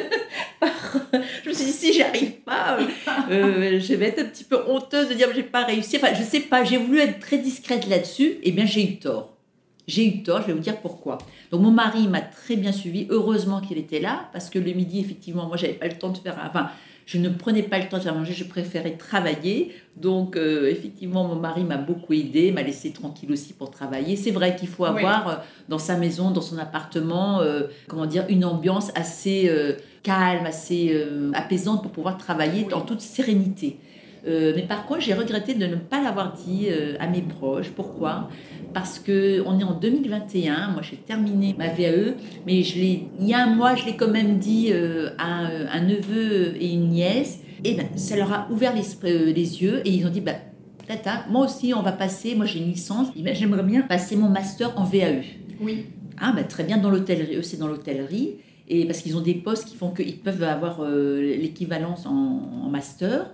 je 1.44 1.48
me 1.48 1.54
suis 1.54 1.64
dit, 1.66 1.72
si 1.72 1.92
j'arrive 1.92 2.32
pas, 2.44 2.78
euh, 3.30 3.80
je 3.80 3.94
vais 3.94 4.06
être 4.06 4.20
un 4.20 4.24
petit 4.24 4.44
peu 4.44 4.58
honteuse 4.68 5.08
de 5.08 5.14
dire 5.14 5.28
que 5.28 5.34
j'ai 5.34 5.42
pas 5.42 5.64
réussi. 5.64 5.96
Enfin, 5.96 6.14
je 6.14 6.22
sais 6.22 6.40
pas, 6.40 6.64
j'ai 6.64 6.76
voulu 6.76 7.00
être 7.00 7.20
très 7.20 7.38
discrète 7.38 7.88
là-dessus, 7.88 8.38
et 8.42 8.52
bien 8.52 8.66
j'ai 8.66 8.84
eu 8.84 8.98
tort. 8.98 9.34
J'ai 9.86 10.06
eu 10.06 10.22
tort, 10.22 10.40
je 10.42 10.46
vais 10.46 10.52
vous 10.54 10.60
dire 10.60 10.80
pourquoi. 10.80 11.18
Donc 11.50 11.60
mon 11.60 11.70
mari 11.70 12.08
m'a 12.08 12.22
très 12.22 12.56
bien 12.56 12.72
suivi, 12.72 13.06
heureusement 13.10 13.60
qu'il 13.60 13.78
était 13.78 14.00
là, 14.00 14.28
parce 14.32 14.50
que 14.50 14.58
le 14.58 14.72
midi, 14.72 15.00
effectivement, 15.00 15.46
moi, 15.46 15.56
j'avais 15.56 15.74
pas 15.74 15.88
le 15.88 15.98
temps 15.98 16.10
de 16.10 16.18
faire... 16.18 16.38
Enfin, 16.48 16.70
je 17.06 17.18
ne 17.18 17.28
prenais 17.28 17.62
pas 17.62 17.78
le 17.78 17.88
temps 17.88 17.98
de 17.98 18.02
faire 18.02 18.14
manger, 18.14 18.32
je 18.32 18.44
préférais 18.44 18.92
travailler. 18.92 19.74
Donc, 19.96 20.36
euh, 20.36 20.70
effectivement, 20.70 21.24
mon 21.24 21.36
mari 21.36 21.62
m'a 21.62 21.76
beaucoup 21.76 22.14
aidé, 22.14 22.50
m'a 22.50 22.62
laissé 22.62 22.92
tranquille 22.92 23.30
aussi 23.30 23.52
pour 23.52 23.70
travailler. 23.70 24.16
C'est 24.16 24.30
vrai 24.30 24.56
qu'il 24.56 24.68
faut 24.68 24.84
avoir 24.84 25.28
euh, 25.28 25.34
dans 25.68 25.78
sa 25.78 25.96
maison, 25.96 26.30
dans 26.30 26.40
son 26.40 26.58
appartement, 26.58 27.40
euh, 27.40 27.64
comment 27.88 28.06
dire, 28.06 28.24
une 28.28 28.44
ambiance 28.44 28.90
assez 28.94 29.50
calme, 30.02 30.46
assez 30.46 30.94
apaisante 31.34 31.82
pour 31.82 31.92
pouvoir 31.92 32.16
travailler 32.18 32.72
en 32.72 32.80
toute 32.80 33.00
sérénité. 33.00 33.78
Mais 34.26 34.62
par 34.62 34.86
contre, 34.86 35.00
j'ai 35.02 35.14
regretté 35.14 35.54
de 35.54 35.66
ne 35.66 35.76
pas 35.76 36.02
l'avoir 36.02 36.32
dit 36.32 36.68
à 36.98 37.06
mes 37.06 37.22
proches. 37.22 37.70
Pourquoi? 37.70 38.28
Parce 38.74 38.98
qu'on 38.98 39.58
est 39.58 39.64
en 39.64 39.78
2021, 39.78 40.72
moi 40.72 40.82
j'ai 40.82 40.96
terminé 40.96 41.54
ma 41.56 41.68
VAE, 41.68 42.14
mais 42.44 42.64
je 42.64 42.76
il 42.76 43.06
y 43.20 43.32
a 43.32 43.44
un 43.44 43.54
mois, 43.54 43.76
je 43.76 43.86
l'ai 43.86 43.96
quand 43.96 44.10
même 44.10 44.38
dit 44.38 44.70
euh, 44.72 45.10
à 45.16 45.46
un 45.72 45.80
neveu 45.80 46.54
et 46.60 46.72
une 46.72 46.88
nièce, 46.88 47.38
et 47.62 47.74
ben, 47.74 47.86
ça 47.96 48.16
leur 48.16 48.32
a 48.32 48.48
ouvert 48.50 48.74
les, 48.74 48.82
euh, 49.04 49.32
les 49.32 49.62
yeux, 49.62 49.80
et 49.84 49.90
ils 49.90 50.04
ont 50.04 50.10
dit, 50.10 50.20
bah, 50.20 50.32
tata, 50.88 51.24
moi 51.30 51.46
aussi 51.46 51.72
on 51.72 51.82
va 51.82 51.92
passer, 51.92 52.34
moi 52.34 52.46
j'ai 52.46 52.58
une 52.58 52.70
licence, 52.70 53.08
j'aimerais 53.14 53.62
bien 53.62 53.82
passer 53.82 54.16
mon 54.16 54.28
master 54.28 54.72
en 54.76 54.84
VAE. 54.84 55.22
Oui. 55.60 55.86
Ah, 56.20 56.32
bah, 56.34 56.42
très 56.42 56.64
bien, 56.64 56.76
dans 56.76 56.90
l'hôtellerie, 56.90 57.36
eux 57.36 57.42
c'est 57.42 57.58
dans 57.58 57.68
l'hôtellerie, 57.68 58.34
et 58.68 58.86
parce 58.86 59.00
qu'ils 59.00 59.16
ont 59.16 59.22
des 59.22 59.34
postes 59.34 59.68
qui 59.68 59.76
font 59.76 59.90
qu'ils 59.90 60.18
peuvent 60.18 60.42
avoir 60.42 60.80
euh, 60.82 61.20
l'équivalence 61.20 62.06
en, 62.06 62.10
en 62.64 62.68
master. 62.70 63.30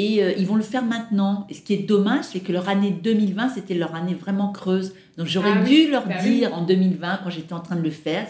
Et 0.00 0.22
euh, 0.22 0.32
ils 0.38 0.46
vont 0.46 0.54
le 0.54 0.62
faire 0.62 0.82
maintenant. 0.82 1.46
Et 1.50 1.54
ce 1.54 1.60
qui 1.60 1.74
est 1.74 1.86
dommage, 1.86 2.24
c'est 2.32 2.40
que 2.40 2.52
leur 2.52 2.70
année 2.70 2.90
2020, 2.90 3.50
c'était 3.50 3.74
leur 3.74 3.94
année 3.94 4.14
vraiment 4.14 4.50
creuse. 4.50 4.94
Donc 5.18 5.26
j'aurais 5.26 5.52
Ah 5.54 5.62
dû 5.62 5.74
oui, 5.74 5.88
leur 5.90 6.06
bah 6.06 6.22
dire 6.22 6.54
en 6.54 6.64
2020, 6.64 7.20
quand 7.22 7.28
j'étais 7.28 7.52
en 7.52 7.60
train 7.60 7.76
de 7.76 7.82
le 7.82 7.90
faire, 7.90 8.26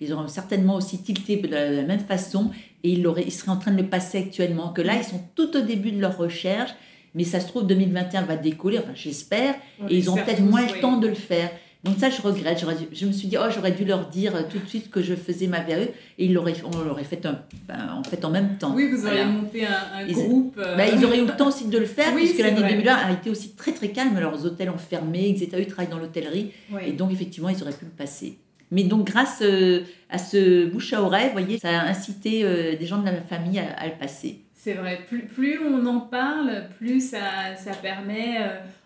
ils 0.00 0.12
auraient 0.14 0.28
certainement 0.28 0.76
aussi 0.76 1.02
tilté 1.02 1.36
de 1.36 1.48
la, 1.48 1.70
de 1.70 1.76
la 1.76 1.82
même 1.82 2.00
façon 2.00 2.50
et 2.84 2.90
ils, 2.92 3.32
seraient 3.32 3.50
en 3.50 3.58
train 3.58 3.72
de 3.72 3.82
le 3.82 3.88
passer 3.88 4.16
actuellement. 4.16 4.70
Que 4.70 4.80
là, 4.80 4.94
ils 4.96 5.04
sont 5.04 5.20
tout 5.34 5.54
au 5.54 5.60
début 5.60 5.92
de 5.92 6.00
leur 6.00 6.16
recherche, 6.16 6.70
mais 7.14 7.24
ça 7.24 7.38
se 7.38 7.48
trouve 7.48 7.66
2021 7.66 8.22
va 8.22 8.36
décoller, 8.36 8.78
enfin 8.78 8.92
j'espère, 8.94 9.54
et 9.90 9.98
ils 9.98 10.08
ont 10.08 10.14
peut-être 10.14 10.40
moins 10.40 10.64
oui. 10.64 10.72
le 10.74 10.80
temps 10.80 10.96
de 10.96 11.08
le 11.08 11.14
faire. 11.14 11.50
Donc 11.84 11.96
ça, 11.98 12.08
je 12.08 12.20
regrette. 12.22 12.64
Je 12.92 13.06
me 13.06 13.12
suis 13.12 13.28
dit, 13.28 13.36
oh, 13.38 13.44
j'aurais 13.54 13.72
dû 13.72 13.84
leur 13.84 14.08
dire 14.08 14.34
euh, 14.34 14.42
tout 14.50 14.58
de 14.58 14.66
suite 14.66 14.90
que 14.90 15.02
je 15.02 15.14
faisais 15.14 15.46
ma 15.46 15.60
VAE, 15.60 15.82
et 16.18 16.24
ils 16.26 16.38
on 16.38 16.78
l'aurait 16.82 17.04
fait 17.04 17.24
un- 17.26 17.40
ben, 17.68 17.90
en 17.98 18.02
fait 18.02 18.24
en 18.24 18.30
même 18.30 18.56
temps. 18.58 18.72
Oui, 18.74 18.88
vous 18.90 19.04
auriez 19.06 19.22
Voilà. 19.24 19.30
monté 19.30 19.66
un, 19.66 19.98
un 19.98 20.06
Ils- 20.06 20.14
groupe. 20.14 20.58
euh, 20.58 20.76
Ben, 20.76 20.88
ils 20.96 21.04
auraient 21.04 21.18
eu 21.18 21.26
le 21.26 21.36
temps 21.36 21.48
aussi 21.48 21.66
de 21.68 21.78
le 21.78 21.84
faire, 21.86 22.12
Oui, 22.14 22.22
puisque 22.22 22.38
l'année 22.38 22.60
vrai. 22.60 22.70
2020 22.70 22.94
a 22.94 23.12
été 23.12 23.28
aussi 23.28 23.54
très 23.54 23.72
très 23.72 23.88
calme. 23.88 24.18
Leurs 24.18 24.46
hôtels 24.46 24.70
ont 24.70 24.78
fermé, 24.78 25.28
etc. 25.28 25.50
Eux 25.60 25.66
travaillent 25.66 25.90
dans 25.92 25.98
l'hôtellerie, 25.98 26.52
oui. 26.72 26.80
et 26.86 26.92
donc 26.92 27.12
effectivement, 27.12 27.50
ils 27.50 27.60
auraient 27.62 27.72
pu 27.72 27.84
le 27.84 27.90
passer. 27.90 28.38
Mais 28.70 28.84
donc, 28.84 29.06
grâce 29.06 29.40
euh, 29.42 29.82
à 30.08 30.16
ce 30.18 30.64
bouche 30.66 30.94
à 30.94 31.02
oreille, 31.02 31.26
vous 31.26 31.32
voyez, 31.38 31.58
ça 31.58 31.68
a 31.80 31.86
incité 31.86 32.40
euh, 32.44 32.76
des 32.76 32.86
gens 32.86 32.98
de 32.98 33.04
la 33.04 33.20
famille 33.20 33.58
à, 33.58 33.70
à 33.78 33.86
le 33.86 33.92
passer. 34.00 34.40
C'est 34.54 34.72
vrai, 34.72 35.00
plus, 35.06 35.26
plus 35.26 35.60
on 35.62 35.84
en 35.86 36.00
parle, 36.00 36.64
plus 36.78 37.10
ça, 37.10 37.54
ça 37.62 37.72
permet 37.72 38.38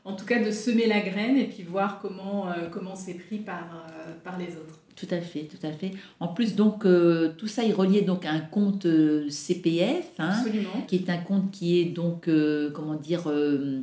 en 0.08 0.16
tout 0.16 0.24
cas 0.24 0.42
de 0.42 0.50
semer 0.50 0.86
la 0.86 1.00
graine 1.00 1.36
et 1.36 1.44
puis 1.44 1.62
voir 1.62 1.98
comment 2.00 2.48
euh, 2.48 2.68
comment 2.70 2.96
c'est 2.96 3.14
pris 3.14 3.38
par, 3.38 3.66
euh, 3.74 4.12
par 4.24 4.38
les 4.38 4.56
autres. 4.56 4.80
Tout 4.96 5.06
à 5.10 5.20
fait, 5.20 5.42
tout 5.42 5.64
à 5.64 5.70
fait. 5.70 5.92
En 6.18 6.28
plus, 6.28 6.56
donc, 6.56 6.84
euh, 6.84 7.32
tout 7.38 7.46
ça 7.46 7.64
est 7.64 7.72
relié 7.72 8.00
donc 8.02 8.24
à 8.24 8.32
un 8.32 8.40
compte 8.40 8.84
CPF, 9.28 10.06
hein, 10.18 10.30
Absolument. 10.30 10.84
qui 10.88 10.96
est 10.96 11.08
un 11.08 11.18
compte 11.18 11.52
qui 11.52 11.78
est 11.78 11.84
donc, 11.84 12.28
comment 12.72 12.96
dire, 12.96 13.32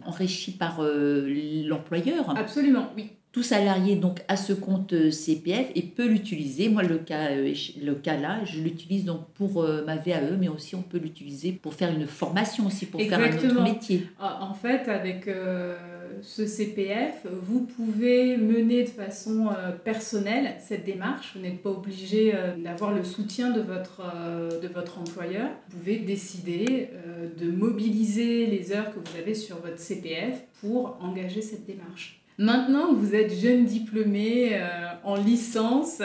enrichi 0.06 0.52
par 0.52 0.82
l'employeur. 0.82 2.38
Absolument, 2.38 2.90
oui. 2.98 3.12
Tout 3.36 3.44
salarié 3.44 3.98
donc 3.98 4.22
a 4.30 4.38
ce 4.38 4.54
compte 4.54 5.12
CPF 5.12 5.68
et 5.76 5.82
peut 5.82 6.08
l'utiliser. 6.08 6.70
Moi, 6.70 6.84
le 6.84 7.00
cas, 7.00 7.36
le 7.36 7.94
cas 7.96 8.16
là, 8.16 8.40
je 8.46 8.62
l'utilise 8.62 9.04
donc 9.04 9.28
pour 9.34 9.62
euh, 9.62 9.84
ma 9.84 9.98
VAE, 9.98 10.38
mais 10.40 10.48
aussi 10.48 10.74
on 10.74 10.82
peut 10.82 11.00
l'utiliser 11.00 11.52
pour 11.52 11.74
faire 11.74 11.94
une 11.94 12.08
formation 12.08 12.66
aussi, 12.66 12.86
pour 12.86 13.02
faire 13.02 13.20
un 13.20 13.36
autre 13.36 13.62
métier. 13.62 14.08
En 14.22 14.52
en 14.52 14.54
fait, 14.54 14.88
avec 14.88 15.28
euh, 15.28 15.76
ce 16.21 16.45
CPF, 16.45 17.25
vous 17.32 17.62
pouvez 17.62 18.38
mener 18.38 18.84
de 18.84 18.89
façon 18.89 19.47
euh, 19.47 19.71
personnelle 19.71 20.56
cette 20.60 20.86
démarche. 20.86 21.34
Vous 21.36 21.41
n'êtes 21.41 21.62
pas 21.62 21.69
obligé 21.69 22.34
euh, 22.34 22.56
d'avoir 22.58 22.93
le 22.93 23.04
soutien 23.04 23.51
de 23.51 23.62
votre, 23.62 24.01
euh, 24.15 24.60
de 24.60 24.67
votre 24.67 24.99
employeur. 24.99 25.49
Vous 25.69 25.78
pouvez 25.78 25.97
décider 25.97 26.89
de 27.38 27.51
mobiliser 27.51 28.45
les 28.47 28.71
heures 28.71 28.93
que 28.93 28.99
vous 28.99 29.17
avez 29.17 29.34
sur 29.34 29.58
votre 29.58 29.80
CPF 29.80 30.43
pour 30.62 30.97
engager 31.01 31.41
cette 31.41 31.65
démarche. 31.65 32.21
Maintenant 32.38 32.89
que 32.89 32.95
vous 32.95 33.15
êtes 33.15 33.34
jeune 33.34 33.65
diplômé 33.65 34.60
en 35.04 35.15
licence, 35.15 36.01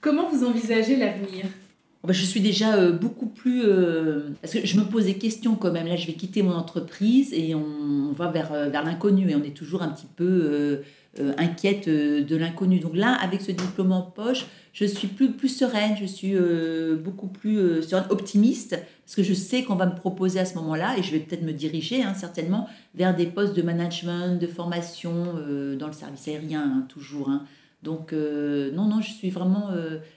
comment 0.00 0.28
vous 0.28 0.44
envisagez 0.44 0.96
l'avenir? 0.96 1.46
Je 2.08 2.24
suis 2.24 2.40
déjà 2.40 2.76
euh, 2.76 2.92
beaucoup 2.92 3.26
plus... 3.26 3.62
euh, 3.64 4.28
parce 4.42 4.52
que 4.52 4.66
je 4.66 4.78
me 4.78 4.84
pose 4.84 5.06
des 5.06 5.14
questions 5.14 5.54
quand 5.54 5.72
même. 5.72 5.86
Là, 5.86 5.96
je 5.96 6.06
vais 6.06 6.12
quitter 6.12 6.42
mon 6.42 6.52
entreprise 6.52 7.32
et 7.32 7.54
on, 7.54 8.12
va 8.12 8.30
vers, 8.30 8.52
euh, 8.52 8.68
vers 8.68 8.84
l'inconnu. 8.84 9.30
Et 9.30 9.34
on 9.34 9.42
est 9.42 9.56
toujours 9.56 9.82
un 9.82 9.88
petit 9.88 10.08
peu 10.14 10.82
inquiète 11.38 11.88
de 11.88 12.36
l'inconnu. 12.36 12.80
Donc 12.80 12.94
là, 12.94 13.14
avec 13.14 13.40
ce 13.40 13.52
diplôme 13.52 13.92
en 13.92 14.02
poche, 14.02 14.46
je 14.72 14.84
suis 14.84 15.06
plus, 15.08 15.30
plus 15.30 15.48
sereine. 15.48 15.96
Je 15.98 16.04
suis 16.04 16.34
beaucoup 17.02 17.28
plus 17.28 17.94
optimiste. 18.10 18.76
Parce 19.06 19.16
que 19.16 19.22
je 19.22 19.32
sais 19.32 19.62
qu'on 19.62 19.76
va 19.76 19.86
me 19.86 19.94
proposer 19.94 20.40
à 20.40 20.44
ce 20.44 20.54
moment-là, 20.56 20.98
et 20.98 21.02
je 21.02 21.12
vais 21.12 21.20
peut-être 21.20 21.42
me 21.42 21.52
diriger 21.52 22.02
hein, 22.02 22.14
certainement 22.14 22.68
vers 22.94 23.14
des 23.14 23.26
postes 23.26 23.54
de 23.54 23.62
management, 23.62 24.38
de 24.40 24.46
formation 24.46 25.34
dans 25.78 25.86
le 25.86 25.92
service 25.92 26.26
aérien, 26.28 26.62
hein, 26.62 26.86
toujours. 26.88 27.30
hein. 27.30 27.44
Donc, 27.82 28.12
non, 28.12 28.86
non, 28.86 29.00
je 29.00 29.10
suis 29.12 29.30
vraiment 29.30 29.68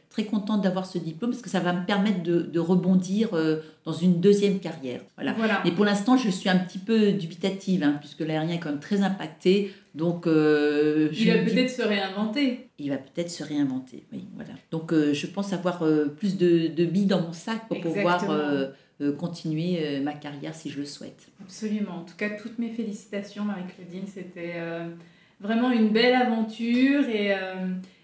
très 0.10 0.26
contente 0.26 0.62
d'avoir 0.62 0.86
ce 0.86 0.98
diplôme 0.98 1.32
parce 1.32 1.44
que 1.44 1.50
ça 1.50 1.60
va 1.60 1.74
me 1.74 1.86
permettre 1.86 2.24
de, 2.24 2.42
de 2.42 2.60
rebondir 2.60 3.30
euh, 3.34 3.58
dans 3.86 3.94
une 3.94 4.20
deuxième 4.20 4.60
carrière. 4.60 5.02
Voilà. 5.16 5.34
Voilà. 5.34 5.62
Mais 5.64 5.72
pour 5.72 5.86
l'instant, 5.86 6.18
je 6.18 6.30
suis 6.30 6.50
un 6.50 6.58
petit 6.58 6.80
peu 6.80 7.12
dubitative, 7.12 7.84
hein, 7.84 7.98
puisque 8.00 8.22
l'aérien 8.22 8.56
est 8.56 8.60
quand 8.60 8.70
même 8.70 8.80
très 8.80 9.02
impacté. 9.02 9.74
Donc, 9.96 10.26
euh, 10.26 11.10
Il 11.14 11.28
va 11.32 11.40
peut-être 11.40 11.70
se 11.70 11.82
réinventer. 11.82 12.70
il 12.80 12.90
va 12.90 12.98
peut-être 12.98 13.30
se 13.30 13.44
réinventer. 13.44 14.06
Oui, 14.14 14.26
voilà. 14.36 14.52
Donc, 14.72 14.94
euh, 14.94 15.14
je 15.14 15.28
pense 15.28 15.54
avoir 15.54 15.84
plus 16.18 16.38
de, 16.38 16.68
de 16.68 16.86
billes 16.86 17.06
dans 17.06 17.22
mon 17.22 17.34
sac 17.34 17.68
pour 17.68 17.80
pouvoir 17.80 18.24
Exactement. 18.24 19.18
continuer 19.18 20.00
ma 20.00 20.14
carrière 20.14 20.56
si 20.56 20.70
je 20.70 20.80
le 20.80 20.86
souhaite. 20.86 21.28
Absolument. 21.42 21.98
En 21.98 22.04
tout 22.04 22.16
cas, 22.18 22.30
toutes 22.32 22.58
mes 22.60 22.70
félicitations, 22.70 23.44
Marie-Claudine. 23.44 24.08
C'était 24.08 24.56
vraiment 25.40 25.72
une 25.72 25.90
belle 25.90 26.16
aventure 26.16 27.08
et, 27.10 27.36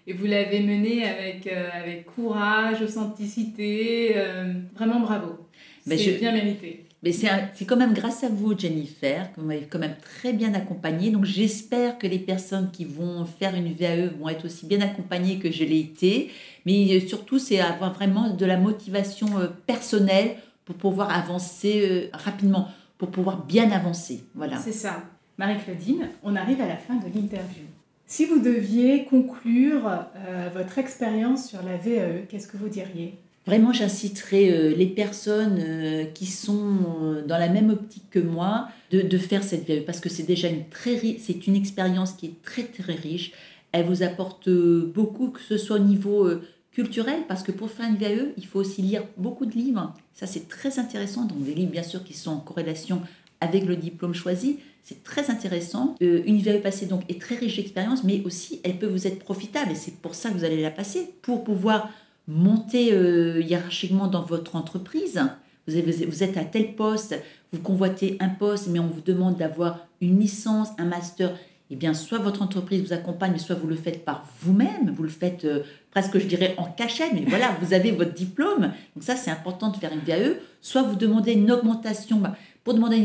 et 0.06 0.12
vous 0.12 0.26
l'avez 0.26 0.60
menée 0.60 1.04
avec, 1.06 1.46
euh, 1.46 1.68
avec 1.72 2.06
courage, 2.06 2.82
authenticité. 2.82 4.12
euh, 4.16 4.52
vraiment 4.76 5.00
bravo. 5.00 5.38
Mais 5.86 5.96
C'est 5.96 6.14
je- 6.14 6.18
bien 6.18 6.32
mérité. 6.32 6.84
Mais 7.02 7.12
c'est 7.12 7.28
un- 7.28 7.50
c'est 7.54 7.66
quand 7.66 7.76
même 7.76 7.92
grâce 7.92 8.24
à 8.24 8.30
vous, 8.30 8.58
Jennifer, 8.58 9.30
que 9.34 9.40
vous 9.40 9.46
m'avez 9.46 9.66
quand 9.68 9.78
même 9.78 9.96
très 10.00 10.32
bien 10.32 10.54
accompagnée. 10.54 11.10
Donc 11.10 11.26
j'espère 11.26 11.98
que 11.98 12.06
les 12.06 12.18
personnes 12.18 12.70
qui 12.72 12.86
vont 12.86 13.26
faire 13.26 13.54
une 13.54 13.70
VAE 13.74 14.08
vont 14.18 14.30
être 14.30 14.46
aussi 14.46 14.64
bien 14.66 14.80
accompagnées 14.80 15.38
que 15.38 15.50
je 15.52 15.64
l'ai 15.64 15.80
été. 15.80 16.30
Mais 16.64 16.96
euh, 16.96 17.00
surtout, 17.06 17.38
c'est 17.38 17.60
avoir 17.60 17.92
vraiment 17.92 18.30
de 18.30 18.46
la 18.46 18.56
motivation 18.56 19.26
personnelle 19.66 20.36
pour 20.64 20.76
pouvoir 20.76 21.10
avancer 21.14 22.08
rapidement, 22.14 22.68
pour 22.96 23.10
pouvoir 23.10 23.44
bien 23.44 23.70
avancer. 23.70 24.24
Voilà. 24.34 24.56
C'est 24.56 24.72
ça. 24.72 25.02
Marie-Claudine, 25.36 26.08
on 26.22 26.36
arrive 26.36 26.60
à 26.62 26.66
la 26.68 26.76
fin 26.76 26.94
de 26.94 27.04
l'interview. 27.14 27.64
Si 28.06 28.26
vous 28.26 28.38
deviez 28.38 29.04
conclure 29.04 29.88
euh, 29.88 30.48
votre 30.54 30.78
expérience 30.78 31.48
sur 31.48 31.62
la 31.62 31.76
VAE, 31.76 32.26
qu'est-ce 32.28 32.48
que 32.48 32.56
vous 32.56 32.68
diriez? 32.68 33.14
Vraiment, 33.46 33.72
j'inciterai 33.72 34.50
euh, 34.50 34.74
les 34.74 34.86
personnes 34.86 35.58
euh, 35.58 36.04
qui 36.04 36.26
sont 36.26 37.22
dans 37.26 37.38
la 37.38 37.48
même 37.48 37.70
optique 37.70 38.08
que 38.10 38.18
moi 38.18 38.68
de, 38.90 39.00
de 39.00 39.18
faire 39.18 39.42
cette 39.42 39.66
VAE 39.66 39.82
parce 39.84 40.00
que 40.00 40.08
c'est 40.08 40.22
déjà 40.22 40.48
une 40.48 40.68
très 40.68 40.98
c'est 41.18 41.46
une 41.46 41.56
expérience 41.56 42.12
qui 42.12 42.26
est 42.26 42.42
très 42.42 42.64
très 42.64 42.94
riche. 42.94 43.32
Elle 43.72 43.86
vous 43.86 44.02
apporte 44.02 44.48
beaucoup, 44.48 45.30
que 45.30 45.40
ce 45.40 45.58
soit 45.58 45.76
au 45.76 45.80
niveau 45.80 46.30
culturel, 46.74 47.20
parce 47.28 47.42
que 47.42 47.52
pour 47.52 47.70
faire 47.70 47.88
une 47.88 47.96
VAE, 47.96 48.32
il 48.36 48.46
faut 48.46 48.60
aussi 48.60 48.82
lire 48.82 49.04
beaucoup 49.16 49.46
de 49.46 49.52
livres. 49.52 49.94
Ça, 50.12 50.26
c'est 50.26 50.48
très 50.48 50.78
intéressant. 50.78 51.24
Donc, 51.24 51.42
des 51.44 51.54
livres, 51.54 51.70
bien 51.70 51.82
sûr, 51.82 52.04
qui 52.04 52.12
sont 52.12 52.32
en 52.32 52.38
corrélation 52.38 53.00
avec 53.40 53.64
le 53.64 53.76
diplôme 53.76 54.14
choisi. 54.14 54.58
C'est 54.84 55.02
très 55.02 55.30
intéressant. 55.30 55.96
Euh, 56.02 56.22
une 56.26 56.42
VAE 56.42 56.58
passée 56.58 56.84
donc 56.84 57.10
est 57.10 57.18
très 57.18 57.36
riche 57.36 57.56
d'expérience, 57.56 58.04
mais 58.04 58.22
aussi 58.26 58.60
elle 58.64 58.78
peut 58.78 58.86
vous 58.86 59.06
être 59.06 59.18
profitable. 59.18 59.72
Et 59.72 59.74
c'est 59.74 59.96
pour 59.96 60.14
ça 60.14 60.28
que 60.28 60.34
vous 60.34 60.44
allez 60.44 60.60
la 60.60 60.70
passer, 60.70 61.14
pour 61.22 61.42
pouvoir 61.42 61.88
monter 62.28 62.92
euh, 62.92 63.40
hiérarchiquement 63.40 64.08
dans 64.08 64.22
votre 64.22 64.56
entreprise. 64.56 65.22
Vous, 65.66 65.74
vous 66.06 66.22
êtes 66.22 66.36
à 66.36 66.44
tel 66.44 66.74
poste, 66.74 67.18
vous 67.52 67.60
convoitez 67.60 68.18
un 68.20 68.28
poste, 68.28 68.68
mais 68.68 68.78
on 68.78 68.86
vous 68.86 69.00
demande 69.00 69.38
d'avoir 69.38 69.86
une 70.02 70.20
licence, 70.20 70.68
un 70.76 70.84
master. 70.84 71.34
Eh 71.70 71.76
bien, 71.76 71.94
soit 71.94 72.18
votre 72.18 72.42
entreprise 72.42 72.82
vous 72.82 72.92
accompagne, 72.92 73.38
soit 73.38 73.56
vous 73.56 73.66
le 73.66 73.76
faites 73.76 74.04
par 74.04 74.26
vous-même. 74.42 74.92
Vous 74.94 75.02
le 75.02 75.08
faites 75.08 75.46
euh, 75.46 75.62
presque, 75.92 76.18
je 76.18 76.26
dirais, 76.26 76.54
en 76.58 76.64
cachette. 76.64 77.14
Mais 77.14 77.24
voilà, 77.26 77.56
vous 77.62 77.72
avez 77.72 77.90
votre 77.90 78.12
diplôme. 78.12 78.72
Donc 78.94 79.02
ça, 79.02 79.16
c'est 79.16 79.30
important 79.30 79.70
de 79.70 79.78
faire 79.78 79.92
une 79.94 80.00
VAE. 80.00 80.34
Soit 80.60 80.82
vous 80.82 80.96
demandez 80.96 81.32
une 81.32 81.50
augmentation. 81.50 82.18
Bah, 82.18 82.36
pour 82.64 82.74
demander 82.74 82.96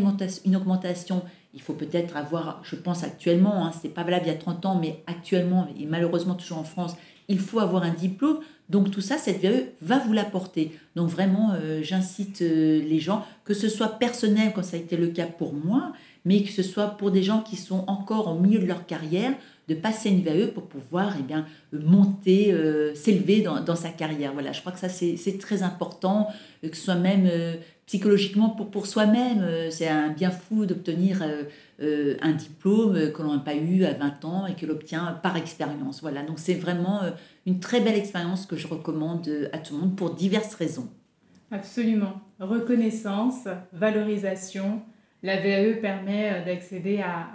une 0.46 0.56
augmentation, 0.56 1.22
il 1.54 1.62
faut 1.62 1.74
peut-être 1.74 2.16
avoir, 2.16 2.62
je 2.64 2.76
pense 2.76 3.04
actuellement, 3.04 3.66
hein, 3.66 3.72
ce 3.72 3.88
n'est 3.88 3.94
pas 3.94 4.04
valable 4.04 4.26
il 4.28 4.30
y 4.30 4.36
a 4.36 4.38
30 4.38 4.66
ans, 4.66 4.80
mais 4.80 5.02
actuellement, 5.08 5.68
et 5.80 5.86
malheureusement 5.86 6.36
toujours 6.36 6.60
en 6.60 6.64
France, 6.64 6.96
il 7.28 7.40
faut 7.40 7.60
avoir 7.60 7.84
un 7.84 7.94
diplôme. 7.94 8.40
Donc 8.70 8.92
tout 8.92 9.02
ça, 9.02 9.18
cette 9.18 9.42
VAE 9.42 9.72
va 9.82 9.98
vous 10.00 10.14
l'apporter. 10.14 10.72
Donc 10.96 11.10
vraiment, 11.10 11.54
euh, 11.54 11.82
j'incite 11.82 12.42
euh, 12.42 12.82
les 12.82 13.00
gens, 13.00 13.26
que 13.46 13.54
ce 13.54 13.68
soit 13.68 14.00
personnel, 14.00 14.54
comme 14.54 14.64
ça 14.64 14.78
a 14.78 14.80
été 14.80 14.96
le 14.96 15.08
cas 15.08 15.26
pour 15.26 15.54
moi, 15.54 15.94
mais 16.26 16.44
que 16.44 16.52
ce 16.52 16.62
soit 16.62 16.88
pour 16.88 17.10
des 17.10 17.24
gens 17.24 17.42
qui 17.42 17.56
sont 17.56 17.84
encore 17.88 18.28
au 18.28 18.40
milieu 18.40 18.60
de 18.60 18.66
leur 18.66 18.86
carrière, 18.86 19.34
de 19.68 19.76
passer 19.76 20.10
une 20.10 20.22
VAE 20.22 20.48
pour 20.48 20.64
pouvoir 20.64 21.14
eh 21.20 21.24
bien, 21.24 21.46
monter, 21.72 22.52
euh, 22.52 22.94
s'élever 22.94 23.42
dans, 23.42 23.60
dans 23.62 23.76
sa 23.76 23.90
carrière. 23.90 24.34
Voilà, 24.34 24.52
je 24.52 24.62
crois 24.62 24.72
que 24.72 24.80
ça, 24.80 24.90
c'est 24.90 25.16
c'est 25.18 25.38
très 25.40 25.64
important, 25.64 26.28
que 26.62 26.76
ce 26.76 26.84
soit 26.84 26.96
même 26.96 27.30
psychologiquement 27.90 28.50
pour, 28.50 28.70
pour 28.70 28.86
soi-même. 28.86 29.42
euh, 29.42 29.72
c'est 29.72 29.88
un 29.88 30.10
bien 30.10 30.30
fou 30.30 30.68
d'obtenir 30.68 31.24
euh, 31.24 31.44
euh, 31.82 32.18
un 32.22 32.34
diplôme 32.34 33.12
que 33.12 33.24
l'on 33.24 33.34
n'a 33.34 33.40
pas 33.40 33.56
eu 33.56 33.84
à 33.84 33.94
20 33.94 34.26
ans 34.26 34.46
et 34.46 34.54
que 34.54 34.68
l'on 34.68 34.74
obtient 34.74 35.06
par 35.24 35.36
expérience. 35.38 36.00
Voilà, 36.02 36.22
donc 36.22 36.38
c'est 36.38 36.54
vraiment 36.54 37.02
une 37.48 37.60
très 37.60 37.82
belle 37.82 37.96
expérience 37.98 38.46
que 38.46 38.56
je 38.56 38.68
recommande 38.68 39.28
à 39.54 39.58
tout 39.58 39.74
le 39.74 39.80
monde 39.82 39.96
pour 39.96 40.14
diverses 40.14 40.54
raisons. 40.54 40.88
Absolument. 41.50 42.22
Reconnaissance, 42.40 43.48
valorisation. 43.74 44.84
La 45.24 45.38
VAE 45.42 45.82
permet 45.82 46.44
d'accéder 46.46 47.00
à, 47.02 47.28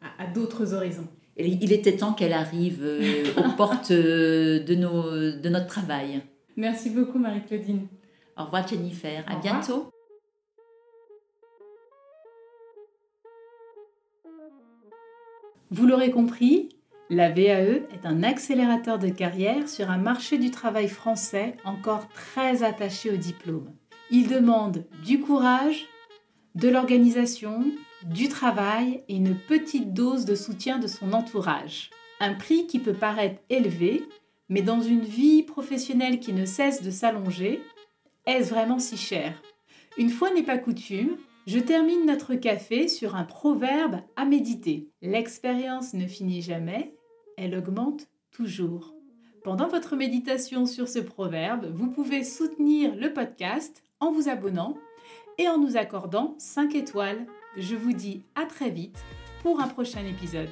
à- 0.00 0.26
d'autres 0.32 0.72
horizons. 0.72 1.06
Et 1.36 1.48
il 1.60 1.70
était 1.70 1.96
temps 1.96 2.14
qu'elle 2.14 2.32
arrive 2.32 2.82
aux 3.36 3.52
portes 3.58 3.92
de, 3.92 4.74
nos, 4.74 5.10
de 5.44 5.48
notre 5.50 5.66
travail. 5.66 6.22
Merci 6.56 6.88
beaucoup 6.88 7.18
Marie-Claudine. 7.18 7.86
Au 8.36 8.44
revoir 8.44 8.66
Jennifer, 8.66 9.24
à 9.26 9.36
bientôt. 9.36 9.90
Vous 15.70 15.86
l'aurez 15.86 16.10
compris, 16.10 16.68
la 17.10 17.30
VAE 17.30 17.86
est 17.92 18.04
un 18.04 18.22
accélérateur 18.22 18.98
de 18.98 19.08
carrière 19.08 19.68
sur 19.68 19.90
un 19.90 19.98
marché 19.98 20.38
du 20.38 20.50
travail 20.50 20.88
français 20.88 21.56
encore 21.64 22.08
très 22.08 22.62
attaché 22.62 23.10
au 23.10 23.16
diplôme. 23.16 23.70
Il 24.10 24.28
demande 24.28 24.84
du 25.04 25.20
courage, 25.20 25.86
de 26.54 26.68
l'organisation, 26.68 27.64
du 28.04 28.28
travail 28.28 29.02
et 29.08 29.16
une 29.16 29.36
petite 29.36 29.94
dose 29.94 30.24
de 30.24 30.34
soutien 30.34 30.78
de 30.78 30.86
son 30.86 31.12
entourage. 31.12 31.90
Un 32.20 32.34
prix 32.34 32.66
qui 32.66 32.78
peut 32.78 32.94
paraître 32.94 33.40
élevé, 33.48 34.04
mais 34.48 34.62
dans 34.62 34.80
une 34.80 35.04
vie 35.04 35.42
professionnelle 35.42 36.20
qui 36.20 36.32
ne 36.32 36.44
cesse 36.44 36.82
de 36.82 36.90
s'allonger, 36.90 37.62
est-ce 38.26 38.50
vraiment 38.50 38.78
si 38.78 38.96
cher? 38.96 39.42
Une 39.98 40.10
fois 40.10 40.32
n'est 40.32 40.44
pas 40.44 40.58
coutume, 40.58 41.16
je 41.46 41.58
termine 41.58 42.06
notre 42.06 42.34
café 42.34 42.86
sur 42.86 43.16
un 43.16 43.24
proverbe 43.24 43.96
à 44.14 44.24
méditer. 44.24 44.88
L'expérience 45.02 45.92
ne 45.92 46.06
finit 46.06 46.40
jamais, 46.40 46.94
elle 47.36 47.56
augmente 47.56 48.06
toujours. 48.30 48.94
Pendant 49.42 49.66
votre 49.66 49.96
méditation 49.96 50.66
sur 50.66 50.88
ce 50.88 51.00
proverbe, 51.00 51.66
vous 51.74 51.90
pouvez 51.90 52.22
soutenir 52.22 52.94
le 52.94 53.12
podcast 53.12 53.82
en 53.98 54.12
vous 54.12 54.28
abonnant 54.28 54.76
et 55.38 55.48
en 55.48 55.58
nous 55.58 55.76
accordant 55.76 56.36
5 56.38 56.76
étoiles. 56.76 57.26
Je 57.56 57.74
vous 57.74 57.92
dis 57.92 58.22
à 58.36 58.46
très 58.46 58.70
vite 58.70 59.02
pour 59.42 59.60
un 59.60 59.66
prochain 59.66 60.06
épisode. 60.06 60.50